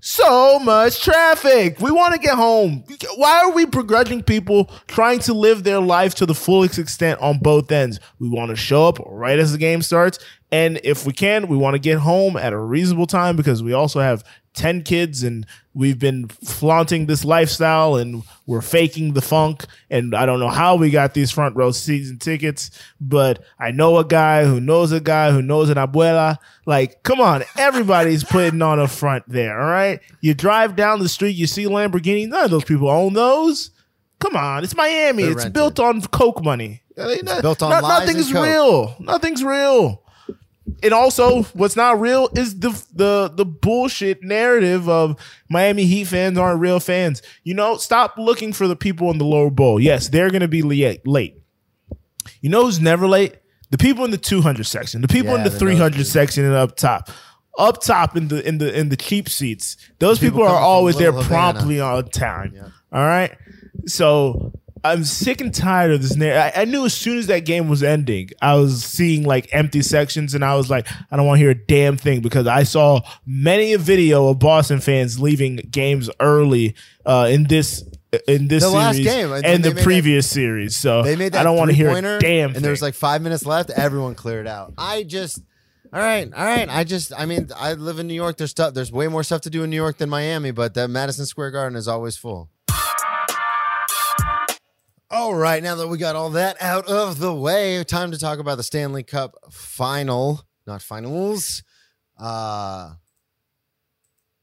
So 0.00 0.60
much 0.60 1.02
traffic. 1.02 1.80
We 1.80 1.90
want 1.90 2.14
to 2.14 2.20
get 2.20 2.34
home. 2.36 2.84
Why 3.16 3.40
are 3.40 3.50
we 3.52 3.64
begrudging 3.64 4.22
people 4.22 4.70
trying 4.86 5.18
to 5.20 5.32
live 5.34 5.64
their 5.64 5.80
life 5.80 6.14
to 6.16 6.26
the 6.26 6.34
fullest 6.36 6.78
extent 6.78 7.18
on 7.20 7.38
both 7.38 7.72
ends? 7.72 7.98
We 8.20 8.28
want 8.28 8.50
to 8.50 8.56
show 8.56 8.86
up 8.86 8.98
right 9.06 9.38
as 9.40 9.50
the 9.50 9.58
game 9.58 9.82
starts. 9.82 10.18
And 10.52 10.78
if 10.84 11.04
we 11.04 11.12
can, 11.12 11.48
we 11.48 11.56
want 11.56 11.74
to 11.74 11.80
get 11.80 11.98
home 11.98 12.36
at 12.36 12.52
a 12.52 12.58
reasonable 12.58 13.06
time 13.06 13.34
because 13.34 13.60
we 13.60 13.72
also 13.72 13.98
have 14.00 14.22
10 14.52 14.82
kids 14.82 15.24
and 15.24 15.46
we've 15.74 15.98
been 15.98 16.28
flaunting 16.28 17.06
this 17.06 17.24
lifestyle 17.24 17.96
and 17.96 18.22
we're 18.46 18.62
faking 18.62 19.12
the 19.12 19.20
funk. 19.20 19.66
And 19.90 20.14
I 20.14 20.24
don't 20.24 20.38
know 20.38 20.48
how 20.48 20.76
we 20.76 20.90
got 20.90 21.14
these 21.14 21.30
front 21.30 21.56
row 21.56 21.72
season 21.72 22.18
tickets, 22.18 22.70
but 23.00 23.42
I 23.58 23.72
know 23.72 23.98
a 23.98 24.04
guy 24.04 24.44
who 24.44 24.60
knows 24.60 24.92
a 24.92 25.00
guy 25.00 25.32
who 25.32 25.42
knows 25.42 25.68
an 25.68 25.76
abuela. 25.76 26.38
Like, 26.64 27.02
come 27.02 27.20
on, 27.20 27.42
everybody's 27.58 28.24
putting 28.24 28.62
on 28.62 28.78
a 28.78 28.88
front 28.88 29.24
there, 29.26 29.60
all 29.60 29.70
right? 29.70 30.00
You 30.20 30.34
drive 30.34 30.76
down 30.76 31.00
the 31.00 31.08
street, 31.08 31.36
you 31.36 31.46
see 31.46 31.64
Lamborghini, 31.64 32.28
none 32.28 32.44
of 32.44 32.50
those 32.50 32.64
people 32.64 32.88
own 32.88 33.12
those. 33.12 33.70
Come 34.20 34.36
on, 34.36 34.64
it's 34.64 34.76
Miami. 34.76 35.24
They're 35.24 35.32
it's 35.32 35.38
rented. 35.38 35.52
built 35.52 35.80
on 35.80 36.00
Coke 36.02 36.42
money. 36.42 36.82
It's 36.96 37.40
built 37.42 37.62
on 37.62 37.70
lies 37.70 38.08
and 38.08 38.16
Nothing's 38.16 38.32
real. 38.32 38.96
Nothing's 39.00 39.42
real 39.44 40.03
and 40.82 40.94
also 40.94 41.42
what's 41.54 41.76
not 41.76 42.00
real 42.00 42.28
is 42.34 42.58
the 42.58 42.70
the 42.92 43.32
the 43.34 43.44
bullshit 43.44 44.22
narrative 44.22 44.88
of 44.88 45.18
Miami 45.48 45.84
Heat 45.84 46.04
fans 46.04 46.38
aren't 46.38 46.60
real 46.60 46.80
fans. 46.80 47.22
You 47.42 47.54
know, 47.54 47.76
stop 47.76 48.14
looking 48.16 48.52
for 48.52 48.66
the 48.66 48.76
people 48.76 49.10
in 49.10 49.18
the 49.18 49.24
lower 49.24 49.50
bowl. 49.50 49.78
Yes, 49.78 50.08
they're 50.08 50.30
going 50.30 50.40
to 50.40 50.48
be 50.48 50.62
late. 50.62 51.34
You 52.40 52.50
know 52.50 52.64
who's 52.64 52.80
never 52.80 53.06
late? 53.06 53.36
The 53.70 53.78
people 53.78 54.04
in 54.04 54.10
the 54.10 54.18
200 54.18 54.64
section, 54.64 55.00
the 55.00 55.08
people 55.08 55.34
in 55.34 55.40
Yeah, 55.40 55.44
the 55.44 55.50
the 55.50 55.58
300 55.58 56.06
section 56.06 56.44
and 56.44 56.54
up 56.54 56.76
top. 56.76 57.10
Up 57.56 57.80
top 57.80 58.16
in 58.16 58.28
the 58.28 58.46
in 58.46 58.58
the 58.58 58.76
in 58.76 58.88
the 58.88 58.96
cheap 58.96 59.28
seats. 59.28 59.76
Those 59.98 60.18
People 60.18 60.40
people, 60.40 60.48
are 60.48 60.60
always 60.60 60.96
there 60.96 61.12
promptly 61.12 61.80
on 61.80 62.08
time. 62.08 62.54
All 62.92 63.04
right? 63.04 63.36
So 63.86 64.52
I'm 64.84 65.02
sick 65.04 65.40
and 65.40 65.52
tired 65.54 65.92
of 65.92 66.02
this 66.02 66.14
narrative. 66.14 66.52
I, 66.56 66.62
I 66.62 66.64
knew 66.66 66.84
as 66.84 66.92
soon 66.92 67.16
as 67.18 67.26
that 67.28 67.46
game 67.46 67.68
was 67.68 67.82
ending, 67.82 68.28
I 68.42 68.54
was 68.56 68.84
seeing 68.84 69.22
like 69.24 69.48
empty 69.52 69.80
sections, 69.82 70.34
and 70.34 70.44
I 70.44 70.54
was 70.56 70.68
like, 70.68 70.86
I 71.10 71.16
don't 71.16 71.26
want 71.26 71.38
to 71.38 71.40
hear 71.40 71.50
a 71.50 71.54
damn 71.54 71.96
thing 71.96 72.20
because 72.20 72.46
I 72.46 72.64
saw 72.64 73.00
many 73.26 73.72
a 73.72 73.78
video 73.78 74.28
of 74.28 74.38
Boston 74.38 74.80
fans 74.80 75.18
leaving 75.18 75.56
games 75.56 76.10
early 76.20 76.74
uh, 77.06 77.28
in 77.30 77.44
this 77.44 77.82
in 78.28 78.46
this 78.48 78.62
The 78.62 78.68
last 78.70 78.98
game, 79.02 79.32
and 79.32 79.44
and 79.44 79.64
the 79.64 79.70
made 79.70 79.78
that- 79.78 79.84
previous 79.84 80.30
series. 80.30 80.76
So 80.76 81.02
They 81.02 81.16
made 81.16 81.32
that 81.32 81.40
I 81.40 81.42
don't 81.44 81.56
want 81.56 81.70
to 81.70 81.76
hear 81.76 81.88
a 81.90 82.18
damn. 82.20 82.54
And 82.54 82.62
there 82.64 82.70
was 82.70 82.82
like 82.82 82.94
five 82.94 83.22
minutes 83.22 83.44
left. 83.46 83.70
Everyone 83.70 84.14
cleared 84.14 84.46
out. 84.46 84.74
I 84.78 85.02
just, 85.02 85.40
All 85.92 85.98
right, 86.00 86.30
all 86.32 86.44
right. 86.44 86.68
I 86.68 86.84
just, 86.84 87.12
I 87.18 87.24
mean, 87.26 87.48
I 87.56 87.72
live 87.72 87.98
in 87.98 88.06
New 88.06 88.14
York. 88.14 88.36
There's 88.36 88.50
stuff. 88.50 88.74
There's 88.74 88.92
way 88.92 89.08
more 89.08 89.22
stuff 89.24 89.40
to 89.42 89.50
do 89.50 89.64
in 89.64 89.70
New 89.70 89.76
York 89.76 89.96
than 89.98 90.10
Miami, 90.10 90.50
but 90.52 90.74
that 90.74 90.90
Madison 90.90 91.26
Square 91.26 91.52
Garden 91.52 91.76
is 91.76 91.88
always 91.88 92.16
full. 92.16 92.50
All 95.14 95.32
right, 95.32 95.62
now 95.62 95.76
that 95.76 95.86
we 95.86 95.96
got 95.96 96.16
all 96.16 96.30
that 96.30 96.56
out 96.60 96.88
of 96.88 97.20
the 97.20 97.32
way, 97.32 97.84
time 97.84 98.10
to 98.10 98.18
talk 98.18 98.40
about 98.40 98.56
the 98.56 98.64
Stanley 98.64 99.04
Cup 99.04 99.36
final, 99.48 100.42
not 100.66 100.82
finals. 100.82 101.62
Uh 102.18 102.94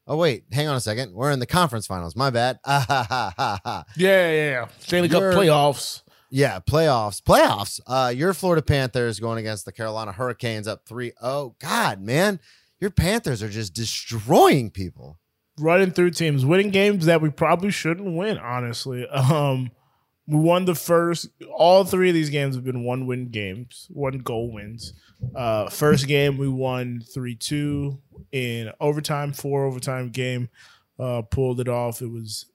Oh 0.08 0.16
wait, 0.16 0.46
hang 0.54 0.70
on 0.70 0.78
a 0.78 0.80
second. 0.80 1.14
We're 1.14 1.32
in 1.32 1.40
the 1.40 1.46
conference 1.46 1.88
finals. 1.88 2.16
My 2.16 2.30
bad. 2.30 2.58
Ah, 2.66 2.86
ha, 2.88 3.06
ha, 3.08 3.34
ha, 3.38 3.60
ha. 3.66 3.84
Yeah, 3.98 4.32
yeah, 4.32 4.50
yeah. 4.52 4.68
Stanley 4.80 5.10
Cup 5.10 5.24
playoffs. 5.24 6.04
Yeah, 6.30 6.60
playoffs. 6.62 7.22
Playoffs. 7.22 7.82
Uh 7.86 8.14
your 8.16 8.34
Florida 8.34 8.62
Panthers 8.62 9.20
going 9.20 9.40
against 9.40 9.66
the 9.66 9.74
Carolina 9.74 10.14
Hurricanes 10.14 10.70
up 10.70 10.86
3-0. 10.88 11.60
God, 11.60 12.02
man. 12.02 12.40
Your 12.80 12.92
Panthers 12.92 13.44
are 13.44 13.50
just 13.50 13.74
destroying 13.74 14.70
people. 14.72 15.20
running 15.60 15.92
through 15.92 16.12
teams, 16.12 16.46
winning 16.46 16.70
games 16.70 17.06
that 17.08 17.22
we 17.22 17.30
probably 17.30 17.72
shouldn't 17.72 18.16
win. 18.16 18.38
Honestly, 18.38 19.06
um, 19.10 19.70
we 20.32 20.40
won 20.40 20.66
the 20.66 20.76
first. 20.76 21.28
All 21.54 21.84
three 21.84 22.10
of 22.10 22.16
these 22.16 22.30
games 22.30 22.56
have 22.56 22.64
been 22.64 22.84
one 22.84 23.06
win 23.06 23.28
games, 23.30 23.88
one 23.92 24.20
goal 24.20 24.52
wins. 24.52 24.94
Uh, 25.36 25.70
first 25.70 26.08
game 26.08 26.38
we 26.38 26.48
won 26.48 27.04
three 27.14 27.36
two 27.36 28.00
in 28.32 28.72
overtime, 28.80 29.34
four 29.34 29.66
overtime 29.66 30.10
game. 30.10 30.50
Uh, 30.98 31.22
pulled 31.22 31.60
it 31.60 31.68
off. 31.68 32.02
It 32.02 32.10
was, 32.12 32.46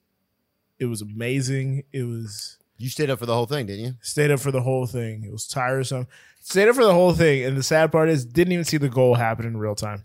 it 0.78 0.86
was 0.86 1.02
amazing. 1.02 1.82
It 1.92 2.04
was 2.04 2.58
You 2.78 2.88
stayed 2.88 3.10
up 3.10 3.18
for 3.18 3.26
the 3.26 3.34
whole 3.34 3.46
thing, 3.46 3.66
didn't 3.66 3.84
you? 3.84 3.94
stayed 4.00 4.30
up 4.30 4.40
for 4.40 4.50
the 4.50 4.62
whole 4.62 4.86
thing. 4.86 5.24
It 5.24 5.32
was 5.32 5.46
tiresome. 5.46 6.06
Stayed 6.40 6.68
up 6.68 6.76
for 6.76 6.84
the 6.84 6.94
whole 6.94 7.12
thing, 7.12 7.44
and 7.44 7.56
the 7.56 7.62
sad 7.62 7.90
part 7.92 8.08
is 8.08 8.24
didn't 8.24 8.52
even 8.52 8.64
see 8.64 8.76
the 8.78 8.88
goal 8.88 9.14
happen 9.16 9.44
in 9.46 9.56
real 9.56 9.74
time. 9.74 10.04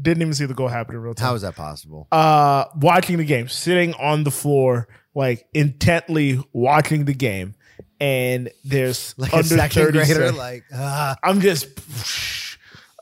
Didn't 0.00 0.22
even 0.22 0.34
see 0.34 0.44
the 0.46 0.54
goal 0.54 0.68
happen 0.68 0.94
in 0.94 1.00
real 1.02 1.14
time 1.14 1.26
How 1.28 1.34
is 1.34 1.42
that 1.42 1.56
possible? 1.56 2.06
uh 2.12 2.66
watching 2.76 3.16
the 3.18 3.24
game, 3.24 3.48
sitting 3.48 3.94
on 3.94 4.24
the 4.24 4.30
floor, 4.30 4.86
like 5.14 5.46
intently 5.54 6.42
watching 6.52 7.04
the 7.04 7.14
game, 7.14 7.54
and 8.00 8.50
there's 8.64 9.14
Like 9.18 9.32
under 9.32 9.54
a 9.54 9.58
second 9.58 9.92
30 9.92 9.92
grader, 9.92 10.32
like 10.32 10.64
ah. 10.72 11.16
I'm 11.22 11.40
just 11.40 11.68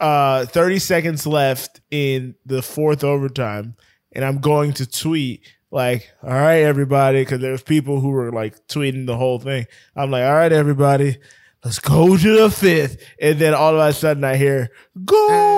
uh 0.00 0.46
30 0.46 0.78
seconds 0.78 1.26
left 1.26 1.80
in 1.90 2.34
the 2.46 2.62
fourth 2.62 3.04
overtime, 3.04 3.76
and 4.12 4.24
I'm 4.24 4.40
going 4.40 4.72
to 4.74 4.86
tweet 4.86 5.42
like, 5.70 6.10
all 6.22 6.30
right, 6.30 6.62
everybody, 6.62 7.22
because 7.22 7.40
there's 7.40 7.62
people 7.62 8.00
who 8.00 8.08
were 8.08 8.32
like 8.32 8.66
tweeting 8.68 9.06
the 9.06 9.16
whole 9.16 9.38
thing. 9.38 9.66
I'm 9.94 10.10
like, 10.10 10.24
all 10.24 10.34
right, 10.34 10.52
everybody, 10.52 11.18
let's 11.64 11.78
go 11.78 12.16
to 12.16 12.38
the 12.40 12.50
fifth. 12.50 13.02
And 13.20 13.38
then 13.38 13.54
all 13.54 13.78
of 13.78 13.86
a 13.86 13.92
sudden 13.92 14.24
I 14.24 14.36
hear, 14.36 14.70
go. 15.04 15.57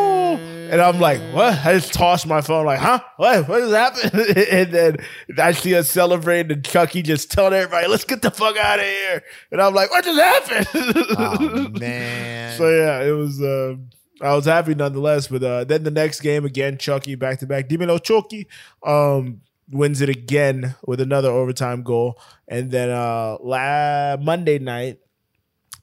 And 0.71 0.81
I'm 0.81 1.01
like, 1.01 1.21
what? 1.35 1.67
I 1.67 1.73
just 1.75 1.93
tossed 1.93 2.29
my 2.29 2.41
phone, 2.41 2.65
like, 2.65 2.79
huh? 2.79 3.01
What? 3.17 3.49
What 3.49 3.61
is 3.61 3.73
happening? 3.73 4.37
and 4.51 4.73
then 4.73 4.97
I 5.37 5.51
see 5.51 5.75
us 5.75 5.91
celebrating, 5.91 6.53
and 6.53 6.65
Chucky 6.65 7.03
just 7.03 7.33
telling 7.33 7.55
everybody, 7.55 7.89
let's 7.89 8.05
get 8.05 8.23
the 8.23 8.31
fuck 8.31 8.57
out 8.57 8.79
of 8.79 8.85
here. 8.85 9.23
And 9.51 9.61
I'm 9.61 9.75
like, 9.75 9.91
what 9.91 10.05
just 10.05 10.21
happened? 10.21 11.07
oh 11.19 11.69
man. 11.81 12.57
So 12.57 12.71
yeah, 12.71 13.03
it 13.03 13.11
was. 13.11 13.43
Uh, 13.43 13.77
I 14.21 14.37
was 14.37 14.45
happy 14.45 14.77
nonetheless. 14.77 15.27
But 15.27 15.43
uh, 15.43 15.65
then 15.65 15.83
the 15.83 15.91
next 15.91 16.21
game 16.21 16.45
again, 16.45 16.79
Chucky 16.79 17.17
back 17.17 17.41
to 17.41 17.47
back. 17.49 17.69
Dimelo 17.69 18.01
Chucky 18.01 18.47
um, 18.85 19.41
wins 19.73 20.01
it 20.01 20.09
again 20.09 20.77
with 20.87 21.01
another 21.01 21.31
overtime 21.31 21.83
goal, 21.83 22.21
and 22.47 22.71
then 22.71 22.91
uh, 22.91 23.39
la- 23.41 24.19
Monday 24.19 24.61
night, 24.61 24.99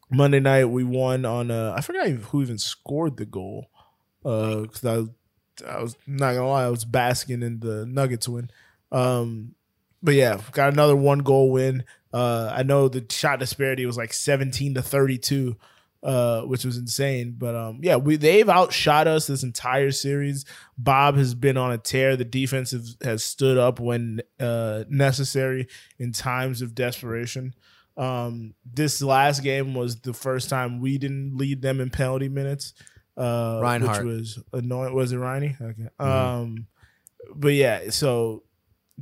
Monday 0.10 0.39
night 0.39 0.65
we 0.65 0.86
won 0.86 1.26
on. 1.26 1.52
Uh, 1.52 1.73
I 1.76 1.82
forgot 1.82 2.08
who 2.08 2.41
even 2.41 2.58
scored 2.58 3.17
the 3.17 3.26
goal 3.26 3.67
because 4.27 4.85
I, 4.85 5.69
I 5.69 5.81
was 5.81 5.95
not 6.05 6.33
gonna 6.33 6.47
lie, 6.47 6.65
I 6.65 6.69
was 6.69 6.85
basking 6.85 7.41
in 7.41 7.59
the 7.59 7.85
Nuggets 7.85 8.27
win. 8.27 8.49
Um, 8.91 9.55
but 10.03 10.15
yeah, 10.15 10.39
got 10.51 10.73
another 10.73 10.95
one 10.95 11.19
goal 11.19 11.51
win. 11.51 11.83
Uh, 12.13 12.51
I 12.53 12.63
know 12.63 12.87
the 12.87 13.05
shot 13.09 13.39
disparity 13.39 13.85
was 13.85 13.97
like 13.97 14.13
seventeen 14.13 14.73
to 14.75 14.81
thirty 14.81 15.17
two 15.17 15.57
uh, 16.03 16.41
which 16.41 16.63
was 16.63 16.77
insane. 16.77 17.35
But 17.37 17.55
um, 17.55 17.79
yeah, 17.81 17.95
we 17.95 18.15
they've 18.15 18.47
outshot 18.47 19.07
us 19.07 19.27
this 19.27 19.43
entire 19.43 19.91
series. 19.91 20.45
Bob 20.77 21.17
has 21.17 21.33
been 21.33 21.57
on 21.57 21.71
a 21.71 21.77
tear. 21.77 22.15
The 22.15 22.25
defense 22.25 22.71
has, 22.71 22.97
has 23.01 23.23
stood 23.23 23.57
up 23.57 23.79
when 23.79 24.21
uh, 24.39 24.83
necessary 24.89 25.67
in 25.99 26.11
times 26.11 26.61
of 26.61 26.75
desperation. 26.75 27.53
Um, 27.97 28.53
this 28.63 29.01
last 29.01 29.41
game 29.41 29.73
was 29.73 29.99
the 30.01 30.13
first 30.13 30.49
time 30.49 30.79
we 30.79 30.97
didn't 30.97 31.35
lead 31.35 31.61
them 31.61 31.81
in 31.81 31.89
penalty 31.89 32.29
minutes. 32.29 32.73
Uh, 33.17 33.60
Reinhart. 33.62 34.06
which 34.06 34.13
was 34.13 34.39
annoying. 34.53 34.93
Was 34.93 35.12
it 35.12 35.17
Riney? 35.17 35.56
Okay. 35.60 35.88
Um, 35.99 36.67
but 37.36 37.53
yeah, 37.53 37.89
so 37.89 38.43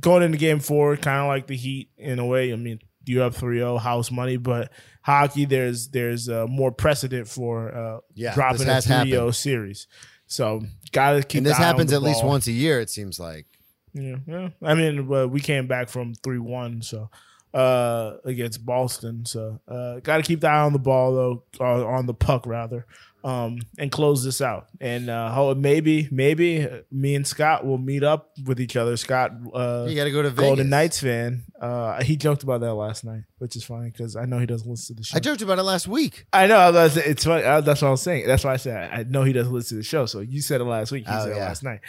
going 0.00 0.22
into 0.22 0.38
game 0.38 0.60
four, 0.60 0.96
kind 0.96 1.20
of 1.20 1.26
like 1.28 1.46
the 1.46 1.56
Heat 1.56 1.90
in 1.98 2.18
a 2.18 2.24
way. 2.26 2.52
I 2.52 2.56
mean, 2.56 2.80
you 3.04 3.20
have 3.20 3.36
3-0 3.36 3.78
house 3.80 4.10
money, 4.10 4.36
but 4.36 4.72
hockey 5.02 5.44
there's 5.44 5.88
there's 5.88 6.28
uh, 6.28 6.46
more 6.48 6.72
precedent 6.72 7.28
for 7.28 7.74
uh, 7.74 7.98
Yeah, 8.14 8.34
dropping 8.34 8.62
a 8.62 8.72
3-0 8.72 8.86
happened. 8.86 9.34
seast. 9.34 9.88
So 10.26 10.62
gotta 10.92 11.22
keep. 11.22 11.38
and 11.38 11.46
this 11.46 11.56
the 11.56 11.62
eye 11.62 11.66
on 11.68 11.74
happens 11.74 11.92
at 11.92 12.02
least 12.02 12.24
once 12.24 12.46
a 12.48 12.52
year, 12.52 12.80
it 12.80 12.90
seems 12.90 13.20
like. 13.20 13.46
Yeah, 13.92 14.16
yeah. 14.26 14.48
I 14.62 14.74
mean, 14.74 15.10
uh, 15.12 15.26
we 15.28 15.40
came 15.40 15.66
back 15.68 15.88
from 15.88 16.14
three 16.14 16.38
one, 16.40 16.82
so 16.82 17.08
uh, 17.54 18.16
against 18.24 18.66
Boston. 18.66 19.24
So 19.24 19.60
uh, 19.68 20.00
got 20.00 20.16
to 20.18 20.22
keep 20.22 20.40
the 20.40 20.48
eye 20.48 20.60
on 20.62 20.72
the 20.72 20.78
ball 20.78 21.14
though, 21.14 21.44
uh, 21.60 21.86
on 21.86 22.06
the 22.06 22.12
puck 22.12 22.44
rather, 22.46 22.86
um, 23.24 23.58
and 23.78 23.90
close 23.90 24.22
this 24.24 24.40
out. 24.40 24.66
And 24.80 25.10
uh, 25.10 25.54
maybe 25.56 26.08
maybe 26.12 26.68
me 26.92 27.14
and 27.16 27.26
Scott 27.26 27.66
will 27.66 27.78
meet 27.78 28.02
up 28.04 28.30
with 28.44 28.60
each 28.60 28.76
other. 28.76 28.96
Scott, 28.96 29.32
uh, 29.52 29.86
You 29.88 29.96
got 29.96 30.04
to 30.04 30.10
go 30.12 30.22
to 30.22 30.30
Vegas. 30.30 30.44
Golden 30.48 30.68
Knights 30.70 31.00
fan. 31.00 31.42
Uh, 31.60 32.02
he 32.02 32.16
joked 32.16 32.42
about 32.44 32.60
that 32.60 32.74
last 32.74 33.04
night, 33.04 33.22
which 33.38 33.56
is 33.56 33.64
funny 33.64 33.90
because 33.90 34.14
I 34.16 34.26
know 34.26 34.38
he 34.38 34.46
doesn't 34.46 34.68
listen 34.70 34.94
to 34.94 35.00
the 35.00 35.04
show. 35.06 35.16
I 35.16 35.20
joked 35.20 35.42
about 35.42 35.58
it 35.58 35.62
last 35.64 35.88
week. 35.88 36.26
I 36.32 36.46
know. 36.46 36.56
I 36.56 36.70
was- 36.70 36.96
It's 36.96 37.24
funny. 37.24 37.42
uh, 37.44 37.60
That's 37.62 37.82
what 37.82 37.88
I 37.88 37.90
was 37.92 38.02
saying. 38.02 38.26
That's 38.26 38.44
why 38.44 38.52
I 38.52 38.56
said 38.58 38.90
I 38.92 39.02
know 39.04 39.24
he 39.24 39.32
doesn't 39.32 39.52
listen 39.52 39.76
to 39.76 39.80
the 39.80 39.86
show. 39.88 40.06
So 40.06 40.20
you 40.20 40.40
said 40.40 40.60
it 40.60 40.64
last 40.64 40.92
week. 40.92 41.06
He 41.06 41.12
Oh, 41.12 41.24
said 41.24 41.32
it 41.36 41.40
last 41.40 41.62
night. 41.64 41.80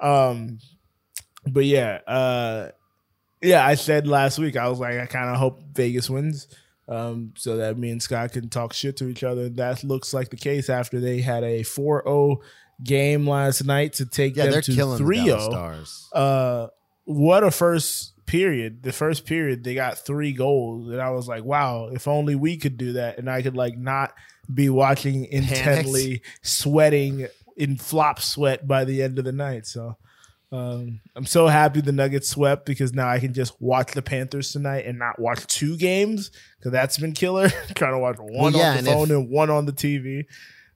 Um, 0.00 0.58
but 1.46 1.64
yeah, 1.64 2.00
uh, 2.06 2.70
yeah. 3.42 3.66
I 3.66 3.74
said 3.74 4.06
last 4.06 4.38
week. 4.38 4.56
I 4.56 4.68
was 4.68 4.78
like, 4.80 4.98
I 4.98 5.06
kind 5.06 5.28
of 5.30 5.36
hope 5.36 5.60
Vegas 5.74 6.08
wins, 6.10 6.48
um, 6.88 7.32
so 7.36 7.56
that 7.56 7.76
me 7.78 7.90
and 7.90 8.02
Scott 8.02 8.32
can 8.32 8.48
talk 8.48 8.72
shit 8.72 8.96
to 8.98 9.08
each 9.08 9.24
other. 9.24 9.48
That 9.48 9.82
looks 9.84 10.14
like 10.14 10.30
the 10.30 10.36
case 10.36 10.68
after 10.70 11.00
they 11.00 11.20
had 11.20 11.42
a 11.44 11.60
4-0 11.62 12.36
game 12.84 13.28
last 13.28 13.64
night 13.64 13.94
to 13.94 14.06
take 14.06 14.36
Yeah, 14.36 14.46
them 14.46 14.62
to 14.62 14.74
killing 14.74 15.02
3-0 15.02 15.26
Dallas 15.26 15.44
Stars. 15.44 16.08
uh 16.12 16.66
what 17.04 17.42
a 17.44 17.50
first 17.50 18.12
period. 18.26 18.82
The 18.82 18.92
first 18.92 19.24
period 19.24 19.64
they 19.64 19.74
got 19.74 19.98
three 19.98 20.32
goals. 20.32 20.90
And 20.90 21.00
i 21.00 21.10
was 21.10 21.26
like 21.26 21.44
wow 21.44 21.88
if 21.92 22.06
only 22.06 22.34
we 22.34 22.56
could 22.56 22.76
do 22.76 22.92
that 22.94 23.18
and 23.18 23.30
i 23.30 23.40
could 23.42 23.56
like 23.56 23.78
not 23.78 24.12
be 24.52 24.68
watching 24.68 25.24
intently 25.24 26.22
sweating 26.42 27.26
in 27.56 27.76
flop 27.76 28.20
sweat 28.20 28.66
by 28.68 28.84
the 28.84 29.02
end 29.02 29.18
of 29.18 29.24
the 29.24 29.32
night. 29.32 29.66
So 29.66 29.96
um, 30.56 31.00
I'm 31.14 31.26
so 31.26 31.46
happy 31.48 31.80
the 31.80 31.92
Nuggets 31.92 32.28
swept 32.28 32.66
because 32.66 32.92
now 32.94 33.08
I 33.08 33.18
can 33.18 33.34
just 33.34 33.60
watch 33.60 33.92
the 33.92 34.02
Panthers 34.02 34.52
tonight 34.52 34.86
and 34.86 34.98
not 34.98 35.18
watch 35.18 35.46
two 35.46 35.76
games 35.76 36.30
because 36.58 36.72
that's 36.72 36.98
been 36.98 37.12
killer. 37.12 37.48
Trying 37.74 37.92
to 37.92 37.98
watch 37.98 38.16
one 38.18 38.54
yeah, 38.54 38.70
on 38.70 38.76
and 38.78 38.86
the 38.86 38.90
if- 38.90 38.96
phone 38.96 39.10
and 39.10 39.28
one 39.30 39.50
on 39.50 39.66
the 39.66 39.72
TV. 39.72 40.24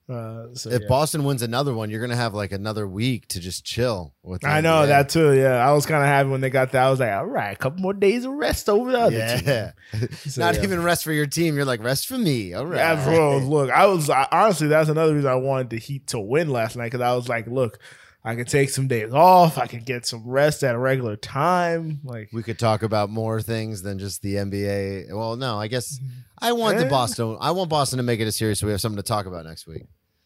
Uh, 0.09 0.53
so 0.53 0.69
If 0.69 0.81
yeah. 0.81 0.87
Boston 0.89 1.23
wins 1.23 1.41
another 1.41 1.73
one, 1.73 1.89
you're 1.89 2.01
gonna 2.01 2.17
have 2.17 2.33
like 2.33 2.51
another 2.51 2.85
week 2.85 3.29
to 3.29 3.39
just 3.39 3.63
chill 3.63 4.13
with. 4.23 4.43
I 4.45 4.59
know 4.59 4.81
NBA. 4.81 4.87
that 4.87 5.09
too. 5.09 5.33
Yeah, 5.33 5.65
I 5.65 5.71
was 5.71 5.85
kind 5.85 6.03
of 6.03 6.07
happy 6.09 6.27
when 6.27 6.41
they 6.41 6.49
got 6.49 6.73
that. 6.73 6.83
I 6.85 6.89
was 6.89 6.99
like, 6.99 7.11
all 7.13 7.25
right, 7.25 7.53
a 7.53 7.55
couple 7.55 7.81
more 7.81 7.93
days 7.93 8.25
of 8.25 8.33
rest 8.33 8.67
over 8.67 8.91
the 8.91 8.99
other 8.99 9.37
team. 9.37 9.47
Yeah, 9.47 9.71
So, 10.25 10.41
not 10.41 10.55
yeah. 10.55 10.63
even 10.63 10.83
rest 10.83 11.05
for 11.05 11.13
your 11.13 11.27
team. 11.27 11.55
You're 11.55 11.63
like 11.65 11.81
rest 11.81 12.07
for 12.07 12.17
me. 12.17 12.53
All 12.53 12.65
right. 12.65 12.77
Yeah, 12.77 13.05
bro. 13.05 13.37
Look, 13.37 13.69
I 13.71 13.85
was 13.85 14.09
I, 14.09 14.27
honestly 14.31 14.67
that's 14.67 14.89
another 14.89 15.15
reason 15.15 15.29
I 15.29 15.35
wanted 15.35 15.69
the 15.69 15.79
Heat 15.79 16.07
to 16.07 16.19
win 16.19 16.49
last 16.49 16.75
night 16.75 16.87
because 16.91 17.01
I 17.01 17.15
was 17.15 17.29
like, 17.29 17.47
look, 17.47 17.79
I 18.23 18.35
can 18.35 18.45
take 18.45 18.69
some 18.69 18.87
days 18.87 19.11
off. 19.13 19.57
I 19.57 19.65
can 19.65 19.83
get 19.83 20.05
some 20.05 20.27
rest 20.27 20.63
at 20.63 20.75
a 20.75 20.77
regular 20.77 21.15
time. 21.15 22.01
Like, 22.03 22.29
we 22.31 22.43
could 22.43 22.59
talk 22.59 22.83
about 22.83 23.09
more 23.09 23.41
things 23.41 23.81
than 23.81 23.97
just 23.97 24.21
the 24.21 24.35
NBA. 24.35 25.11
Well, 25.11 25.35
no, 25.37 25.57
I 25.59 25.67
guess 25.67 25.99
I 26.37 26.51
want 26.53 26.77
the 26.77 26.85
Eh. 26.85 26.89
Boston. 26.89 27.37
I 27.41 27.49
want 27.51 27.69
Boston 27.69 27.97
to 27.97 28.03
make 28.03 28.19
it 28.19 28.27
a 28.27 28.31
series 28.31 28.59
so 28.59 28.67
we 28.67 28.71
have 28.73 28.81
something 28.81 28.97
to 28.97 29.03
talk 29.03 29.25
about 29.25 29.45
next 29.45 29.65
week. 29.65 29.83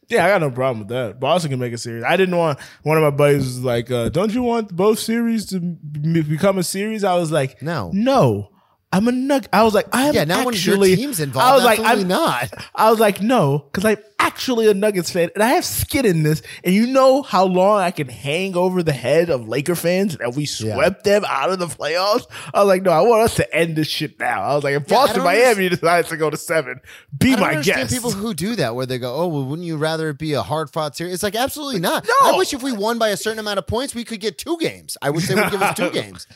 yeah, 0.09 0.25
I 0.25 0.29
got 0.29 0.41
no 0.41 0.51
problem 0.51 0.79
with 0.79 0.89
that. 0.89 1.19
Boston 1.21 1.51
can 1.51 1.59
make 1.59 1.71
a 1.73 1.77
series. 1.77 2.03
I 2.03 2.17
didn't 2.17 2.37
want 2.37 2.59
one 2.83 2.97
of 2.97 3.03
my 3.03 3.09
buddies 3.11 3.39
was 3.45 3.63
like, 3.63 3.89
uh, 3.89 4.09
don't 4.09 4.33
you 4.33 4.43
want 4.43 4.75
both 4.75 4.99
series 4.99 5.45
to 5.47 5.59
become 5.59 6.57
a 6.57 6.63
series? 6.63 7.03
I 7.05 7.15
was 7.15 7.31
like, 7.31 7.61
No, 7.61 7.91
no. 7.93 8.49
I'm 8.95 9.07
a 9.07 9.11
nug. 9.11 9.47
I 9.51 9.63
was 9.63 9.73
like, 9.73 9.87
I 9.93 10.07
am 10.07 10.15
Yeah, 10.15 10.23
now 10.23 10.45
when 10.45 10.53
actually. 10.55 10.89
your 10.89 10.97
team's 10.97 11.19
involved, 11.19 11.51
I 11.51 11.55
was 11.55 11.63
like, 11.65 11.79
I'm 11.79 12.07
not. 12.07 12.49
I 12.75 12.89
was 12.89 12.99
like, 12.99 13.21
no, 13.21 13.59
because 13.71 13.83
I'm 13.85 13.97
actually 14.19 14.67
a 14.69 14.73
Nuggets 14.73 15.11
fan 15.11 15.29
and 15.35 15.43
I 15.43 15.47
have 15.49 15.65
skin 15.65 16.05
in 16.05 16.23
this. 16.23 16.41
And 16.63 16.73
you 16.73 16.87
know 16.87 17.21
how 17.21 17.45
long 17.45 17.79
I 17.81 17.91
can 17.91 18.07
hang 18.07 18.55
over 18.55 18.81
the 18.83 18.93
head 18.93 19.29
of 19.29 19.47
Laker 19.47 19.75
fans 19.75 20.17
that 20.17 20.33
we 20.33 20.45
swept 20.45 21.03
them 21.03 21.23
out 21.27 21.49
of 21.51 21.59
the 21.59 21.67
playoffs? 21.67 22.25
I 22.53 22.59
was 22.61 22.67
like, 22.67 22.83
no, 22.83 22.91
I 22.91 23.01
want 23.01 23.23
us 23.23 23.35
to 23.35 23.55
end 23.55 23.75
this 23.75 23.87
shit 23.87 24.19
now. 24.19 24.41
I 24.41 24.55
was 24.55 24.63
like, 24.63 24.75
if 24.75 24.89
Yeah, 24.89 24.95
Boston 24.95 25.23
Miami 25.23 25.69
decides 25.69 26.09
to 26.09 26.17
go 26.17 26.29
to 26.29 26.37
seven, 26.37 26.79
be 27.17 27.33
I 27.33 27.35
don't 27.35 27.55
my 27.55 27.61
guest. 27.61 27.93
people 27.93 28.11
who 28.11 28.33
do 28.33 28.55
that, 28.55 28.75
where 28.75 28.85
they 28.85 28.97
go, 28.97 29.13
"Oh, 29.15 29.27
well, 29.27 29.43
wouldn't 29.45 29.67
you 29.67 29.77
rather 29.77 30.09
it 30.09 30.17
be 30.17 30.33
a 30.33 30.41
hard 30.41 30.69
fought 30.71 30.95
series?" 30.95 31.13
It's 31.15 31.23
like 31.23 31.35
absolutely 31.35 31.79
not. 31.79 32.05
No. 32.07 32.13
I 32.33 32.37
wish 32.37 32.53
if 32.53 32.63
we 32.63 32.71
won 32.71 32.97
by 32.97 33.09
a 33.09 33.17
certain 33.17 33.39
amount 33.39 33.59
of 33.59 33.67
points, 33.67 33.93
we 33.93 34.03
could 34.03 34.19
get 34.21 34.37
two 34.37 34.57
games. 34.59 34.97
I 35.01 35.09
wish 35.09 35.27
they 35.27 35.35
would 35.35 35.51
give 35.51 35.61
us 35.61 35.75
two 35.75 35.89
games. 35.91 36.27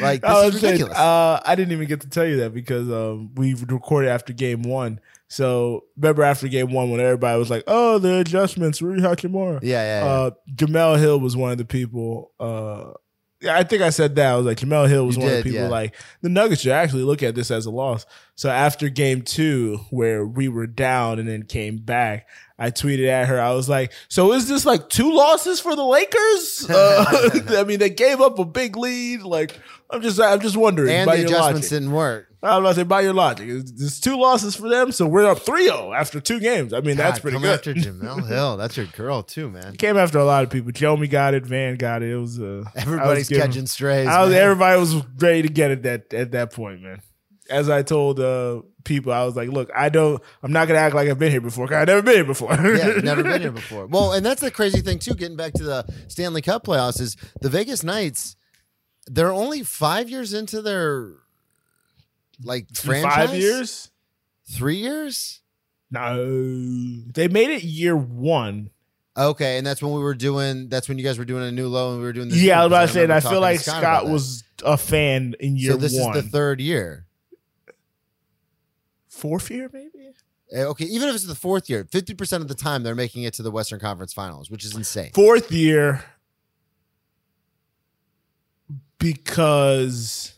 Like 0.00 0.24
I 0.24 0.34
this 0.34 0.44
was 0.46 0.54
is 0.56 0.60
saying, 0.60 0.72
ridiculous. 0.74 0.98
uh, 0.98 1.40
I 1.44 1.54
didn't 1.54 1.72
even 1.72 1.88
get 1.88 2.00
to 2.02 2.08
tell 2.08 2.26
you 2.26 2.36
that 2.38 2.54
because 2.54 2.88
um, 2.90 3.34
we 3.34 3.54
recorded 3.54 4.08
after 4.08 4.32
game 4.32 4.62
one. 4.62 5.00
So 5.28 5.84
remember 5.96 6.22
after 6.22 6.46
game 6.46 6.72
one 6.72 6.90
when 6.90 7.00
everybody 7.00 7.38
was 7.38 7.50
like, 7.50 7.64
"Oh, 7.66 7.98
the 7.98 8.18
adjustments, 8.20 8.80
Rui 8.80 8.98
Hachimura." 9.00 9.58
yeah, 9.62 9.82
yeah, 9.82 10.04
yeah. 10.04 10.10
Uh, 10.10 10.30
Jemele 10.54 10.98
Hill 11.00 11.18
was 11.18 11.36
one 11.36 11.50
of 11.50 11.58
the 11.58 11.64
people. 11.64 12.30
Uh, 12.38 12.92
I 13.48 13.64
think 13.64 13.82
I 13.82 13.90
said 13.90 14.16
that. 14.16 14.32
I 14.32 14.36
was 14.36 14.46
like, 14.46 14.58
Jemele 14.58 14.88
Hill 14.88 15.06
was 15.06 15.16
You 15.16 15.22
one 15.24 15.30
of 15.32 15.36
the 15.38 15.42
people. 15.42 15.60
yeah. 15.60 15.68
Like 15.68 15.94
the 16.22 16.28
Nuggets 16.30 16.62
should 16.62 16.72
actually 16.72 17.02
look 17.02 17.22
at 17.22 17.34
this 17.34 17.50
as 17.50 17.66
a 17.66 17.70
loss. 17.70 18.06
So 18.34 18.48
after 18.48 18.88
game 18.88 19.22
two, 19.22 19.80
where 19.90 20.24
we 20.26 20.48
were 20.48 20.66
down 20.66 21.18
and 21.18 21.28
then 21.28 21.42
came 21.42 21.76
back, 21.78 22.28
I 22.58 22.70
tweeted 22.70 23.06
at 23.08 23.28
her. 23.28 23.38
I 23.38 23.52
was 23.52 23.68
like, 23.68 23.92
"So 24.08 24.32
is 24.32 24.48
this 24.48 24.64
like 24.64 24.88
two 24.88 25.12
losses 25.14 25.60
for 25.60 25.76
the 25.76 25.84
Lakers? 25.84 26.66
Uh, 26.70 27.30
I 27.60 27.64
mean, 27.64 27.78
they 27.78 27.90
gave 27.90 28.20
up 28.20 28.38
a 28.38 28.44
big 28.44 28.76
lead. 28.76 29.22
Like, 29.22 29.58
I'm 29.90 30.00
just, 30.02 30.18
I'm 30.20 30.40
just 30.40 30.56
wondering. 30.56 30.90
and 30.94 31.06
by 31.06 31.16
the 31.18 31.24
adjustments 31.24 31.70
logic. 31.70 31.70
didn't 31.70 31.92
work. 31.92 32.28
I'm 32.46 32.60
about 32.60 32.70
to 32.70 32.74
say 32.76 32.82
by 32.84 33.00
your 33.02 33.12
logic, 33.12 33.48
it's, 33.48 33.70
it's 33.72 34.00
two 34.00 34.16
losses 34.16 34.54
for 34.56 34.68
them, 34.68 34.92
so 34.92 35.06
we're 35.06 35.26
up 35.30 35.38
3-0 35.38 35.94
after 35.98 36.20
two 36.20 36.40
games. 36.40 36.72
I 36.72 36.80
mean, 36.80 36.96
that's 36.96 37.18
pretty 37.20 37.34
come 37.36 37.42
good. 37.42 37.54
after 37.54 37.74
Jemele 37.74 38.26
Hill. 38.28 38.56
That's 38.56 38.76
your 38.76 38.86
girl 38.86 39.22
too, 39.22 39.50
man. 39.50 39.76
Came 39.76 39.96
after 39.96 40.18
a 40.18 40.24
lot 40.24 40.44
of 40.44 40.50
people. 40.50 40.72
Jomi 40.72 41.10
got 41.10 41.34
it. 41.34 41.44
Van 41.46 41.76
got 41.76 42.02
it. 42.02 42.10
It 42.10 42.16
was 42.16 42.40
uh, 42.40 42.64
Everybody's 42.74 43.20
was 43.20 43.28
giving- 43.28 43.46
catching 43.46 43.66
strays. 43.66 44.06
I 44.08 44.24
was, 44.24 44.32
everybody 44.34 44.78
was 44.80 44.94
ready 45.18 45.42
to 45.42 45.48
get 45.48 45.70
it 45.70 45.82
that 45.82 46.14
at 46.14 46.32
that 46.32 46.52
point, 46.52 46.82
man. 46.82 47.02
As 47.48 47.70
I 47.70 47.82
told 47.82 48.18
uh, 48.18 48.62
people, 48.82 49.12
I 49.12 49.24
was 49.24 49.36
like, 49.36 49.48
"Look, 49.50 49.70
I 49.72 49.88
don't. 49.88 50.20
I'm 50.42 50.50
not 50.50 50.66
gonna 50.66 50.80
act 50.80 50.96
like 50.96 51.08
I've 51.08 51.18
been 51.18 51.30
here 51.30 51.40
before. 51.40 51.68
'cause 51.68 51.76
I've 51.76 51.86
never 51.86 52.02
been 52.02 52.14
here 52.16 52.24
before. 52.24 52.50
yeah, 52.54 52.98
never 53.04 53.22
been 53.22 53.40
here 53.40 53.52
before. 53.62 53.86
Well, 53.86 54.14
and 54.14 54.26
that's 54.26 54.40
the 54.40 54.50
crazy 54.50 54.80
thing 54.80 54.98
too. 54.98 55.14
Getting 55.14 55.36
back 55.36 55.52
to 55.52 55.62
the 55.62 55.86
Stanley 56.08 56.42
Cup 56.42 56.64
playoffs 56.66 57.00
is 57.00 57.16
the 57.40 57.48
Vegas 57.48 57.84
Knights. 57.84 58.34
They're 59.06 59.32
only 59.32 59.62
five 59.62 60.10
years 60.10 60.32
into 60.34 60.60
their 60.60 61.12
like 62.42 62.74
franchise. 62.74 63.14
Five 63.30 63.34
years? 63.34 63.90
three 64.50 64.76
years. 64.76 65.40
No, 65.90 66.16
they 67.12 67.28
made 67.28 67.50
it 67.50 67.62
year 67.64 67.96
one. 67.96 68.70
Okay, 69.16 69.56
and 69.56 69.66
that's 69.66 69.82
when 69.82 69.92
we 69.92 70.00
were 70.00 70.14
doing. 70.14 70.68
That's 70.68 70.88
when 70.88 70.98
you 70.98 71.04
guys 71.04 71.18
were 71.18 71.24
doing 71.24 71.44
a 71.44 71.50
new 71.52 71.68
low, 71.68 71.92
and 71.92 72.00
we 72.00 72.04
were 72.04 72.12
doing. 72.12 72.28
This 72.28 72.42
yeah, 72.42 72.60
I 72.60 72.64
was 72.64 72.70
about 72.70 72.86
to 72.88 72.92
say, 72.92 73.12
I 73.14 73.20
feel 73.20 73.40
like 73.40 73.60
Scott, 73.60 74.06
was 74.08 74.44
a 74.64 74.76
fan 74.76 75.34
in 75.40 75.56
year 75.56 75.72
So 75.72 75.76
this 75.78 75.98
one. 75.98 76.16
is 76.16 76.24
the 76.24 76.28
third 76.30 76.60
year. 76.60 77.06
fourth 79.08 79.50
year, 79.50 79.70
maybe. 79.72 80.10
Eh, 80.52 80.64
Okay, 80.64 80.84
even 80.84 81.08
if 81.08 81.14
it's 81.14 81.24
the 81.26 81.34
fourth 81.34 81.70
year, 81.70 81.86
fifty 81.90 82.14
percent 82.14 82.42
of 82.42 82.48
the 82.48 82.54
time 82.54 82.82
they're 82.82 82.94
making 82.94 83.22
it 83.22 83.32
to 83.34 83.42
the 83.42 83.50
Western 83.50 83.80
Conference 83.80 84.12
Finals, 84.12 84.50
which 84.50 84.64
is 84.64 84.76
insane. 84.76 85.12
Fourth 85.14 85.50
year 85.50 86.04
because 88.98 90.35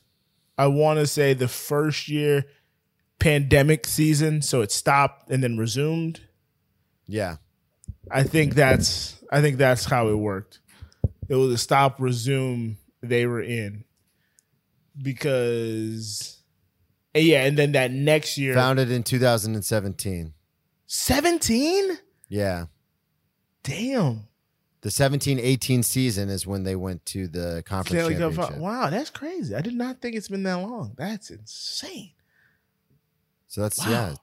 I 0.59 0.67
want 0.67 0.99
to 0.99 1.07
say 1.07 1.33
the 1.33 1.49
first 1.49 2.09
year 2.09 2.45
pandemic 3.19 3.87
season, 3.87 4.43
so 4.43 4.61
it 4.61 4.73
stopped 4.73 5.31
and 5.31 5.43
then 5.43 5.57
resumed. 5.57 6.21
Yeah, 7.07 7.37
I 8.11 8.25
think 8.25 8.55
that's 8.55 9.17
I 9.31 9.41
think 9.41 9.57
that's 9.57 9.85
how 9.85 10.09
it 10.09 10.17
worked. 10.17 10.61
It 11.29 11.37
was 11.37 11.53
a 11.53 11.59
stop 11.59 12.01
resume 12.01 12.77
they 13.03 13.27
were 13.27 13.43
in 13.43 13.85
because 15.01 16.43
and 17.15 17.25
yeah, 17.25 17.45
and 17.45 17.57
then 17.57 17.73
that 17.73 17.93
next 17.93 18.37
year 18.37 18.55
founded 18.55 18.91
in 18.91 19.03
2017. 19.03 20.35
17? 20.91 21.99
Yeah, 22.31 22.67
Damn. 23.63 24.27
The 24.83 24.89
17-18 24.91 25.85
season 25.85 26.29
is 26.29 26.47
when 26.47 26.63
they 26.63 26.77
went 26.77 27.05
to 27.07 27.27
the 27.27 27.63
conference 27.67 28.05
Stanley 28.05 28.15
Cup 28.15 28.33
championship. 28.33 28.55
fi- 28.57 28.61
Wow, 28.61 28.91
that's 28.91 29.11
crazy. 29.11 29.55
I 29.55 29.61
did 29.61 29.75
not 29.75 30.01
think 30.01 30.15
it's 30.17 30.29
been 30.29 30.45
that 30.45 30.55
long. 30.57 30.95
That's 30.97 31.31
insane. 31.31 32.13
So 33.49 33.63
that's 33.63 33.79
Wow. 33.79 33.91
yeah. 33.91 34.15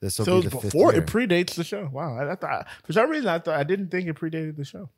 This 0.00 0.18
will 0.18 0.26
So 0.26 0.40
be 0.40 0.48
the 0.48 0.50
fifth 0.50 0.62
before 0.72 0.92
year. 0.92 1.02
it 1.02 1.06
predates 1.08 1.54
the 1.54 1.64
show. 1.64 1.88
Wow, 1.92 2.16
I, 2.18 2.32
I 2.32 2.34
thought 2.34 2.66
for 2.84 2.92
some 2.92 3.08
reason 3.08 3.28
I 3.28 3.38
thought 3.38 3.58
I 3.58 3.62
didn't 3.64 3.88
think 3.90 4.08
it 4.08 4.16
predated 4.16 4.56
the 4.56 4.64
show. 4.64 4.90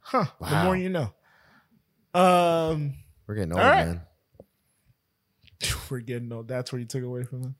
Huh. 0.00 0.24
The 0.40 0.44
Wow. 0.44 0.64
more 0.64 0.76
you 0.76 0.88
know. 0.90 1.12
Um, 2.12 2.94
We're 3.26 3.36
getting 3.36 3.52
old, 3.52 3.60
All 3.60 3.68
right. 3.70 3.86
man. 3.86 4.00
we're 5.90 6.00
getting 6.00 6.32
old. 6.32 6.48
That's 6.48 6.72
what 6.72 6.78
you 6.80 6.86
took 6.86 7.04
away 7.04 7.22
from 7.24 7.42
them. 7.42 7.54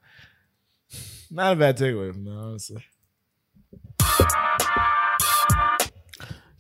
Not 1.30 1.52
a 1.52 1.56
bad 1.56 1.78
takeaway 1.78 2.12
from 2.12 2.24
that, 2.24 2.32
honestly. 2.32 2.84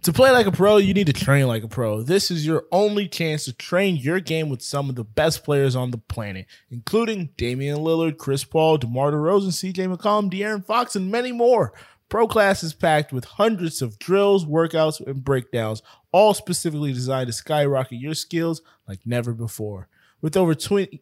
To 0.04 0.14
play 0.14 0.30
like 0.30 0.46
a 0.46 0.52
pro, 0.52 0.78
you 0.78 0.94
need 0.94 1.08
to 1.08 1.12
train 1.12 1.46
like 1.46 1.62
a 1.62 1.68
pro. 1.68 2.02
This 2.02 2.30
is 2.30 2.46
your 2.46 2.64
only 2.72 3.06
chance 3.06 3.44
to 3.44 3.52
train 3.52 3.96
your 3.96 4.18
game 4.18 4.48
with 4.48 4.62
some 4.62 4.88
of 4.88 4.96
the 4.96 5.04
best 5.04 5.44
players 5.44 5.76
on 5.76 5.90
the 5.90 5.98
planet, 5.98 6.46
including 6.70 7.28
Damian 7.36 7.78
Lillard, 7.78 8.16
Chris 8.16 8.42
Paul, 8.42 8.78
DeMar 8.78 9.12
DeRozan, 9.12 9.48
CJ 9.48 9.94
McCollum, 9.94 10.30
De'Aaron 10.32 10.64
Fox, 10.64 10.96
and 10.96 11.10
many 11.10 11.32
more. 11.32 11.74
Pro 12.08 12.26
Class 12.26 12.62
is 12.62 12.72
packed 12.72 13.12
with 13.12 13.24
hundreds 13.26 13.82
of 13.82 13.98
drills, 13.98 14.46
workouts, 14.46 15.06
and 15.06 15.22
breakdowns, 15.22 15.82
all 16.12 16.32
specifically 16.32 16.94
designed 16.94 17.26
to 17.26 17.32
skyrocket 17.34 18.00
your 18.00 18.14
skills 18.14 18.62
like 18.88 19.00
never 19.04 19.34
before. 19.34 19.88
With 20.22 20.36
over 20.36 20.54
20 20.54 21.00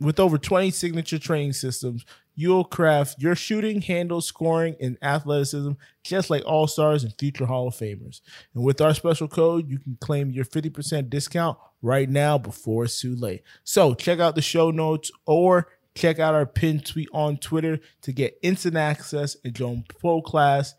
with 0.00 0.20
over 0.20 0.38
20 0.38 0.70
signature 0.70 1.18
training 1.18 1.54
systems, 1.54 2.04
you'll 2.40 2.64
craft 2.64 3.16
your 3.20 3.36
shooting, 3.36 3.82
handle, 3.82 4.22
scoring, 4.22 4.74
and 4.80 4.96
athleticism 5.02 5.72
just 6.02 6.30
like 6.30 6.42
all-stars 6.46 7.04
and 7.04 7.12
future 7.18 7.44
Hall 7.44 7.68
of 7.68 7.74
Famers. 7.74 8.22
And 8.54 8.64
with 8.64 8.80
our 8.80 8.94
special 8.94 9.28
code, 9.28 9.68
you 9.68 9.78
can 9.78 9.98
claim 10.00 10.30
your 10.30 10.46
50% 10.46 11.10
discount 11.10 11.58
right 11.82 12.08
now 12.08 12.38
before 12.38 12.84
it's 12.84 12.98
too 12.98 13.14
late. 13.14 13.42
So, 13.62 13.92
check 13.92 14.20
out 14.20 14.36
the 14.36 14.42
show 14.42 14.70
notes 14.70 15.10
or 15.26 15.68
check 15.94 16.18
out 16.18 16.34
our 16.34 16.46
pinned 16.46 16.86
tweet 16.86 17.08
on 17.12 17.36
Twitter 17.36 17.78
to 18.02 18.12
get 18.12 18.38
instant 18.42 18.76
access 18.76 19.36
and 19.44 19.52
join 19.52 19.84
Pro 20.00 20.22
Class 20.22 20.74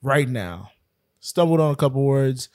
right 0.00 0.28
now. 0.28 0.70
Stumbled 1.18 1.60
on 1.60 1.72
a 1.72 1.76
couple 1.76 2.04
words, 2.04 2.48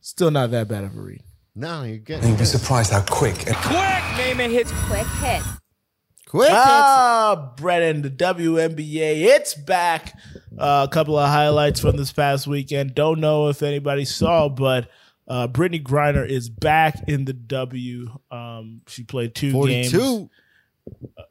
still 0.00 0.30
not 0.30 0.50
that 0.52 0.68
bad 0.68 0.84
of 0.84 0.96
a 0.96 1.00
read. 1.00 1.22
No, 1.54 1.82
you're 1.82 1.98
good. 1.98 2.24
You'd 2.24 2.38
be 2.38 2.44
surprised 2.44 2.92
how 2.92 3.02
quick 3.02 3.46
and 3.46 3.56
it. 4.40 4.50
hits 4.50 4.72
Quick 4.88 5.06
hits. 5.20 5.63
Quick. 6.34 6.50
Ah, 6.50 7.52
Brett 7.56 7.82
and 7.82 8.04
the 8.04 8.10
WNBA, 8.10 9.22
it's 9.22 9.54
back. 9.54 10.18
Uh, 10.58 10.84
a 10.90 10.92
couple 10.92 11.16
of 11.16 11.28
highlights 11.28 11.78
from 11.78 11.96
this 11.96 12.10
past 12.10 12.48
weekend. 12.48 12.92
Don't 12.92 13.20
know 13.20 13.50
if 13.50 13.62
anybody 13.62 14.04
saw, 14.04 14.48
but 14.48 14.90
uh, 15.28 15.46
Brittney 15.46 15.80
Griner 15.80 16.28
is 16.28 16.48
back 16.48 17.08
in 17.08 17.24
the 17.24 17.34
W. 17.34 18.18
Um, 18.32 18.80
she 18.88 19.04
played 19.04 19.36
two 19.36 19.52
games. 19.64 19.92
42. 19.92 20.30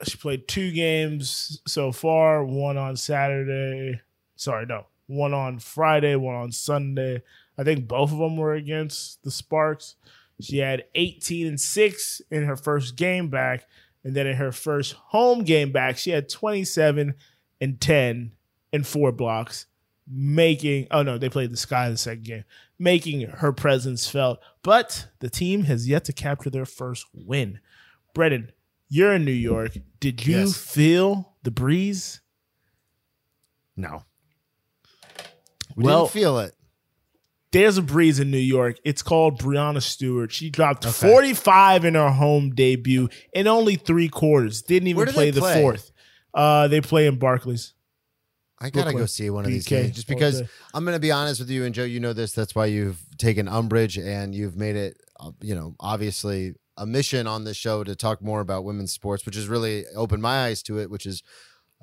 She 0.03 0.15
played 0.15 0.47
two 0.47 0.71
games 0.71 1.61
so 1.67 1.91
far. 1.91 2.45
One 2.45 2.77
on 2.77 2.95
Saturday. 2.95 3.99
Sorry, 4.37 4.65
no. 4.65 4.85
One 5.07 5.33
on 5.33 5.59
Friday. 5.59 6.15
One 6.15 6.35
on 6.35 6.53
Sunday. 6.53 7.23
I 7.57 7.65
think 7.65 7.89
both 7.89 8.13
of 8.13 8.19
them 8.19 8.37
were 8.37 8.53
against 8.53 9.21
the 9.23 9.31
Sparks. 9.31 9.95
She 10.39 10.59
had 10.59 10.85
18 10.95 11.47
and 11.47 11.59
six 11.59 12.21
in 12.31 12.45
her 12.45 12.55
first 12.57 12.95
game 12.95 13.29
back, 13.29 13.67
and 14.03 14.15
then 14.15 14.27
in 14.27 14.35
her 14.35 14.51
first 14.51 14.93
home 14.93 15.43
game 15.43 15.71
back, 15.71 15.97
she 15.97 16.11
had 16.11 16.29
27 16.29 17.13
and 17.61 17.79
10 17.81 18.31
and 18.73 18.87
four 18.87 19.11
blocks, 19.11 19.65
making 20.07 20.87
oh 20.91 21.03
no, 21.03 21.17
they 21.17 21.29
played 21.29 21.51
the 21.51 21.57
Sky 21.57 21.85
in 21.85 21.91
the 21.93 21.97
second 21.97 22.23
game, 22.25 22.43
making 22.77 23.21
her 23.21 23.51
presence 23.53 24.09
felt. 24.09 24.39
But 24.63 25.07
the 25.19 25.29
team 25.29 25.63
has 25.63 25.87
yet 25.87 26.05
to 26.05 26.13
capture 26.13 26.49
their 26.49 26.65
first 26.65 27.05
win. 27.13 27.59
Brennan, 28.13 28.51
you're 28.89 29.13
in 29.13 29.25
New 29.25 29.31
York. 29.31 29.77
Did 29.99 30.25
you 30.27 30.37
Yes. 30.39 30.57
feel 30.57 31.33
the 31.43 31.51
breeze? 31.51 32.21
No. 33.75 34.03
We 35.75 35.85
Well- 35.85 36.03
didn't 36.05 36.11
feel 36.13 36.39
it. 36.39 36.55
There's 37.53 37.77
a 37.77 37.81
breeze 37.81 38.19
in 38.19 38.31
New 38.31 38.37
York. 38.37 38.77
It's 38.83 39.01
called 39.01 39.39
Breanna 39.39 39.81
Stewart. 39.81 40.31
She 40.33 40.49
dropped 40.49 40.85
Okay. 40.85 41.09
45 41.09 41.85
in 41.85 41.93
her 41.93 42.09
home 42.09 42.49
debut 42.53 43.07
in 43.33 43.47
only 43.47 43.75
three 43.75 44.09
quarters. 44.09 44.61
Didn't 44.61 44.87
even 44.87 45.05
do 45.05 45.11
play 45.13 45.31
the 45.31 45.41
fourth. 45.41 45.91
Uh, 46.33 46.67
they 46.67 46.81
play 46.81 47.07
in 47.07 47.17
Barclays. 47.17 47.73
I 48.59 48.69
gotta 48.69 48.85
Brooklyn. 48.85 49.03
go 49.03 49.05
see 49.05 49.29
one 49.29 49.45
of 49.45 49.51
these 49.51 49.65
BK 49.65 49.69
games 49.69 49.95
just 49.95 50.07
because 50.07 50.41
day. 50.41 50.47
I'm 50.73 50.83
gonna 50.83 50.99
be 50.99 51.11
honest 51.11 51.39
with 51.39 51.49
you, 51.49 51.63
and 51.65 51.73
Joe, 51.75 51.83
you 51.83 51.99
know 51.99 52.13
this. 52.13 52.33
That's 52.33 52.55
why 52.55 52.65
you've 52.67 52.99
taken 53.17 53.47
umbrage 53.47 53.97
and 53.97 54.33
you've 54.33 54.55
made 54.55 54.75
it 54.75 54.97
uh, 55.19 55.31
you 55.41 55.55
know, 55.55 55.75
obviously 55.79 56.53
a 56.77 56.85
mission 56.85 57.27
on 57.27 57.43
this 57.43 57.55
show 57.57 57.83
to 57.83 57.95
talk 57.95 58.21
more 58.21 58.41
about 58.41 58.63
women's 58.63 58.91
sports, 58.91 59.25
which 59.25 59.35
has 59.35 59.47
really 59.47 59.85
opened 59.95 60.21
my 60.21 60.45
eyes 60.45 60.63
to 60.63 60.79
it, 60.79 60.89
which 60.89 61.05
is, 61.05 61.21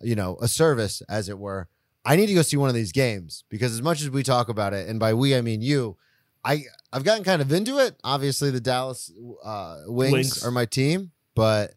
you 0.02 0.14
know, 0.16 0.36
a 0.42 0.48
service, 0.48 1.00
as 1.08 1.28
it 1.28 1.38
were. 1.38 1.68
I 2.04 2.16
need 2.16 2.26
to 2.28 2.34
go 2.34 2.42
see 2.42 2.56
one 2.56 2.68
of 2.68 2.74
these 2.74 2.92
games 2.92 3.44
because 3.48 3.72
as 3.72 3.82
much 3.82 4.00
as 4.00 4.10
we 4.10 4.22
talk 4.22 4.48
about 4.48 4.72
it, 4.72 4.88
and 4.88 4.98
by 4.98 5.14
we 5.14 5.36
I 5.36 5.42
mean 5.42 5.60
you, 5.60 5.96
I 6.44 6.64
I've 6.92 7.04
gotten 7.04 7.24
kind 7.24 7.42
of 7.42 7.52
into 7.52 7.78
it. 7.78 7.96
Obviously, 8.02 8.50
the 8.50 8.60
Dallas 8.60 9.12
uh, 9.44 9.82
Wings, 9.86 10.12
Wings. 10.12 10.44
are 10.44 10.50
my 10.50 10.64
team, 10.64 11.12
but 11.34 11.74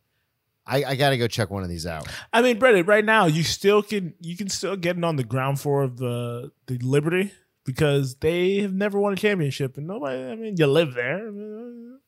I, 0.65 0.83
I 0.83 0.95
got 0.95 1.09
to 1.09 1.17
go 1.17 1.27
check 1.27 1.49
one 1.49 1.63
of 1.63 1.69
these 1.69 1.85
out. 1.85 2.07
I 2.31 2.41
mean, 2.41 2.57
Brennan, 2.57 2.85
right 2.85 3.03
now 3.03 3.25
you 3.25 3.43
still 3.43 3.83
can 3.83 4.13
you 4.21 4.37
can 4.37 4.49
still 4.49 4.75
get 4.75 4.97
it 4.97 5.03
on 5.03 5.17
the 5.17 5.23
ground 5.23 5.59
floor 5.59 5.83
of 5.83 5.97
the 5.97 6.51
the 6.67 6.77
Liberty 6.77 7.31
because 7.65 8.15
they 8.15 8.61
have 8.61 8.73
never 8.73 8.99
won 8.99 9.13
a 9.13 9.17
championship 9.17 9.77
and 9.77 9.87
nobody. 9.87 10.31
I 10.31 10.35
mean, 10.35 10.55
you 10.57 10.67
live 10.67 10.93
there. 10.93 11.29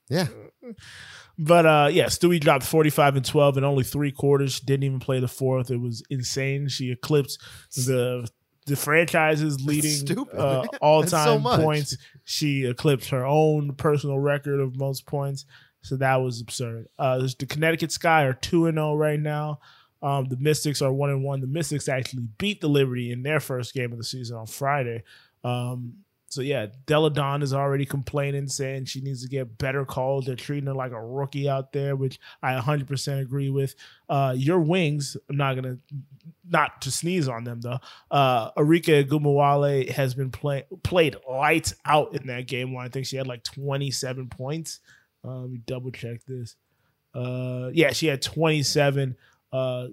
Yeah, 0.08 0.28
But 1.38 1.66
uh 1.66 1.90
yeah, 1.92 2.06
Stewie 2.06 2.40
dropped 2.40 2.66
45 2.66 3.18
and 3.18 3.26
12 3.26 3.58
in 3.58 3.64
only 3.64 3.84
three 3.84 4.12
quarters. 4.12 4.60
Didn't 4.60 4.84
even 4.84 5.00
play 5.00 5.20
the 5.20 5.28
fourth. 5.28 5.70
It 5.72 5.80
was 5.80 6.04
insane. 6.10 6.68
She 6.68 6.92
eclipsed 6.92 7.42
the 7.76 8.30
the 8.68 8.76
franchise's 8.76 9.64
leading 9.64 10.28
uh, 10.36 10.66
all 10.82 11.02
That's 11.02 11.12
so 11.12 11.40
time 11.40 11.62
points. 11.62 11.98
She 12.24 12.66
eclipsed 12.66 13.10
her 13.10 13.26
own 13.26 13.76
personal 13.76 14.18
record 14.18 14.60
of 14.60 14.78
most 14.78 15.06
points. 15.06 15.46
So 15.82 15.98
that 15.98 16.16
was 16.16 16.42
absurd. 16.42 16.88
Uh 16.98 17.28
the 17.38 17.46
Connecticut 17.46 17.92
Sky 17.92 18.24
are 18.24 18.34
2 18.34 18.68
and 18.68 18.78
0 18.78 18.96
right 18.96 19.20
now. 19.20 19.60
Um, 20.02 20.26
the 20.26 20.38
Mystics 20.38 20.82
are 20.82 20.94
one 20.94 21.10
and 21.10 21.24
one. 21.24 21.42
The 21.42 21.48
Mystics 21.48 21.90
actually 21.90 22.28
beat 22.38 22.62
the 22.62 22.70
Liberty 22.70 23.12
in 23.12 23.24
their 23.24 23.40
first 23.40 23.74
game 23.74 23.92
of 23.92 23.98
the 23.98 24.04
season 24.04 24.38
on 24.38 24.46
Friday. 24.46 25.04
Um, 25.44 26.05
so 26.28 26.42
yeah, 26.42 26.68
Delle 26.86 27.10
Donne 27.10 27.42
is 27.42 27.54
already 27.54 27.86
complaining, 27.86 28.48
saying 28.48 28.86
she 28.86 29.02
needs 29.02 29.22
to 29.24 29.30
get 29.30 29.58
better 29.58 29.86
calls. 29.86 30.26
They're 30.26 30.36
treating 30.36 30.68
her 30.68 30.74
like 30.74 30.92
a 30.92 31.02
rookie 31.02 31.48
out 31.48 31.72
there, 31.72 31.96
which 31.96 32.20
I 32.42 32.54
100% 32.60 33.22
agree 33.22 33.50
with. 33.50 33.76
Uh, 34.10 34.34
your 34.36 34.60
wings, 34.60 35.16
I'm 35.30 35.38
not 35.38 35.56
gonna, 35.56 35.78
not 36.50 36.82
to 36.82 36.92
sneeze 36.92 37.28
on 37.28 37.44
them 37.44 37.62
though. 37.62 37.80
Uh, 38.12 38.52
Arike 38.52 39.08
Ogunbowale 39.08 39.90
has 39.92 40.14
been 40.14 40.32
play, 40.32 40.66
played 40.84 41.16
lights 41.30 41.74
out 41.86 42.16
in 42.16 42.28
that 42.28 42.48
game. 42.48 42.76
I 42.76 42.90
think 42.90 43.06
she 43.06 43.18
had 43.18 43.28
like 43.28 43.44
27 43.44 44.28
points. 44.28 44.80
Uh, 45.24 45.42
let 45.42 45.50
me 45.50 45.60
double 45.66 45.92
check 45.92 46.24
this. 46.26 46.56
Uh, 47.14 47.70
yeah, 47.74 47.92
she 47.92 48.08
had 48.08 48.22
27. 48.22 49.16
Uh, 49.54 49.88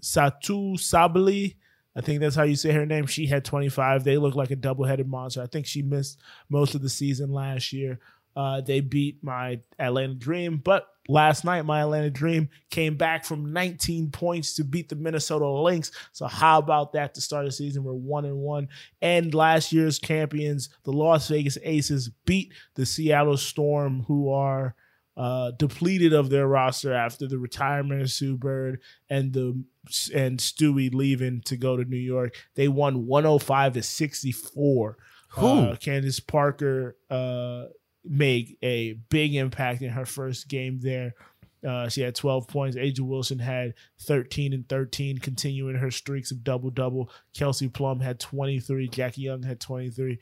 Satou 0.00 0.74
Sabally, 0.74 1.56
I 1.96 2.00
think 2.00 2.20
that's 2.20 2.36
how 2.36 2.44
you 2.44 2.56
say 2.56 2.70
her 2.72 2.86
name. 2.86 3.06
She 3.06 3.26
had 3.26 3.44
25. 3.44 4.04
They 4.04 4.16
look 4.16 4.34
like 4.34 4.50
a 4.50 4.56
double 4.56 4.84
headed 4.84 5.08
monster. 5.08 5.42
I 5.42 5.46
think 5.46 5.66
she 5.66 5.82
missed 5.82 6.20
most 6.48 6.74
of 6.74 6.82
the 6.82 6.88
season 6.88 7.32
last 7.32 7.72
year. 7.72 7.98
Uh, 8.36 8.60
they 8.60 8.80
beat 8.80 9.22
my 9.22 9.60
Atlanta 9.78 10.14
Dream, 10.14 10.58
but 10.58 10.86
last 11.08 11.44
night 11.44 11.62
my 11.62 11.80
Atlanta 11.80 12.10
Dream 12.10 12.48
came 12.70 12.96
back 12.96 13.24
from 13.24 13.52
19 13.52 14.12
points 14.12 14.54
to 14.54 14.64
beat 14.64 14.88
the 14.88 14.94
Minnesota 14.94 15.48
Lynx. 15.48 15.90
So 16.12 16.26
how 16.26 16.58
about 16.58 16.92
that 16.92 17.14
to 17.14 17.20
start 17.20 17.44
the 17.44 17.50
season? 17.50 17.82
We're 17.82 17.92
one 17.92 18.24
and 18.24 18.36
one. 18.36 18.68
And 19.02 19.34
last 19.34 19.72
year's 19.72 19.98
champions, 19.98 20.68
the 20.84 20.92
Las 20.92 21.28
Vegas 21.28 21.58
Aces, 21.62 22.10
beat 22.24 22.52
the 22.76 22.86
Seattle 22.86 23.36
Storm, 23.36 24.04
who 24.06 24.30
are 24.30 24.76
uh, 25.16 25.50
depleted 25.52 26.12
of 26.12 26.30
their 26.30 26.46
roster 26.46 26.92
after 26.92 27.26
the 27.26 27.38
retirement 27.38 28.00
of 28.02 28.10
Sue 28.10 28.36
Bird 28.36 28.80
and 29.08 29.32
the 29.32 29.62
and 30.14 30.38
Stewie 30.38 30.94
leaving 30.94 31.40
to 31.42 31.56
go 31.56 31.76
to 31.76 31.84
New 31.84 31.96
York. 31.96 32.34
They 32.54 32.68
won 32.68 33.06
105 33.06 33.74
to 33.74 33.82
64. 33.82 34.96
Who? 35.30 35.46
Uh, 35.46 35.76
Candace 35.76 36.20
Parker 36.20 36.96
uh, 37.08 37.64
made 38.04 38.56
a 38.62 38.94
big 39.08 39.34
impact 39.34 39.82
in 39.82 39.90
her 39.90 40.06
first 40.06 40.48
game 40.48 40.80
there. 40.80 41.14
Uh, 41.66 41.88
she 41.88 42.00
had 42.00 42.14
12 42.14 42.48
points. 42.48 42.76
A'ja 42.76 43.00
Wilson 43.00 43.38
had 43.38 43.74
13 44.00 44.52
and 44.52 44.68
13, 44.68 45.18
continuing 45.18 45.76
her 45.76 45.90
streaks 45.90 46.30
of 46.30 46.42
double 46.42 46.70
double. 46.70 47.10
Kelsey 47.34 47.68
Plum 47.68 48.00
had 48.00 48.18
23. 48.18 48.88
Jackie 48.88 49.22
Young 49.22 49.42
had 49.42 49.60
23. 49.60 50.18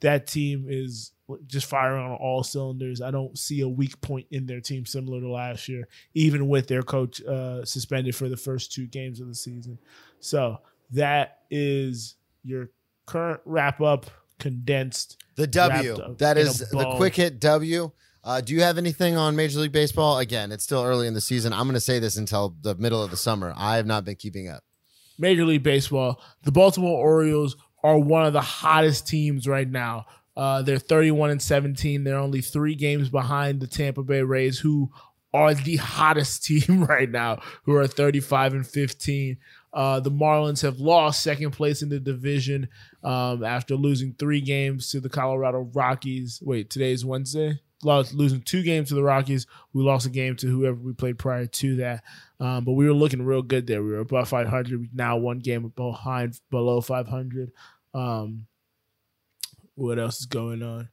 That 0.00 0.26
team 0.26 0.66
is 0.68 1.12
just 1.46 1.66
firing 1.66 2.04
on 2.04 2.12
all 2.12 2.42
cylinders. 2.42 3.00
I 3.00 3.10
don't 3.10 3.38
see 3.38 3.60
a 3.60 3.68
weak 3.68 4.00
point 4.00 4.26
in 4.30 4.46
their 4.46 4.60
team 4.60 4.86
similar 4.86 5.20
to 5.20 5.28
last 5.28 5.68
year, 5.68 5.88
even 6.14 6.48
with 6.48 6.68
their 6.68 6.82
coach 6.82 7.22
uh, 7.22 7.64
suspended 7.64 8.14
for 8.14 8.28
the 8.28 8.36
first 8.36 8.72
two 8.72 8.86
games 8.86 9.20
of 9.20 9.28
the 9.28 9.34
season. 9.34 9.78
So 10.20 10.58
that 10.90 11.40
is 11.50 12.16
your 12.44 12.70
current 13.06 13.40
wrap 13.44 13.80
up, 13.80 14.10
condensed. 14.38 15.22
the 15.36 15.46
W. 15.46 15.96
That 16.18 16.38
is 16.38 16.58
the 16.70 16.94
quick 16.96 17.16
hit 17.16 17.40
W. 17.40 17.90
Uh, 18.24 18.40
do 18.40 18.54
you 18.54 18.62
have 18.62 18.78
anything 18.78 19.16
on 19.16 19.34
Major 19.34 19.58
League 19.58 19.72
Baseball? 19.72 20.18
Again, 20.18 20.52
it's 20.52 20.62
still 20.62 20.82
early 20.82 21.08
in 21.08 21.14
the 21.14 21.20
season. 21.20 21.52
I'm 21.52 21.64
going 21.64 21.74
to 21.74 21.80
say 21.80 21.98
this 21.98 22.16
until 22.16 22.54
the 22.62 22.76
middle 22.76 23.02
of 23.02 23.10
the 23.10 23.16
summer. 23.16 23.52
I 23.56 23.76
have 23.76 23.86
not 23.86 24.04
been 24.04 24.14
keeping 24.14 24.48
up. 24.48 24.62
Major 25.18 25.44
League 25.44 25.62
Baseball, 25.62 26.22
the 26.42 26.52
Baltimore 26.52 26.98
Orioles 26.98 27.56
are 27.82 27.98
one 27.98 28.24
of 28.24 28.32
the 28.32 28.40
hottest 28.40 29.08
teams 29.08 29.48
right 29.48 29.68
now. 29.68 30.06
Uh, 30.36 30.62
they're 30.62 30.78
31 30.78 31.30
and 31.30 31.42
17. 31.42 32.04
They're 32.04 32.16
only 32.16 32.40
three 32.40 32.74
games 32.74 33.08
behind 33.08 33.60
the 33.60 33.66
Tampa 33.66 34.02
Bay 34.02 34.22
Rays, 34.22 34.58
who 34.58 34.90
are 35.34 35.54
the 35.54 35.76
hottest 35.76 36.44
team 36.46 36.84
right 36.84 37.10
now, 37.10 37.40
who 37.64 37.74
are 37.76 37.86
35 37.86 38.54
and 38.54 38.66
15. 38.66 39.36
Uh, 39.72 40.00
the 40.00 40.10
Marlins 40.10 40.62
have 40.62 40.80
lost 40.80 41.22
second 41.22 41.52
place 41.52 41.82
in 41.82 41.88
the 41.88 41.98
division 41.98 42.68
um, 43.02 43.42
after 43.42 43.74
losing 43.74 44.14
three 44.14 44.40
games 44.40 44.90
to 44.90 45.00
the 45.00 45.08
Colorado 45.08 45.70
Rockies. 45.72 46.40
Wait, 46.42 46.68
today's 46.68 47.04
Wednesday. 47.04 47.58
Lost 47.84 48.14
losing 48.14 48.42
two 48.42 48.62
games 48.62 48.90
to 48.90 48.94
the 48.94 49.02
Rockies. 49.02 49.46
We 49.72 49.82
lost 49.82 50.06
a 50.06 50.10
game 50.10 50.36
to 50.36 50.46
whoever 50.46 50.76
we 50.76 50.92
played 50.92 51.18
prior 51.18 51.46
to 51.46 51.76
that. 51.76 52.04
Um, 52.38 52.64
but 52.64 52.72
we 52.72 52.86
were 52.86 52.92
looking 52.92 53.22
real 53.22 53.42
good 53.42 53.66
there. 53.66 53.82
We 53.82 53.90
were 53.90 54.00
above 54.00 54.28
500. 54.28 54.78
We 54.78 54.88
now 54.92 55.16
one 55.16 55.40
game 55.40 55.72
behind 55.74 56.38
below 56.50 56.80
500. 56.80 57.50
Um, 57.94 58.46
what 59.82 59.98
else 59.98 60.20
is 60.20 60.26
going 60.26 60.62
on? 60.62 60.88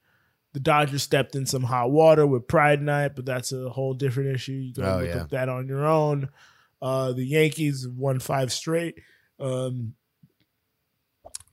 The 0.53 0.59
Dodgers 0.59 1.03
stepped 1.03 1.35
in 1.35 1.45
some 1.45 1.63
hot 1.63 1.91
water 1.91 2.25
with 2.25 2.47
Pride 2.47 2.81
Night, 2.81 3.15
but 3.15 3.25
that's 3.25 3.51
a 3.51 3.69
whole 3.69 3.93
different 3.93 4.33
issue. 4.35 4.53
You 4.53 4.73
gotta 4.73 4.93
Oh, 4.95 4.99
look 5.01 5.07
yeah. 5.15 5.21
up 5.21 5.29
that 5.29 5.49
on 5.49 5.67
your 5.67 5.85
own. 5.85 6.29
Uh, 6.81 7.11
the 7.13 7.25
Yankees 7.25 7.87
won 7.87 8.19
five 8.19 8.51
straight. 8.51 8.95
Um, 9.39 9.93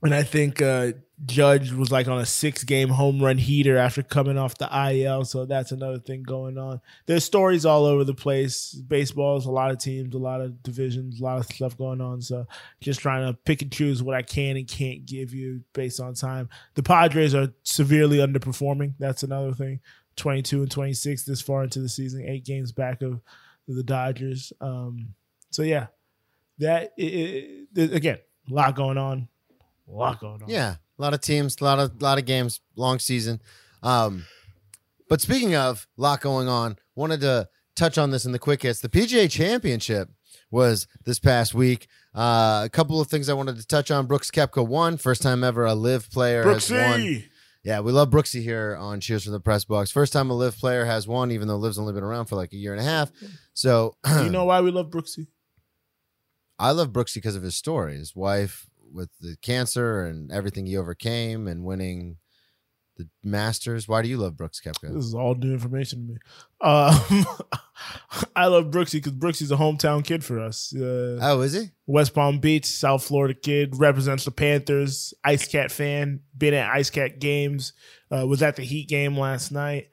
and 0.03 0.13
I 0.13 0.23
think 0.23 0.61
uh, 0.61 0.93
Judge 1.25 1.71
was 1.71 1.91
like 1.91 2.07
on 2.07 2.19
a 2.19 2.25
six 2.25 2.63
game 2.63 2.89
home 2.89 3.21
run 3.21 3.39
heater 3.39 3.77
after 3.77 4.03
coming 4.03 4.37
off 4.37 4.57
the 4.57 4.69
IL. 4.91 5.25
So 5.25 5.45
that's 5.45 5.71
another 5.71 5.97
thing 5.97 6.21
going 6.21 6.57
on. 6.57 6.79
There's 7.07 7.25
stories 7.25 7.65
all 7.65 7.85
over 7.85 8.03
the 8.03 8.13
place. 8.13 8.73
Baseball 8.73 9.37
is 9.37 9.45
a 9.45 9.51
lot 9.51 9.71
of 9.71 9.79
teams, 9.79 10.13
a 10.13 10.19
lot 10.19 10.41
of 10.41 10.61
divisions, 10.61 11.19
a 11.19 11.23
lot 11.23 11.39
of 11.39 11.45
stuff 11.45 11.77
going 11.77 12.01
on. 12.01 12.21
So 12.21 12.45
just 12.81 12.99
trying 12.99 13.25
to 13.25 13.33
pick 13.33 13.63
and 13.63 13.71
choose 13.71 14.03
what 14.03 14.15
I 14.15 14.21
can 14.21 14.57
and 14.57 14.67
can't 14.67 15.05
give 15.05 15.33
you 15.33 15.61
based 15.73 15.99
on 15.99 16.13
time. 16.13 16.49
The 16.75 16.83
Padres 16.83 17.33
are 17.33 17.51
severely 17.63 18.17
underperforming. 18.17 18.93
That's 18.99 19.23
another 19.23 19.53
thing. 19.53 19.79
22 20.17 20.61
and 20.61 20.71
26 20.71 21.25
this 21.25 21.41
far 21.41 21.63
into 21.63 21.79
the 21.79 21.89
season, 21.89 22.25
eight 22.27 22.45
games 22.45 22.71
back 22.71 23.01
of 23.01 23.21
the 23.67 23.83
Dodgers. 23.83 24.53
Um, 24.61 25.13
so 25.51 25.63
yeah, 25.63 25.87
that 26.59 26.93
it, 26.97 27.67
it, 27.75 27.93
again, 27.93 28.17
a 28.49 28.53
lot 28.53 28.75
going 28.75 28.97
on, 28.97 29.27
a 29.87 29.91
lot 29.91 30.19
going 30.19 30.43
on. 30.43 30.49
Yeah, 30.49 30.75
a 30.97 31.01
lot 31.01 31.13
of 31.13 31.21
teams, 31.21 31.57
a 31.59 31.63
lot 31.63 31.79
of 31.79 32.01
lot 32.01 32.17
of 32.17 32.25
games, 32.25 32.61
long 32.75 32.99
season. 32.99 33.41
Um, 33.83 34.25
but 35.09 35.21
speaking 35.21 35.55
of 35.55 35.87
a 35.97 36.01
lot 36.01 36.21
going 36.21 36.47
on, 36.47 36.77
wanted 36.95 37.21
to 37.21 37.49
touch 37.75 37.97
on 37.97 38.11
this 38.11 38.25
in 38.25 38.31
the 38.31 38.39
quick 38.39 38.63
hits. 38.63 38.81
The 38.81 38.89
PGA 38.89 39.29
Championship 39.29 40.09
was 40.51 40.87
this 41.05 41.19
past 41.19 41.53
week. 41.53 41.87
Uh, 42.13 42.63
a 42.65 42.69
couple 42.69 42.99
of 42.99 43.07
things 43.07 43.29
I 43.29 43.33
wanted 43.33 43.57
to 43.57 43.67
touch 43.67 43.91
on. 43.91 44.07
Brooks 44.07 44.31
Koepka 44.31 44.67
won, 44.67 44.97
first 44.97 45.21
time 45.21 45.43
ever 45.43 45.65
a 45.65 45.75
LIV 45.75 46.11
player 46.11 46.43
has 46.43 46.71
won. 46.71 47.23
Yeah, 47.63 47.81
we 47.81 47.91
love 47.91 48.09
Brooksy 48.09 48.41
here 48.41 48.77
on 48.79 49.01
Cheers 49.01 49.25
from 49.25 49.33
the 49.33 49.41
Press 49.41 49.65
Box. 49.65 49.91
First 49.91 50.13
time 50.13 50.29
a 50.29 50.33
LIV 50.33 50.57
player 50.57 50.85
has 50.85 51.05
won, 51.05 51.31
even 51.31 51.47
though 51.47 51.57
LIV's 51.57 51.77
only 51.77 51.93
been 51.93 52.03
around 52.03 52.25
for 52.27 52.35
like 52.35 52.53
a 52.53 52.55
year 52.55 52.71
and 52.71 52.79
a 52.79 52.83
half. 52.85 53.11
So 53.53 53.95
Do 54.05 54.11
you 54.23 54.29
know 54.29 54.45
why 54.45 54.61
we 54.61 54.71
love 54.71 54.89
Brooksy? 54.89 55.27
I 56.57 56.71
love 56.71 56.91
Brooksy 56.91 57.15
because 57.15 57.35
of 57.35 57.43
his 57.43 57.55
story. 57.55 57.97
His 57.97 58.15
wife 58.15 58.66
with 58.91 59.09
the 59.19 59.35
cancer 59.41 60.05
and 60.05 60.31
everything 60.31 60.65
he 60.65 60.77
overcame 60.77 61.47
and 61.47 61.63
winning 61.63 62.17
the 62.97 63.07
Masters. 63.23 63.87
Why 63.87 64.01
do 64.01 64.07
you 64.09 64.17
love 64.17 64.35
Brooks 64.37 64.59
Koepka? 64.59 64.93
This 64.93 65.05
is 65.05 65.13
all 65.13 65.35
new 65.35 65.53
information 65.53 65.99
to 66.07 66.13
me. 66.13 66.19
Um, 66.61 67.25
I 68.35 68.47
love 68.47 68.65
Brooksy 68.71 68.93
because 68.93 69.11
Brooksy's 69.11 69.51
a 69.51 69.55
hometown 69.55 70.03
kid 70.03 70.23
for 70.25 70.39
us. 70.39 70.73
Uh, 70.75 71.19
Oh, 71.21 71.41
is 71.41 71.53
he? 71.53 71.69
West 71.85 72.15
Palm 72.15 72.39
Beach, 72.39 72.65
South 72.65 73.03
Florida 73.03 73.35
kid, 73.35 73.77
represents 73.77 74.25
the 74.25 74.31
Panthers, 74.31 75.13
Ice 75.23 75.47
Cat 75.47 75.71
fan, 75.71 76.21
been 76.35 76.55
at 76.55 76.71
Ice 76.71 76.89
Cat 76.89 77.19
games, 77.19 77.73
uh, 78.11 78.25
was 78.25 78.41
at 78.41 78.55
the 78.55 78.63
Heat 78.63 78.87
game 78.89 79.15
last 79.17 79.51
night. 79.51 79.89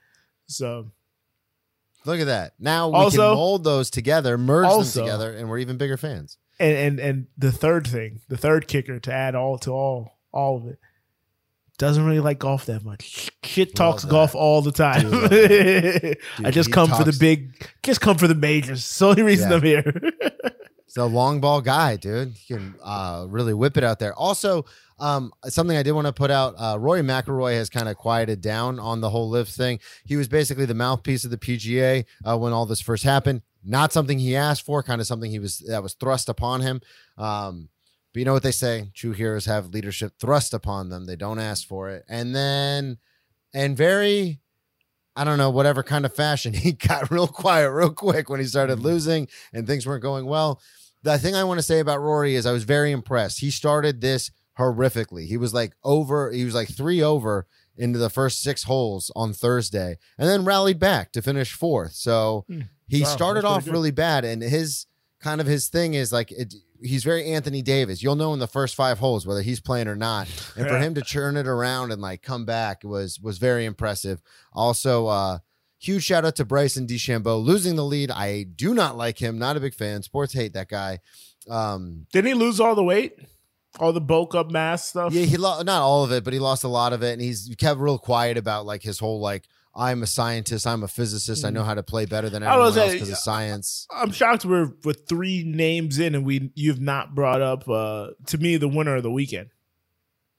So 0.46 0.90
Look 2.06 2.20
at 2.20 2.26
that. 2.26 2.52
Now 2.58 2.88
we 2.88 2.96
Also- 2.96 3.28
can 3.30 3.34
mold 3.36 3.64
those 3.64 3.88
together, 3.90 4.36
merge 4.38 4.66
Also- 4.66 5.00
them 5.00 5.06
together, 5.06 5.32
and 5.36 5.48
we're 5.48 5.58
even 5.58 5.76
bigger 5.78 5.96
fans. 5.96 6.36
And 6.60 6.76
and 6.76 7.00
and 7.00 7.26
the 7.36 7.50
third 7.52 7.86
thing, 7.86 8.20
the 8.28 8.36
third 8.36 8.68
kicker 8.68 9.00
to 9.00 9.12
add 9.12 9.34
all 9.34 9.58
to 9.58 9.70
all 9.72 10.18
all 10.32 10.56
of 10.56 10.66
it. 10.66 10.78
doesn't 11.78 12.04
really 12.04 12.20
like 12.20 12.38
golf 12.38 12.66
that 12.66 12.84
much. 12.84 13.30
Shit 13.42 13.74
talks 13.74 14.04
golf 14.04 14.34
all 14.34 14.62
the 14.62 14.72
time. 14.72 15.10
Dude, 15.10 16.18
I 16.44 16.50
just 16.50 16.70
come 16.72 16.88
for 16.90 17.04
the 17.04 17.16
big, 17.18 17.66
just 17.82 18.00
come 18.00 18.16
for 18.18 18.28
the 18.28 18.34
majors. 18.34 18.78
It's 18.80 18.98
the 18.98 19.06
only 19.06 19.22
reason 19.22 19.50
Yeah. 19.50 19.56
I'm 19.56 19.62
here. 19.62 19.92
He's 20.86 20.96
a 20.96 21.04
long 21.06 21.40
ball 21.40 21.60
guy, 21.60 21.96
dude. 21.96 22.34
He 22.34 22.54
can 22.54 22.74
uh, 22.82 23.26
really 23.28 23.54
whip 23.54 23.76
it 23.76 23.82
out 23.82 23.98
there. 23.98 24.14
Also, 24.14 24.64
um, 25.00 25.32
something 25.48 25.76
I 25.76 25.82
did 25.82 25.90
want 25.92 26.06
to 26.06 26.12
put 26.12 26.30
out: 26.30 26.54
uh, 26.56 26.78
Roy 26.78 27.00
McIlroy 27.02 27.54
has 27.54 27.68
kind 27.68 27.88
of 27.88 27.96
quieted 27.96 28.40
down 28.40 28.78
on 28.78 29.00
the 29.00 29.10
whole 29.10 29.28
LIV 29.28 29.48
thing. 29.48 29.80
He 30.04 30.16
was 30.16 30.28
basically 30.28 30.66
the 30.66 30.74
mouthpiece 30.74 31.24
of 31.24 31.32
the 31.32 31.38
PGA 31.38 32.04
uh, 32.24 32.38
when 32.38 32.52
all 32.52 32.66
this 32.66 32.80
first 32.80 33.02
happened. 33.02 33.42
Not 33.64 33.92
something 33.92 34.18
he 34.18 34.36
asked 34.36 34.64
for, 34.64 34.82
kind 34.82 35.00
of 35.00 35.06
something 35.06 35.30
he 35.30 35.38
was 35.38 35.58
that 35.68 35.82
was 35.82 35.94
thrust 35.94 36.28
upon 36.28 36.60
him. 36.60 36.80
Um, 37.16 37.68
but 38.12 38.20
you 38.20 38.24
know 38.24 38.32
what 38.32 38.42
they 38.42 38.52
say: 38.52 38.90
true 38.94 39.12
heroes 39.12 39.46
have 39.46 39.68
leadership 39.68 40.14
thrust 40.20 40.54
upon 40.54 40.88
them. 40.88 41.06
They 41.06 41.16
don't 41.16 41.38
ask 41.38 41.66
for 41.66 41.88
it. 41.90 42.04
And 42.08 42.34
then, 42.34 42.98
and 43.52 43.76
very 43.76 44.40
I 45.16 45.24
don't 45.24 45.38
know, 45.38 45.50
whatever 45.50 45.82
kind 45.82 46.04
of 46.04 46.14
fashion, 46.14 46.52
he 46.54 46.72
got 46.72 47.10
real 47.10 47.28
quiet 47.28 47.70
real 47.70 47.92
quick 47.92 48.28
when 48.28 48.40
he 48.40 48.46
started 48.46 48.80
losing 48.80 49.28
and 49.52 49.66
things 49.66 49.86
weren't 49.86 50.02
going 50.02 50.26
well. 50.26 50.60
The 51.02 51.18
thing 51.18 51.34
I 51.34 51.44
want 51.44 51.58
to 51.58 51.62
say 51.62 51.80
about 51.80 52.00
Rory 52.00 52.34
is 52.34 52.46
I 52.46 52.52
was 52.52 52.64
very 52.64 52.90
impressed. 52.90 53.40
He 53.40 53.50
started 53.50 54.00
this 54.00 54.30
horrifically. 54.58 55.26
He 55.26 55.36
was 55.36 55.52
like 55.52 55.74
over, 55.84 56.30
he 56.32 56.44
was 56.44 56.54
like 56.54 56.68
three 56.68 57.02
over 57.02 57.46
into 57.76 57.98
the 57.98 58.08
first 58.08 58.40
six 58.42 58.62
holes 58.64 59.10
on 59.14 59.32
Thursday 59.32 59.98
and 60.16 60.28
then 60.28 60.44
rallied 60.44 60.78
back 60.78 61.12
to 61.12 61.22
finish 61.22 61.52
fourth. 61.52 61.92
So 61.92 62.44
Hmm. 62.48 62.60
He 62.88 63.02
Wow, 63.02 63.08
started 63.08 63.44
off 63.44 63.64
good. 63.64 63.72
really 63.72 63.90
bad. 63.90 64.24
And 64.24 64.42
his 64.42 64.86
kind 65.20 65.40
of 65.40 65.46
his 65.46 65.68
thing 65.68 65.94
is 65.94 66.12
like, 66.12 66.30
it, 66.32 66.54
he's 66.82 67.02
very 67.04 67.32
Anthony 67.32 67.62
Davis. 67.62 68.02
You'll 68.02 68.16
know 68.16 68.32
in 68.34 68.38
the 68.40 68.46
first 68.46 68.74
five 68.74 68.98
holes 68.98 69.26
whether 69.26 69.40
he's 69.42 69.60
playing 69.60 69.88
or 69.88 69.96
not. 69.96 70.28
And 70.56 70.66
for 70.68 70.78
him 70.78 70.94
to 70.94 71.00
turn 71.00 71.36
it 71.36 71.46
around 71.46 71.92
and 71.92 72.02
like 72.02 72.22
come 72.22 72.44
back 72.44 72.84
was 72.84 73.18
was 73.20 73.38
very 73.38 73.64
impressive. 73.64 74.20
Also, 74.52 75.06
uh, 75.06 75.38
huge 75.78 76.04
shout 76.04 76.24
out 76.24 76.36
to 76.36 76.44
Bryson 76.44 76.86
DeChambeau 76.86 77.42
losing 77.42 77.76
the 77.76 77.84
lead. 77.84 78.10
I 78.10 78.42
do 78.42 78.74
not 78.74 78.96
like 78.96 79.18
him. 79.18 79.38
Not 79.38 79.56
a 79.56 79.60
big 79.60 79.74
fan. 79.74 80.02
Sports 80.02 80.32
hate 80.34 80.52
that 80.54 80.68
guy. 80.68 80.98
Um, 81.48 82.06
Didn't 82.12 82.28
he 82.28 82.34
lose 82.34 82.60
all 82.60 82.74
the 82.74 82.84
weight? 82.84 83.18
All 83.80 83.92
the 83.92 84.00
bulk 84.00 84.34
up 84.36 84.50
mass 84.50 84.86
stuff? 84.88 85.12
yeah, 85.12 85.24
he 85.24 85.36
lost 85.36 85.64
not 85.66 85.82
all 85.82 86.04
of 86.04 86.12
it, 86.12 86.22
but 86.22 86.32
he 86.32 86.38
lost 86.38 86.62
a 86.64 86.68
lot 86.68 86.92
of 86.92 87.02
it, 87.02 87.12
and 87.14 87.20
he's 87.20 87.52
kept 87.58 87.80
real 87.80 87.98
quiet 87.98 88.36
about 88.36 88.64
like 88.66 88.82
his 88.82 88.98
whole 89.00 89.20
like 89.20 89.48
I'm 89.76 90.02
a 90.02 90.06
scientist, 90.06 90.66
I'm 90.66 90.82
a 90.82 90.88
physicist, 90.88 91.44
I 91.44 91.50
know 91.50 91.64
how 91.64 91.74
to 91.74 91.82
play 91.82 92.06
better 92.06 92.30
than 92.30 92.42
everyone 92.42 92.78
else 92.78 92.92
because 92.92 93.10
of 93.10 93.18
science. 93.18 93.86
I'm 93.90 94.12
shocked 94.12 94.44
we're 94.44 94.72
with 94.84 95.08
three 95.08 95.42
names 95.44 95.98
in 95.98 96.14
and 96.14 96.24
we 96.24 96.52
you've 96.54 96.80
not 96.80 97.14
brought 97.14 97.42
up 97.42 97.68
uh 97.68 98.08
to 98.26 98.38
me 98.38 98.56
the 98.56 98.68
winner 98.68 98.96
of 98.96 99.02
the 99.02 99.10
weekend. 99.10 99.48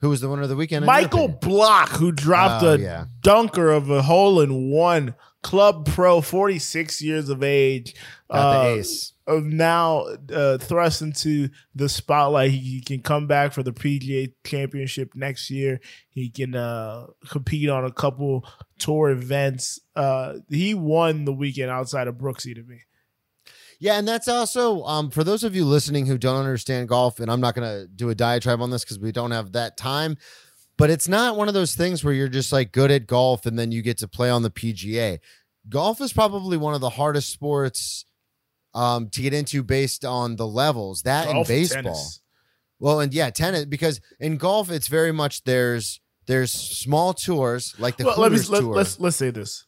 Who 0.01 0.09
was 0.09 0.21
the 0.21 0.29
winner 0.29 0.43
of 0.43 0.49
the 0.49 0.55
weekend? 0.55 0.85
Michael? 0.85 1.27
Block, 1.29 1.89
who 1.89 2.11
dropped 2.11 2.63
Oh, 2.63 2.73
a 2.73 2.77
yeah. 2.77 3.05
dunker 3.21 3.71
of 3.71 3.89
a 3.89 4.01
hole 4.01 4.41
in 4.41 4.69
one, 4.69 5.15
club 5.41 5.85
pro, 5.87 6.21
46 6.21 7.01
years 7.01 7.29
of 7.29 7.41
age. 7.43 7.95
Got 8.31 8.51
the 8.51 8.59
uh, 8.59 8.75
ace. 8.75 9.13
Of 9.27 9.43
now 9.45 10.05
uh, 10.31 10.57
thrust 10.59 11.01
into 11.01 11.49
the 11.73 11.89
spotlight. 11.89 12.51
He, 12.51 12.57
he 12.57 12.81
can 12.81 13.01
come 13.01 13.25
back 13.25 13.53
for 13.53 13.63
the 13.63 13.71
PGA 13.73 14.31
Championship 14.45 15.13
next 15.15 15.49
year. 15.49 15.79
He 16.09 16.29
can 16.29 16.55
uh, 16.55 17.07
compete 17.29 17.69
on 17.69 17.85
a 17.85 17.91
couple 17.91 18.45
tour 18.77 19.09
events. 19.09 19.79
Uh, 19.95 20.35
he 20.49 20.75
won 20.75 21.25
the 21.25 21.33
weekend 21.33 21.71
outside 21.71 22.07
of 22.07 22.15
Brooksy 22.15 22.53
to 22.53 22.61
me. 22.63 22.81
Yeah, 23.85 23.99
and 23.99 24.07
that's 24.07 24.27
also 24.27 24.83
um, 24.85 25.11
for 25.11 25.23
those 25.23 25.43
of 25.43 25.55
you 25.55 25.63
listening 25.63 26.07
who 26.07 26.17
don't 26.17 26.39
understand 26.39 26.89
golf, 26.89 27.19
and 27.19 27.29
I'm 27.29 27.39
not 27.39 27.53
going 27.53 27.69
to 27.69 27.87
do 27.87 28.09
a 28.09 28.15
diatribe 28.15 28.59
on 28.59 28.71
this 28.71 28.83
because 28.83 28.97
we 28.97 29.11
don't 29.11 29.29
have 29.29 29.51
that 29.51 29.77
time. 29.77 30.17
But 30.75 30.89
it's 30.89 31.07
not 31.07 31.37
one 31.37 31.49
of 31.49 31.53
those 31.53 31.75
things 31.75 32.03
where 32.03 32.11
you're 32.11 32.27
just 32.27 32.51
like 32.51 32.71
good 32.71 32.89
at 32.89 33.05
golf 33.05 33.45
and 33.45 33.59
then 33.59 33.71
you 33.71 33.83
get 33.83 33.99
to 33.99 34.07
play 34.07 34.31
on 34.31 34.41
the 34.41 34.49
PGA. 34.49 35.19
Golf 35.69 36.01
is 36.01 36.11
probably 36.11 36.57
one 36.57 36.73
of 36.73 36.81
the 36.81 36.89
hardest 36.89 37.29
sports 37.29 38.05
um, 38.73 39.09
to 39.09 39.21
get 39.21 39.35
into 39.35 39.61
based 39.61 40.03
on 40.03 40.35
the 40.35 40.47
levels. 40.47 41.03
That 41.03 41.25
Golf 41.25 41.37
and 41.37 41.47
baseball. 41.47 41.83
tennis. 41.83 42.21
Well, 42.79 43.01
and 43.01 43.13
yeah, 43.13 43.29
tennis 43.29 43.65
because 43.65 44.01
in 44.19 44.37
golf 44.37 44.71
it's 44.71 44.87
very 44.87 45.11
much 45.11 45.43
there's 45.43 46.01
there's 46.25 46.51
small 46.51 47.13
tours 47.13 47.75
like 47.77 47.97
the 47.97 48.05
well, 48.05 48.19
let 48.19 48.31
me 48.31 48.39
let, 48.49 48.61
tour. 48.61 48.73
let's 48.73 48.99
let's 48.99 49.15
say 49.15 49.29
this. 49.29 49.67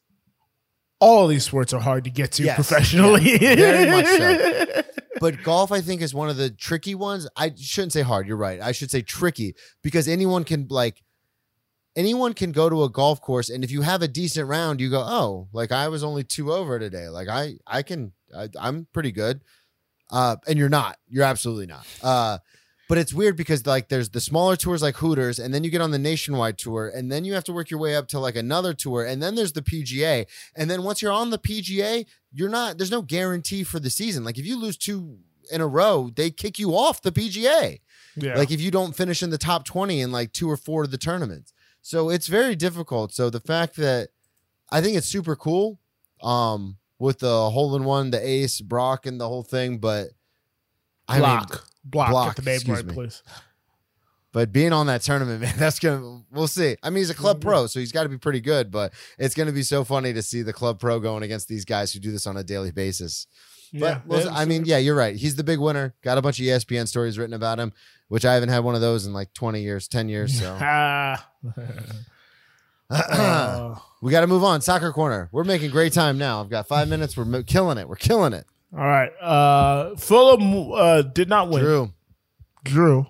All 1.00 1.28
these 1.28 1.44
sports 1.44 1.74
are 1.74 1.80
hard 1.82 2.04
to 2.06 2.10
get 2.10 2.32
to 2.34 2.44
Yes, 2.44 2.56
professionally. 2.56 3.34
yeah, 3.42 3.56
very 3.56 3.90
much 3.92 4.06
so. 4.08 4.82
but 5.20 5.42
golf 5.44 5.72
i 5.72 5.82
think 5.82 6.02
is 6.02 6.14
one 6.14 6.30
of 6.30 6.38
the 6.38 6.50
tricky 6.50 6.96
ones. 6.96 7.28
I 7.36 7.52
shouldn't 7.56 7.94
say 7.94 8.02
hard 8.02 8.28
you're 8.28 8.38
right. 8.38 8.60
I 8.62 8.72
should 8.72 8.92
say 8.92 9.02
tricky 9.02 9.56
because 9.82 10.08
anyone 10.08 10.44
can 10.44 10.68
like 10.70 11.04
anyone 11.96 12.34
can 12.34 12.52
go 12.52 12.70
to 12.70 12.84
a 12.84 12.90
golf 12.90 13.22
course 13.22 13.50
and 13.50 13.64
if 13.64 13.72
you 13.72 13.82
have 13.82 14.02
a 14.04 14.08
decent 14.08 14.48
round 14.48 14.80
you 14.80 14.90
go 14.92 15.02
oh 15.04 15.48
like 15.52 15.72
i 15.72 15.88
was 15.88 16.04
only 16.04 16.24
two 16.24 16.52
over 16.54 16.78
today. 16.80 17.10
Like 17.10 17.28
i 17.30 17.56
i 17.66 17.82
can 17.84 18.12
I, 18.36 18.50
i'm 18.60 18.88
pretty 18.94 19.12
good. 19.12 19.42
Uh 20.12 20.38
and 20.48 20.58
you're 20.58 20.70
not. 20.70 20.98
You're 21.10 21.26
absolutely 21.26 21.68
not. 21.68 21.86
Uh 22.04 22.38
but 22.88 22.98
it's 22.98 23.14
weird 23.14 23.36
because 23.36 23.66
like 23.66 23.90
there's 23.90 24.10
the 24.10 24.22
smaller 24.22 24.56
tours 24.56 24.82
like 24.82 24.96
Hooters, 24.98 25.40
and 25.40 25.54
then 25.54 25.64
you 25.64 25.70
get 25.70 25.82
on 25.82 25.92
the 25.92 26.00
nationwide 26.00 26.58
tour, 26.58 26.92
and 26.94 27.12
then 27.12 27.26
you 27.26 27.34
have 27.34 27.44
to 27.46 27.54
work 27.54 27.70
your 27.70 27.80
way 27.80 27.96
up 27.96 28.08
to 28.10 28.20
like 28.20 28.36
another 28.36 28.74
tour, 28.74 29.06
and 29.06 29.22
then 29.22 29.36
there's 29.36 29.54
the 29.54 29.62
PGA, 29.62 30.26
and 30.56 30.70
then 30.70 30.84
once 30.84 31.02
you're 31.02 31.12
on 31.12 31.30
the 31.30 31.38
PGA, 31.38 32.06
you're 32.34 32.50
not 32.50 32.78
there's 32.78 32.92
no 32.92 33.02
guarantee 33.02 33.64
for 33.64 33.80
the 33.80 33.90
season. 33.90 34.24
Like 34.24 34.38
if 34.38 34.46
you 34.46 34.60
lose 34.60 34.78
two 34.78 35.18
in 35.52 35.62
a 35.62 35.68
row, 35.68 36.12
they 36.16 36.30
kick 36.30 36.60
you 36.60 36.72
off 36.72 37.02
the 37.02 37.12
PGA. 37.12 37.80
yeah. 38.16 38.36
Like 38.38 38.52
if 38.52 38.62
you 38.62 38.72
don't 38.72 38.96
finish 38.96 39.24
in 39.24 39.30
the 39.30 39.38
top 39.38 39.66
20 39.66 40.02
in 40.02 40.12
like 40.12 40.34
two 40.34 40.50
or 40.50 40.58
four 40.58 40.84
of 40.84 40.92
the 40.92 40.98
tournaments. 40.98 41.54
So 41.82 42.10
it's 42.10 42.28
very 42.28 42.56
difficult. 42.56 43.14
So 43.14 43.30
the 43.30 43.40
fact 43.40 43.78
that 43.78 44.10
I 44.70 44.82
think 44.82 44.98
it's 44.98 45.08
super 45.08 45.36
cool 45.36 45.80
um 46.22 46.78
with 47.00 47.20
the 47.20 47.50
hole 47.52 47.76
in 47.76 47.84
one, 47.84 48.10
the 48.12 48.28
ace, 48.28 48.60
Brock 48.60 49.06
and 49.06 49.22
the 49.22 49.28
whole 49.28 49.44
thing, 49.44 49.78
but 49.78 50.08
I 51.08 51.14
mean 51.16 51.22
block. 51.22 51.68
block. 51.86 52.10
block, 52.12 52.36
Get 52.36 52.44
the 52.46 52.52
name 52.52 52.76
right, 52.76 52.86
me. 52.86 52.94
please. 52.94 53.24
but 54.34 54.52
being 54.52 54.74
on 54.74 54.88
that 54.88 55.02
tournament, 55.02 55.42
man, 55.42 55.54
that's 55.58 55.80
gonna 55.80 56.22
we'll 56.32 56.48
see. 56.48 56.76
I 56.84 56.90
mean, 56.90 56.98
he's 56.98 57.10
a 57.10 57.16
club 57.16 57.42
pro, 57.42 57.68
so 57.68 57.80
he's 57.80 57.92
got 57.92 58.04
to 58.04 58.10
be 58.10 58.18
pretty 58.18 58.42
good. 58.42 58.72
But 58.72 58.94
it's 59.18 59.36
gonna 59.36 59.52
be 59.52 59.64
so 59.64 59.84
funny 59.84 60.14
to 60.14 60.22
see 60.22 60.42
the 60.42 60.54
club 60.54 60.80
pro 60.80 61.00
going 61.00 61.24
against 61.24 61.48
these 61.48 61.66
guys 61.66 61.94
who 61.94 62.00
do 62.00 62.12
this 62.12 62.28
on 62.28 62.38
a 62.38 62.44
daily 62.44 62.72
basis. 62.72 63.28
But 63.74 63.80
Yeah, 63.80 64.02
we'll- 64.06 64.30
I 64.30 64.46
mean, 64.46 64.64
yeah, 64.66 64.78
you're 64.78 64.96
right. 64.96 65.16
He's 65.16 65.36
the 65.36 65.44
big 65.44 65.60
winner. 65.60 65.94
Got 66.02 66.18
a 66.18 66.22
bunch 66.22 66.40
of 66.40 66.46
ESPN 66.46 66.88
stories 66.88 67.18
written 67.18 67.34
about 67.34 67.60
him, 67.60 67.74
which 68.08 68.24
I 68.26 68.34
haven't 68.34 68.50
had 68.50 68.64
one 68.64 68.76
of 68.76 68.82
those 68.82 69.06
in 69.06 69.12
like 69.14 69.34
20 69.34 69.62
years, 69.62 69.88
10 69.90 70.08
years. 70.08 70.40
So. 70.40 70.54
Uh, 70.54 71.18
we 74.02 74.12
got 74.12 74.22
to 74.22 74.28
move 74.28 74.44
on. 74.46 74.62
Soccer 74.62 74.94
corner. 74.94 75.28
We're 75.34 75.44
making 75.44 75.72
great 75.72 75.92
time 75.94 76.18
now. 76.18 76.40
I've 76.42 76.50
got 76.50 76.68
five 76.68 76.88
minutes. 76.88 77.18
We're 77.18 77.26
mo- 77.26 77.44
killing 77.44 77.78
it. 77.78 77.90
We're 77.90 77.96
killing 77.98 78.32
it. 78.34 78.46
All 78.74 78.80
right. 78.80 79.12
Uh, 79.22 79.96
Fulham 79.96 80.72
uh, 80.72 81.02
did 81.02 81.30
not 81.30 81.50
win. 81.50 81.64
Drew, 81.64 81.94
Drew, 82.64 83.08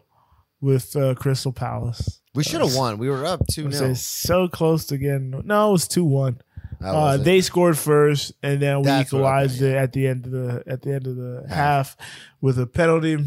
with 0.62 0.96
uh, 0.96 1.16
Crystal 1.16 1.52
Palace. 1.52 2.22
we 2.34 2.44
should 2.44 2.62
have 2.62 2.76
won. 2.76 2.98
We 2.98 3.10
were 3.10 3.26
up 3.26 3.42
two 3.48 3.68
I 3.68 3.72
0 3.72 3.94
so 3.96 4.48
close 4.48 4.86
to 4.88 4.98
getting. 4.98 5.42
No, 5.46 5.70
it 5.70 5.72
was 5.72 5.88
two 5.88 6.06
one. 6.06 6.42
Uh, 6.80 7.18
they 7.18 7.42
scored 7.42 7.78
first, 7.78 8.34
and 8.44 8.62
then 8.62 8.80
we 8.80 8.86
That's 8.86 9.08
equalized 9.08 9.62
it 9.64 9.76
at 9.76 9.94
the 9.94 10.08
end 10.08 10.26
of 10.26 10.32
the 10.32 10.64
at 10.68 10.84
the 10.84 10.94
end 10.94 11.08
of 11.08 11.16
the 11.16 11.46
half 11.50 11.98
with 12.40 12.60
a 12.60 12.68
penalty, 12.68 13.18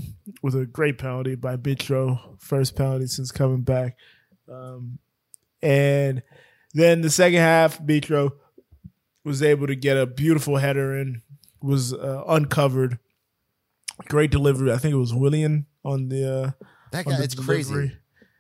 with 0.41 0.55
a 0.55 0.67
great 0.67 0.99
penalty 0.99 1.35
by 1.35 1.57
Mitro, 1.57 2.39
first 2.39 2.77
penalty 2.77 3.09
since 3.09 3.33
coming 3.33 3.63
back. 3.63 3.97
Um, 4.49 4.99
and 5.63 6.23
then 6.75 7.01
the 7.01 7.11
second 7.11 7.41
half, 7.41 7.83
Mitro 7.83 8.31
was 9.25 9.43
able 9.43 9.67
to 9.67 9.75
get 9.75 9.97
a 9.97 10.07
beautiful 10.07 10.57
header 10.57 10.97
in, 10.97 11.23
was 11.63 11.93
uh, 11.93 12.25
uncovered. 12.27 12.99
Great 14.09 14.31
delivery. 14.31 14.73
I 14.73 14.79
think 14.79 14.95
it 14.95 14.99
was 14.99 15.13
Willian 15.15 15.67
on 15.85 16.09
the. 16.09 16.33
Uh, 16.33 16.51
that 16.93 17.05
guy, 17.07 17.19
it's 17.23 17.35
crazy. 17.35 17.93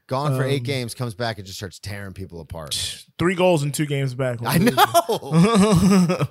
Gone 0.06 0.36
for 0.36 0.42
eight 0.42 0.60
Um, 0.62 0.64
games, 0.64 0.94
comes 0.94 1.14
back 1.14 1.38
and 1.38 1.46
just 1.46 1.58
starts 1.58 1.78
tearing 1.78 2.12
people 2.14 2.40
apart. 2.40 2.74
Three 3.18 3.34
goals 3.36 3.62
in 3.62 3.70
two 3.70 3.86
games 3.86 4.14
back. 4.14 4.38
I 4.44 4.58
know. 4.58 6.26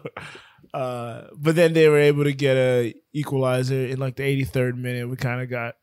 uh, 0.73 1.27
but 1.37 1.55
then 1.55 1.73
they 1.73 1.87
were 1.87 1.97
able 1.99 2.25
to 2.25 2.33
get 2.33 2.57
a 2.57 2.93
equalizer 3.13 3.85
in 3.85 3.99
like 3.99 4.15
the 4.15 4.23
83rd 4.23 4.75
minute. 4.77 5.07
We 5.07 5.15
kind 5.15 5.41
of 5.41 5.49
got 5.49 5.75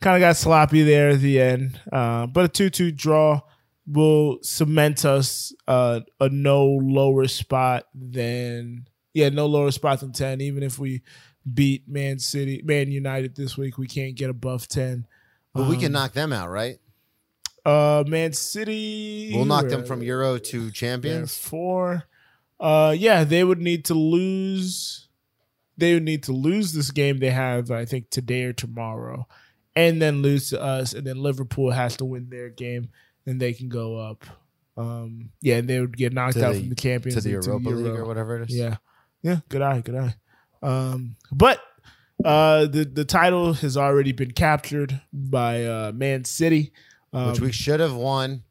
kind 0.00 0.16
of 0.16 0.20
got 0.26 0.36
sloppy 0.36 0.82
there 0.82 1.10
at 1.10 1.20
the 1.20 1.40
end. 1.40 1.80
Uh, 1.92 2.26
but 2.26 2.44
a 2.44 2.48
2-2 2.48 2.96
draw 2.96 3.40
will 3.86 4.38
cement 4.42 5.04
us 5.04 5.52
uh, 5.66 6.00
a 6.20 6.28
no 6.28 6.64
lower 6.66 7.26
spot 7.28 7.84
than 7.94 8.86
yeah, 9.14 9.28
no 9.28 9.46
lower 9.46 9.70
spot 9.70 10.00
than 10.00 10.12
10 10.12 10.40
even 10.40 10.62
if 10.62 10.78
we 10.78 11.02
beat 11.54 11.88
Man 11.88 12.18
City, 12.18 12.62
Man 12.64 12.90
United 12.90 13.34
this 13.36 13.56
week, 13.56 13.78
we 13.78 13.86
can't 13.86 14.14
get 14.16 14.30
above 14.30 14.68
10. 14.68 15.06
But 15.54 15.68
we 15.68 15.76
can 15.76 15.86
Um, 15.86 15.92
knock 15.92 16.12
them 16.12 16.32
out, 16.32 16.50
right? 16.50 16.78
Uh, 17.64 18.04
Man 18.06 18.32
City. 18.32 19.32
We'll 19.34 19.44
knock 19.44 19.68
them 19.68 19.84
from 19.84 20.02
Euro 20.02 20.38
to 20.38 20.70
champions. 20.70 21.36
four. 21.36 22.04
Uh, 22.60 22.94
yeah, 22.96 23.24
they 23.24 23.44
would 23.44 23.60
need 23.60 23.84
to 23.86 23.94
lose. 23.94 25.08
They 25.76 25.94
would 25.94 26.02
need 26.02 26.22
to 26.24 26.32
lose 26.32 26.72
this 26.72 26.90
game 26.90 27.18
they 27.18 27.30
have, 27.30 27.70
I 27.70 27.84
think, 27.84 28.10
today 28.10 28.42
or 28.44 28.52
tomorrow, 28.52 29.28
and 29.76 30.02
then 30.02 30.22
lose 30.22 30.50
to 30.50 30.60
us, 30.60 30.92
and 30.92 31.06
then 31.06 31.18
Liverpool 31.22 31.70
has 31.70 31.96
to 31.98 32.04
win 32.04 32.30
their 32.30 32.48
game, 32.50 32.88
and 33.26 33.40
they 33.40 33.52
can 33.52 33.68
go 33.68 33.96
up. 33.96 34.24
Um, 34.76 35.30
yeah, 35.40 35.56
and 35.56 35.68
they 35.68 35.80
would 35.80 35.96
get 35.96 36.12
knocked 36.12 36.34
To 36.34 36.46
out 36.46 36.54
the- 36.54 36.60
from 36.60 36.68
the 36.70 36.74
champions 36.74 37.14
to 37.16 37.20
the 37.20 37.30
Europa 37.30 37.68
League 37.70 37.86
Euro. 37.86 38.00
or 38.02 38.06
whatever 38.06 38.40
it 38.42 38.50
is. 38.50 38.56
Yeah, 38.56 38.76
yeah, 39.22 39.40
good 39.48 39.62
eye, 39.62 39.80
good 39.80 39.96
eye. 39.96 40.14
Um, 40.62 41.16
but 41.32 41.60
uh, 42.24 42.66
the 42.66 42.84
the 42.84 43.04
title 43.04 43.54
has 43.54 43.76
already 43.76 44.12
been 44.12 44.32
captured 44.32 45.00
by 45.12 45.64
uh, 45.64 45.92
Man 45.94 46.24
City. 46.24 46.72
Um, 47.12 47.30
which 47.30 47.40
we 47.40 47.52
should 47.52 47.80
have 47.80 47.94
won. 47.94 48.42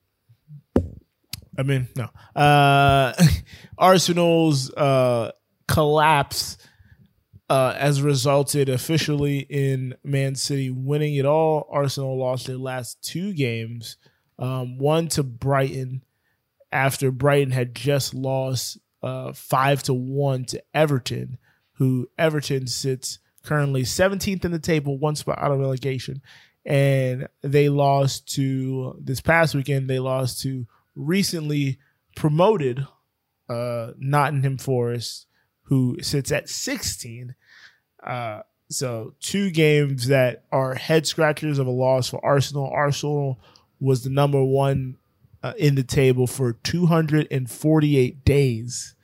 I 1.59 1.63
mean, 1.63 1.87
no. 1.95 2.09
Uh, 2.35 3.13
Arsenal's 3.77 4.71
uh, 4.73 5.31
collapse 5.67 6.57
uh, 7.49 7.73
has 7.73 8.01
resulted 8.01 8.69
officially 8.69 9.39
in 9.39 9.95
Man 10.03 10.35
City 10.35 10.69
winning 10.69 11.15
it 11.15 11.25
all. 11.25 11.67
Arsenal 11.71 12.17
lost 12.17 12.47
their 12.47 12.57
last 12.57 13.01
two 13.03 13.33
games, 13.33 13.97
um, 14.39 14.77
one 14.77 15.07
to 15.09 15.23
Brighton 15.23 16.03
after 16.71 17.11
Brighton 17.11 17.51
had 17.51 17.73
just 17.73 18.13
lost 18.13 18.77
uh, 19.03 19.33
five 19.33 19.83
to 19.83 19.93
one 19.93 20.45
to 20.45 20.61
Everton, 20.73 21.37
who 21.73 22.09
Everton 22.17 22.67
sits 22.67 23.19
currently 23.43 23.83
17th 23.83 24.43
in 24.43 24.51
the 24.51 24.59
table, 24.59 24.97
one 24.97 25.15
spot 25.15 25.39
out 25.41 25.51
of 25.51 25.59
relegation. 25.59 26.21
And 26.65 27.27
they 27.41 27.69
lost 27.69 28.33
to 28.35 28.99
this 28.99 29.21
past 29.21 29.55
weekend, 29.55 29.89
they 29.89 29.99
lost 29.99 30.41
to 30.41 30.67
recently 30.95 31.79
promoted 32.15 32.85
uh, 33.47 33.91
Nottingham 33.97 34.57
Forest, 34.57 35.27
who 35.63 35.97
sits 36.01 36.31
at 36.31 36.49
16. 36.49 37.35
Uh, 38.03 38.41
so 38.69 39.13
two 39.21 39.49
games 39.49 40.07
that 40.07 40.43
are 40.51 40.75
head 40.75 41.07
scratchers 41.07 41.59
of 41.59 41.67
a 41.67 41.71
loss 41.71 42.09
for 42.09 42.23
Arsenal. 42.25 42.69
Arsenal 42.69 43.39
was 43.79 44.03
the 44.03 44.09
number 44.09 44.43
one 44.43 44.97
uh, 45.47 45.53
in 45.57 45.75
the 45.75 45.83
table 45.83 46.27
for 46.27 46.53
248 46.53 48.25
days, 48.25 48.95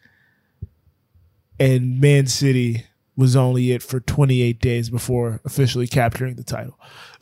and 1.60 2.02
Man 2.02 2.28
City 2.28 2.86
was 3.16 3.36
only 3.36 3.72
it 3.72 3.84
for 3.84 4.00
28 4.00 4.60
days 4.60 4.90
before 4.90 5.40
officially 5.46 5.88
capturing 5.88 6.36
the 6.36 6.44
title. 6.44 6.78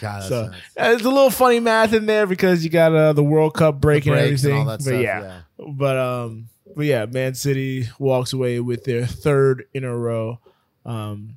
God, 0.00 0.22
so 0.22 0.52
it's 0.76 1.04
a 1.04 1.08
little 1.08 1.30
funny 1.30 1.58
math 1.58 1.92
in 1.92 2.06
there 2.06 2.26
because 2.26 2.62
you 2.62 2.70
got 2.70 2.94
uh, 2.94 3.12
the 3.12 3.24
World 3.24 3.54
Cup 3.54 3.80
break 3.80 4.06
and 4.06 4.14
everything. 4.14 4.52
all 4.52 4.64
that 4.66 4.78
but 4.78 4.82
stuff, 4.82 5.00
yeah, 5.00 5.40
but 5.58 5.96
um, 5.96 6.48
but 6.76 6.84
yeah, 6.84 7.06
Man 7.06 7.34
City 7.34 7.88
walks 7.98 8.32
away 8.32 8.60
with 8.60 8.84
their 8.84 9.06
third 9.06 9.66
in 9.72 9.84
a 9.84 9.96
row. 9.96 10.38
Um, 10.86 11.36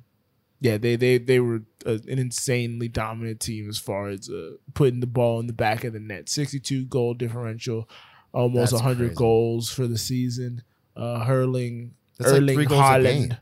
yeah, 0.60 0.76
they 0.78 0.96
they 0.96 1.18
they 1.18 1.40
were 1.40 1.62
an 1.86 2.02
insanely 2.06 2.88
dominant 2.88 3.40
team 3.40 3.68
as 3.68 3.78
far 3.78 4.08
as 4.08 4.28
uh, 4.28 4.52
putting 4.74 5.00
the 5.00 5.06
ball 5.06 5.40
in 5.40 5.46
the 5.46 5.52
back 5.52 5.84
of 5.84 5.92
the 5.92 6.00
net. 6.00 6.28
Sixty-two 6.28 6.84
goal 6.86 7.14
differential, 7.14 7.88
almost 8.32 8.72
That's 8.72 8.82
hundred 8.82 9.08
crazy. 9.08 9.14
goals 9.16 9.70
for 9.70 9.86
the 9.86 9.98
season. 9.98 10.62
Uh, 10.96 11.24
hurling 11.24 11.94
That's 12.18 12.32
Erling 12.32 12.58
Haaland. 12.66 13.38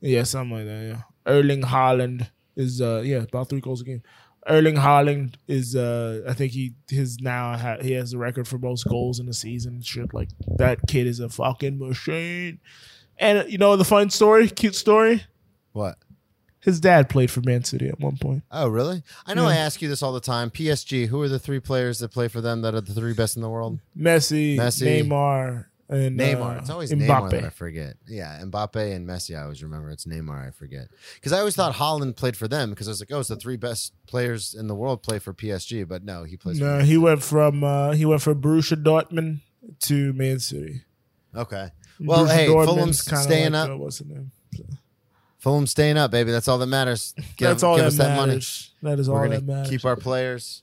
Yeah, 0.00 0.22
something 0.22 0.56
like 0.56 0.66
that. 0.66 0.82
Yeah, 0.82 1.02
Erling 1.30 1.62
Haaland 1.62 2.30
is 2.56 2.80
uh 2.80 3.02
yeah 3.04 3.18
about 3.18 3.50
three 3.50 3.60
goals 3.60 3.82
a 3.82 3.84
game. 3.84 4.02
Erling 4.48 4.76
Haaland 4.76 5.34
is 5.46 5.76
uh 5.76 6.22
I 6.26 6.32
think 6.32 6.52
he 6.52 6.72
his 6.88 7.18
now 7.20 7.56
ha- 7.58 7.82
he 7.82 7.92
has 7.92 8.12
the 8.12 8.18
record 8.18 8.48
for 8.48 8.56
most 8.56 8.84
goals 8.88 9.20
in 9.20 9.26
the 9.26 9.34
season. 9.34 9.82
Shit, 9.82 10.14
like 10.14 10.30
that 10.56 10.78
kid 10.88 11.06
is 11.06 11.20
a 11.20 11.28
fucking 11.28 11.78
machine. 11.78 12.60
And 13.18 13.50
you 13.50 13.58
know 13.58 13.76
the 13.76 13.84
fun 13.84 14.08
story, 14.08 14.48
cute 14.48 14.74
story. 14.74 15.24
What? 15.72 15.98
His 16.66 16.80
dad 16.80 17.08
played 17.08 17.30
for 17.30 17.40
Man 17.40 17.64
City 17.64 17.88
at 17.88 17.98
one 18.00 18.16
point. 18.18 18.42
Oh, 18.50 18.66
really? 18.68 19.02
I 19.24 19.32
know 19.34 19.44
Yeah. 19.44 19.54
I 19.54 19.56
ask 19.56 19.80
you 19.80 19.88
this 19.88 20.02
all 20.02 20.12
the 20.12 20.20
time. 20.20 20.50
PSG, 20.50 21.06
who 21.06 21.22
are 21.22 21.28
the 21.28 21.38
three 21.38 21.60
players 21.60 22.00
that 22.00 22.10
play 22.10 22.26
for 22.28 22.40
them 22.42 22.60
that 22.62 22.74
are 22.74 22.80
the 22.82 22.92
three 22.92 23.14
best 23.14 23.36
in 23.36 23.42
the 23.42 23.48
world? 23.48 23.78
Messi, 23.96 24.56
Messi. 24.58 25.04
Neymar, 25.04 25.66
and 25.88 26.18
Neymar. 26.18 26.56
uh, 26.56 26.58
it's 26.58 26.68
always 26.68 26.90
Neymar 26.90 27.30
that 27.30 27.44
I 27.44 27.50
forget. 27.50 27.94
Yeah, 28.08 28.40
Mbappe 28.44 28.92
and 28.94 29.08
Messi. 29.08 29.38
I 29.38 29.42
always 29.44 29.62
remember. 29.62 29.90
It's 29.90 30.06
Neymar. 30.06 30.48
I 30.48 30.50
forget 30.50 30.88
because 31.14 31.32
I 31.32 31.38
always 31.38 31.54
thought 31.54 31.74
Haaland 31.74 32.16
played 32.16 32.36
for 32.36 32.48
them 32.48 32.70
because 32.70 32.88
I 32.88 32.90
was 32.90 33.00
like, 33.00 33.12
oh, 33.12 33.20
it's 33.20 33.28
the 33.28 33.36
three 33.36 33.56
best 33.56 33.92
players 34.08 34.52
in 34.52 34.66
the 34.66 34.74
world 34.74 35.04
play 35.04 35.20
for 35.20 35.32
PSG. 35.32 35.86
But 35.86 36.02
no, 36.02 36.24
he 36.24 36.36
plays. 36.36 36.58
No, 36.58 36.80
he 36.80 36.98
went 36.98 37.22
from 37.22 37.62
uh, 37.62 37.92
he 37.92 38.04
went 38.04 38.22
from 38.22 38.42
Borussia 38.42 38.82
Dortmund 38.82 39.38
to 39.82 40.12
Man 40.14 40.40
City. 40.40 40.82
Okay. 41.32 41.68
Well, 42.00 42.26
Borussia 42.26 42.34
hey, 42.34 42.46
Dortmund's 42.48 43.04
Fulham's 43.04 43.22
staying 43.24 43.52
like, 43.52 43.68
up. 43.68 43.70
uh, 43.70 43.76
what's 43.76 43.98
the 44.00 44.06
name? 44.06 44.32
Fulham's 45.46 45.70
staying 45.70 45.96
up, 45.96 46.10
baby. 46.10 46.32
That's 46.32 46.48
all 46.48 46.58
that 46.58 46.66
matters. 46.66 47.14
Give, 47.36 47.46
That's 47.48 47.62
all 47.62 47.76
give 47.76 47.84
that 47.84 47.88
us 47.88 47.96
that 47.98 48.16
money. 48.16 48.32
matters. 48.32 48.72
That 48.82 48.98
is 48.98 49.08
We're 49.08 49.22
gonna 49.28 49.36
that 49.40 49.46
matters. 49.46 49.70
keep 49.70 49.84
our 49.84 49.94
players. 49.94 50.62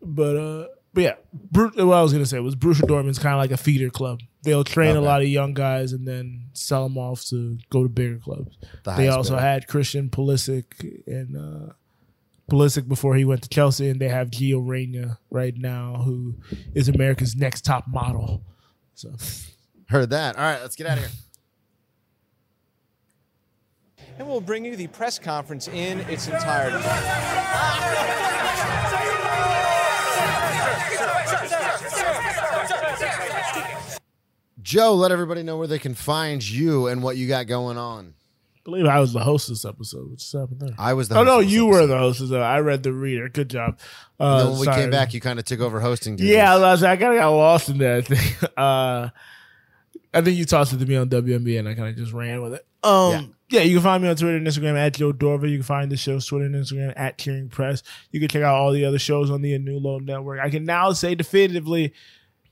But 0.00 0.36
uh, 0.36 0.66
but 0.94 1.00
yeah, 1.02 1.14
Bru- 1.34 1.70
what 1.86 1.94
I 1.98 2.02
was 2.02 2.10
gonna 2.12 2.24
say 2.24 2.38
was 2.40 2.56
Borussia 2.56 2.88
Dortmund's 2.88 3.18
kind 3.18 3.34
of 3.34 3.38
like 3.40 3.50
a 3.50 3.56
feeder 3.58 3.90
club. 3.90 4.20
They'll 4.42 4.64
train 4.64 4.96
a 4.96 5.00
lot 5.02 5.20
of 5.20 5.28
young 5.28 5.52
guys 5.52 5.92
and 5.92 6.08
then 6.08 6.46
sell 6.54 6.84
them 6.84 6.96
off 6.96 7.24
to 7.26 7.58
go 7.70 7.82
to 7.82 7.88
bigger 7.90 8.18
clubs. 8.18 8.56
The 8.84 8.94
They 8.94 9.08
also 9.08 9.34
bidder. 9.34 9.42
had 9.46 9.68
Christian 9.68 10.08
Pulisic 10.08 10.64
and 11.06 11.36
uh, 11.36 11.72
Pulisic 12.50 12.88
before 12.88 13.16
he 13.16 13.24
went 13.26 13.42
to 13.42 13.48
Chelsea, 13.50 13.88
and 13.90 14.00
they 14.00 14.08
have 14.08 14.30
Gio 14.30 14.66
Reyna 14.66 15.18
right 15.30 15.54
now, 15.56 16.02
who 16.04 16.36
is 16.74 16.88
America's 16.88 17.34
next 17.36 17.66
top 17.66 17.84
model. 17.88 18.42
So 18.94 19.12
heard 19.88 20.08
that. 20.10 20.36
All 20.36 20.42
right, 20.42 20.60
let's 20.62 20.76
get 20.76 20.86
out 20.86 20.96
of 20.98 21.04
here. 21.04 21.12
And 24.18 24.28
we'll 24.28 24.40
bring 24.40 24.64
you 24.64 24.76
the 24.76 24.86
press 24.88 25.18
conference 25.18 25.68
in 25.68 26.00
its 26.10 26.28
entirety. 26.28 26.78
Joe, 34.62 34.94
let 34.94 35.12
everybody 35.12 35.42
know 35.42 35.58
where 35.58 35.66
they 35.66 35.78
can 35.78 35.94
find 35.94 36.46
you 36.48 36.86
and 36.86 37.02
what 37.02 37.16
you 37.16 37.28
got 37.28 37.46
going 37.46 37.76
on. 37.76 38.14
I 38.56 38.60
believe 38.64 38.86
I 38.86 38.98
was 38.98 39.12
the 39.12 39.20
host 39.20 39.48
of 39.48 39.56
this 39.56 39.64
episode. 39.64 40.10
What's 40.10 40.32
happened 40.32 40.60
there? 40.60 40.74
I 40.78 40.94
was 40.94 41.08
the. 41.08 41.16
Oh 41.16 41.18
host 41.18 41.26
no, 41.26 41.38
of 41.40 41.44
this 41.44 41.52
you 41.52 41.66
were 41.66 41.86
the 41.86 41.98
host. 41.98 42.20
Of 42.22 42.28
the, 42.28 42.38
I 42.38 42.60
read 42.60 42.82
the 42.82 42.92
reader. 42.92 43.28
Good 43.28 43.50
job. 43.50 43.78
Uh, 44.18 44.24
And 44.24 44.40
then 44.40 44.50
when 44.52 44.60
we 44.60 44.64
sorry. 44.64 44.82
came 44.82 44.90
back, 44.90 45.12
you 45.12 45.20
kind 45.20 45.38
of 45.38 45.44
took 45.44 45.60
over 45.60 45.80
hosting. 45.80 46.16
duties. 46.16 46.32
Yeah, 46.34 46.54
I, 46.54 46.58
was, 46.58 46.82
I 46.82 46.96
kind 46.96 47.12
of 47.14 47.20
got 47.20 47.28
lost 47.30 47.68
in 47.68 47.78
that 47.78 48.06
thing. 48.06 48.48
Uh, 48.56 49.10
I 50.14 50.20
think 50.20 50.38
you 50.38 50.44
tossed 50.44 50.72
it 50.72 50.78
to 50.78 50.86
me 50.86 50.94
on 50.94 51.08
WNBA, 51.08 51.58
and 51.58 51.68
I 51.68 51.74
kind 51.74 51.88
of 51.88 51.96
just 51.96 52.12
ran 52.12 52.40
with 52.40 52.54
it. 52.54 52.64
Um, 52.84 53.10
yeah. 53.10 53.22
You 53.62 53.76
can 53.76 53.84
find 53.84 54.02
me 54.02 54.08
on 54.08 54.16
Twitter 54.16 54.36
and 54.36 54.46
Instagram 54.46 54.76
at 54.76 54.94
Joe 54.94 55.12
Dorva. 55.12 55.48
You 55.48 55.58
can 55.58 55.64
find 55.64 55.90
the 55.90 55.96
show's 55.96 56.26
Twitter 56.26 56.46
and 56.46 56.54
Instagram 56.54 56.92
at 56.96 57.18
Cheering 57.18 57.48
Press. 57.48 57.82
You 58.10 58.20
can 58.20 58.28
check 58.28 58.42
out 58.42 58.54
all 58.54 58.72
the 58.72 58.84
other 58.84 58.98
shows 58.98 59.30
on 59.30 59.42
the 59.42 59.54
A 59.54 59.58
New 59.58 59.78
Low 59.78 59.98
Network. 59.98 60.40
I 60.40 60.50
can 60.50 60.64
now 60.64 60.92
say 60.92 61.14
definitively, 61.14 61.92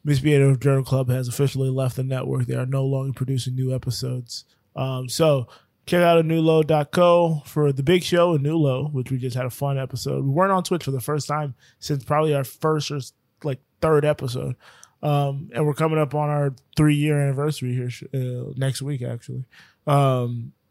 Miss 0.05 0.21
Beato 0.21 0.55
Journal 0.57 0.85
Club 0.85 1.09
has 1.09 1.29
officially 1.29 1.71
left 1.71 1.97
the 1.97 2.03
network. 2.03 2.47
They 2.47 2.55
are 2.55 2.67
no 2.67 2.85
longer 2.85 3.13
producing 3.13 3.55
new 3.55 3.75
episodes. 3.75 4.45
Um, 4.75 5.09
so 5.09 5.49
check 5.87 6.03
out 6.03 6.25
anulo.co 6.25 7.43
for 7.47 7.73
the 7.73 7.83
big 7.83 8.03
show, 8.03 8.35
A 8.35 8.39
New 8.39 8.57
Low, 8.57 8.89
which 8.89 9.11
we 9.11 9.19
just 9.19 9.37
had 9.37 9.47
a 9.47 9.51
fun 9.51 9.79
episode. 9.79 10.25
We 10.25 10.31
weren't 10.31 10.53
on 10.53 10.65
Twitch 10.65 10.85
for 10.85 10.91
the 10.91 11.01
first 11.01 11.29
time 11.29 11.55
since 11.79 12.05
probably 12.05 12.35
our 12.35 12.45
first 12.45 12.91
or 12.91 13.01
like 13.43 13.61
third 13.81 14.05
episode. 14.05 14.57
Um, 15.03 15.51
and 15.53 15.67
we're 15.67 15.75
coming 15.75 15.99
up 15.99 16.15
on 16.15 16.31
our 16.31 16.55
three 16.77 16.95
year 16.95 17.21
anniversary 17.21 17.75
here 17.75 17.91
uh, 18.15 18.53
next 18.57 18.83
week, 18.83 19.03
actually. 19.03 19.45
Um, 19.87 20.53
yeah, 20.53 20.62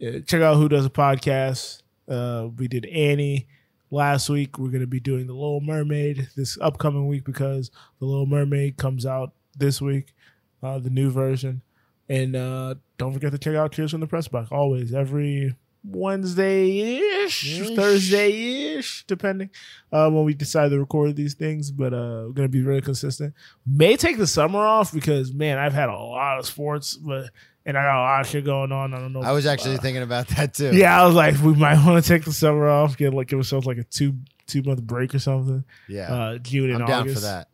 check 0.00 0.42
out 0.42 0.56
Who 0.56 0.68
Does 0.68 0.86
a 0.86 0.90
Podcast. 0.90 1.82
Uh, 2.08 2.48
we 2.56 2.68
did 2.68 2.86
Annie 2.86 3.48
last 3.90 4.28
week. 4.28 4.58
We're 4.58 4.68
going 4.68 4.80
to 4.80 4.86
be 4.86 5.00
doing 5.00 5.26
The 5.26 5.32
Little 5.32 5.60
Mermaid 5.60 6.28
this 6.36 6.58
upcoming 6.60 7.06
week 7.06 7.24
because 7.24 7.70
The 8.00 8.06
Little 8.06 8.26
Mermaid 8.26 8.76
comes 8.76 9.06
out 9.06 9.32
this 9.56 9.80
week, 9.80 10.14
uh, 10.62 10.78
the 10.78 10.90
new 10.90 11.10
version. 11.10 11.62
And 12.08 12.36
uh, 12.36 12.74
don't 12.98 13.12
forget 13.12 13.32
to 13.32 13.38
check 13.38 13.54
out 13.54 13.72
Cheers 13.72 13.92
from 13.92 14.00
the 14.00 14.06
Press 14.06 14.28
Box. 14.28 14.50
Always, 14.52 14.92
every 14.92 15.54
Wednesday 15.84 16.98
ish. 17.24 17.60
Thursday 17.74 18.74
ish, 18.76 19.04
depending 19.06 19.50
uh, 19.92 20.10
when 20.10 20.24
we 20.24 20.34
decide 20.34 20.70
to 20.70 20.78
record 20.78 21.16
these 21.16 21.34
things. 21.34 21.70
But 21.70 21.94
uh, 21.94 22.24
we're 22.26 22.32
gonna 22.34 22.48
be 22.48 22.62
really 22.62 22.80
consistent. 22.80 23.34
May 23.66 23.96
take 23.96 24.18
the 24.18 24.26
summer 24.26 24.58
off 24.58 24.92
because 24.92 25.32
man, 25.32 25.58
I've 25.58 25.72
had 25.72 25.88
a 25.88 25.96
lot 25.96 26.38
of 26.38 26.46
sports, 26.46 26.94
but 26.94 27.30
and 27.66 27.76
I 27.78 27.82
got 27.82 27.98
a 27.98 28.02
lot 28.02 28.20
of 28.22 28.26
shit 28.28 28.44
going 28.44 28.72
on. 28.72 28.94
I 28.94 28.98
don't 28.98 29.12
know. 29.12 29.22
I 29.22 29.32
was 29.32 29.46
actually 29.46 29.76
uh, 29.76 29.80
thinking 29.80 30.02
about 30.02 30.28
that 30.28 30.54
too. 30.54 30.72
yeah, 30.74 31.00
I 31.00 31.06
was 31.06 31.14
like, 31.14 31.40
we 31.42 31.54
might 31.54 31.84
want 31.84 32.02
to 32.02 32.08
take 32.08 32.24
the 32.24 32.32
summer 32.32 32.68
off, 32.68 32.96
get 32.96 33.14
like 33.14 33.28
give 33.28 33.38
ourselves 33.38 33.66
like 33.66 33.78
a 33.78 33.84
two 33.84 34.14
two 34.46 34.62
month 34.62 34.82
break 34.82 35.14
or 35.14 35.18
something. 35.18 35.64
yeah. 35.88 36.12
Uh, 36.14 36.38
June 36.38 36.70
and 36.70 36.82
I'm 36.82 36.86
down 36.88 37.00
August, 37.02 37.16
for 37.16 37.20
that. 37.22 37.48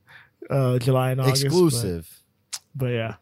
Uh, 0.48 0.78
July 0.78 1.12
and 1.12 1.20
August, 1.20 1.42
but- 1.42 1.46
Exclusive 1.46 2.22
But, 2.74 2.86
yeah, 2.86 3.14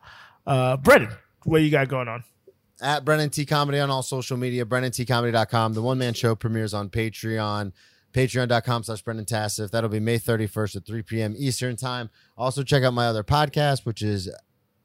uh, 0.47 0.77
Brennan, 0.79 1.11
what 1.45 1.63
you 1.63 1.71
got 1.71 1.89
going 1.89 2.09
on? 2.09 2.25
at 2.81 3.05
Brennan 3.05 3.29
T 3.31 3.45
Comedy 3.45 3.81
on 3.81 3.91
all 3.91 4.03
social 4.05 4.37
media. 4.37 4.65
BrennanTComedy.com. 4.65 5.75
The 5.75 5.83
one 5.83 5.99
man 5.99 6.15
show 6.15 6.35
premieres 6.37 6.73
on 6.73 6.89
Patreon. 6.91 7.73
Patreon.com 8.13 8.85
slash 8.85 9.03
Brendan 9.03 9.27
Tassif. 9.27 9.71
That'll 9.71 9.91
be 9.91 10.01
May 10.01 10.19
31st 10.19 10.77
at 10.77 10.87
3 10.87 11.03
p.m. 11.03 11.35
Eastern 11.37 11.77
Time. 11.77 12.09
Also, 12.37 12.63
check 12.63 12.83
out 12.85 12.95
my 12.95 13.07
other 13.07 13.23
podcast, 13.25 13.85
which 13.85 14.01
is 14.01 14.31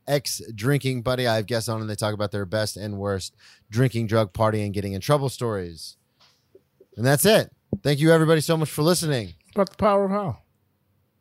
Ex 0.07 0.41
Drinking 0.53 1.01
Buddy. 1.01 1.27
I 1.27 1.35
have 1.35 1.45
guests 1.45 1.69
on 1.69 1.81
and 1.81 1.89
they 1.89 1.95
talk 1.95 2.13
about 2.13 2.31
their 2.31 2.45
best 2.45 2.77
and 2.77 2.97
worst 2.97 3.35
drinking, 3.69 4.07
drug, 4.07 4.33
partying, 4.33 4.71
getting 4.71 4.93
in 4.93 5.01
trouble 5.01 5.29
stories. 5.29 5.97
And 6.95 7.05
that's 7.05 7.25
it. 7.25 7.51
Thank 7.81 7.99
you, 7.99 8.11
everybody, 8.11 8.41
so 8.41 8.55
much 8.55 8.69
for 8.69 8.83
listening. 8.83 9.33
About 9.55 9.69
the 9.71 9.77
power 9.77 10.05
of 10.05 10.11
how? 10.11 10.37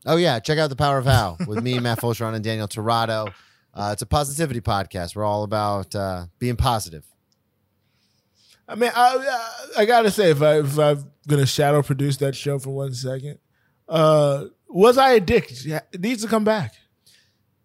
Oh 0.04 0.16
yeah, 0.16 0.38
check 0.40 0.58
out 0.58 0.68
the 0.68 0.76
Power 0.76 0.98
of 0.98 1.04
How 1.06 1.36
with 1.46 1.62
me, 1.62 1.78
Matt 1.80 2.00
Fulcheron, 2.00 2.34
and 2.34 2.42
Daniel 2.44 2.66
Torado. 2.68 3.28
Uh, 3.72 3.90
it's 3.92 4.02
a 4.02 4.06
positivity 4.06 4.60
podcast. 4.60 5.14
We're 5.14 5.24
all 5.24 5.44
about 5.44 5.94
uh, 5.94 6.26
being 6.38 6.56
positive. 6.56 7.04
I 8.68 8.74
mean, 8.74 8.90
I 8.94 9.48
I 9.78 9.84
gotta 9.84 10.10
say, 10.10 10.30
if 10.30 10.42
I 10.42 10.58
if 10.58 10.78
I'm 10.78 11.10
gonna 11.28 11.46
shadow 11.46 11.82
produce 11.82 12.16
that 12.18 12.34
show 12.34 12.58
for 12.58 12.70
one 12.70 12.94
second, 12.94 13.38
uh, 13.88 14.46
was 14.68 14.98
I 14.98 15.12
a 15.12 15.20
dick? 15.20 15.52
Yeah, 15.64 15.80
It 15.92 16.00
needs 16.00 16.22
to 16.22 16.28
come 16.28 16.44
back. 16.44 16.74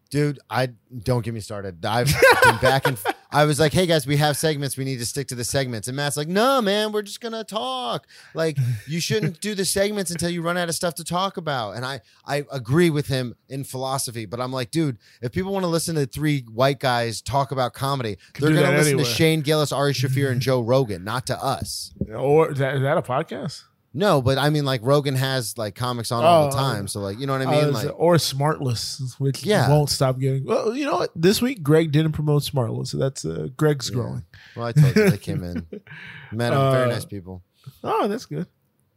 Dude, 0.09 0.39
I 0.49 0.69
don't 1.03 1.23
get 1.23 1.33
me 1.33 1.39
started. 1.39 1.85
I've 1.85 2.07
been 2.43 2.57
back 2.57 2.87
and 2.87 2.97
I 3.31 3.45
was 3.45 3.59
like, 3.59 3.73
"Hey 3.73 3.85
guys, 3.85 4.07
we 4.07 4.17
have 4.17 4.37
segments. 4.37 4.77
We 4.77 4.85
need 4.85 4.99
to 4.99 5.05
stick 5.05 5.27
to 5.27 5.35
the 5.35 5.43
segments." 5.43 5.87
And 5.87 5.97
Matt's 5.97 6.15
like, 6.15 6.27
"No, 6.27 6.61
man, 6.61 6.91
we're 6.91 7.01
just 7.01 7.19
gonna 7.19 7.43
talk. 7.43 8.07
Like, 8.33 8.57
you 8.87 9.01
shouldn't 9.01 9.41
do 9.41 9.53
the 9.53 9.65
segments 9.65 10.11
until 10.11 10.29
you 10.29 10.41
run 10.41 10.57
out 10.57 10.69
of 10.69 10.75
stuff 10.75 10.95
to 10.95 11.03
talk 11.03 11.37
about." 11.37 11.71
And 11.71 11.85
I, 11.85 12.01
I 12.25 12.45
agree 12.51 12.89
with 12.89 13.07
him 13.07 13.35
in 13.49 13.63
philosophy, 13.63 14.25
but 14.25 14.39
I'm 14.39 14.53
like, 14.53 14.71
dude, 14.71 14.97
if 15.21 15.31
people 15.33 15.51
want 15.51 15.63
to 15.63 15.69
listen 15.69 15.95
to 15.95 16.05
three 16.05 16.41
white 16.51 16.79
guys 16.79 17.21
talk 17.21 17.51
about 17.51 17.73
comedy, 17.73 18.17
they're 18.39 18.51
gonna 18.51 18.71
listen 18.71 18.93
anywhere. 18.93 19.05
to 19.05 19.11
Shane 19.11 19.41
Gillis, 19.41 19.71
Ari 19.71 19.93
Shaffir, 19.93 20.31
and 20.31 20.41
Joe 20.41 20.61
Rogan, 20.61 21.03
not 21.03 21.27
to 21.27 21.43
us. 21.43 21.93
Or 22.15 22.51
is 22.51 22.59
that, 22.59 22.75
is 22.75 22.81
that 22.81 22.97
a 22.97 23.01
podcast? 23.01 23.63
No, 23.97 24.21
but 24.21 24.37
I 24.37 24.49
mean, 24.51 24.63
like 24.63 24.81
Rogan 24.83 25.15
has 25.15 25.57
like 25.57 25.73
comics 25.75 26.11
on 26.11 26.23
all 26.23 26.49
the 26.49 26.55
Oh, 26.55 26.57
time, 26.59 26.87
so 26.87 26.99
like, 26.99 27.19
you 27.19 27.25
know 27.25 27.33
what 27.33 27.41
I 27.47 27.49
mean? 27.51 27.65
Uh, 27.65 27.71
Like, 27.71 27.91
or 27.97 28.15
Smartless, 28.15 29.19
which 29.19 29.43
Yeah. 29.43 29.69
won't 29.69 29.89
stop 29.89 30.19
getting. 30.19 30.45
Well, 30.45 30.75
you 30.75 30.85
know 30.85 30.97
what? 30.97 31.09
This 31.15 31.41
week 31.41 31.63
Greg 31.63 31.91
didn't 31.91 32.11
promote 32.11 32.43
Smartless, 32.43 32.87
so 32.89 32.97
that's 32.97 33.25
uh, 33.25 33.47
Greg's 33.57 33.89
growing. 33.89 34.23
well, 34.55 34.67
I 34.67 34.71
told 34.71 34.95
you 34.95 35.09
they 35.09 35.17
came 35.17 35.43
in, 35.43 35.65
met 36.31 36.51
them, 36.51 36.71
very 36.71 36.83
Uh, 36.85 36.93
nice 36.93 37.05
people. 37.05 37.41
Oh, 37.83 38.07
that's 38.07 38.25
good. 38.27 38.45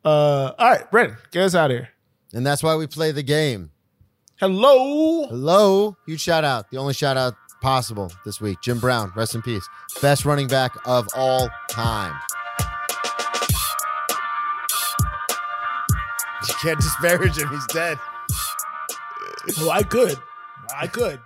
Uh, 0.05 0.53
all 0.59 0.71
right, 0.71 0.91
Brennan, 0.91 1.17
get 1.31 1.45
us 1.45 1.55
out 1.55 1.71
of 1.71 1.77
here. 1.79 1.89
And 2.35 2.47
that's 2.47 2.63
why 2.63 2.77
we 2.77 2.87
play 2.87 3.11
the 3.11 3.23
game. 3.23 3.71
Hello. 4.37 5.27
Hello. 5.29 5.97
Huge 6.07 6.21
shout 6.21 6.45
out. 6.45 6.71
The 6.71 6.77
only 6.79 6.95
shout 6.95 7.17
out 7.17 7.35
possible 7.61 8.11
this 8.25 8.41
week. 8.41 8.59
Jim 8.63 8.79
Brown, 8.81 9.13
rest 9.17 9.35
in 9.35 9.43
peace. 9.43 9.67
Best 10.01 10.25
running 10.25 10.47
back 10.47 10.73
of 10.87 11.09
all 11.17 11.49
time. 11.71 12.15
You 16.49 16.55
can't 16.63 16.81
disparage 16.81 17.39
him. 17.39 17.49
He's 17.49 17.67
dead. 17.67 17.99
Oh, 19.59 19.71
I 19.71 19.83
could. 19.83 20.19
I 20.77 20.87
could. 20.87 21.21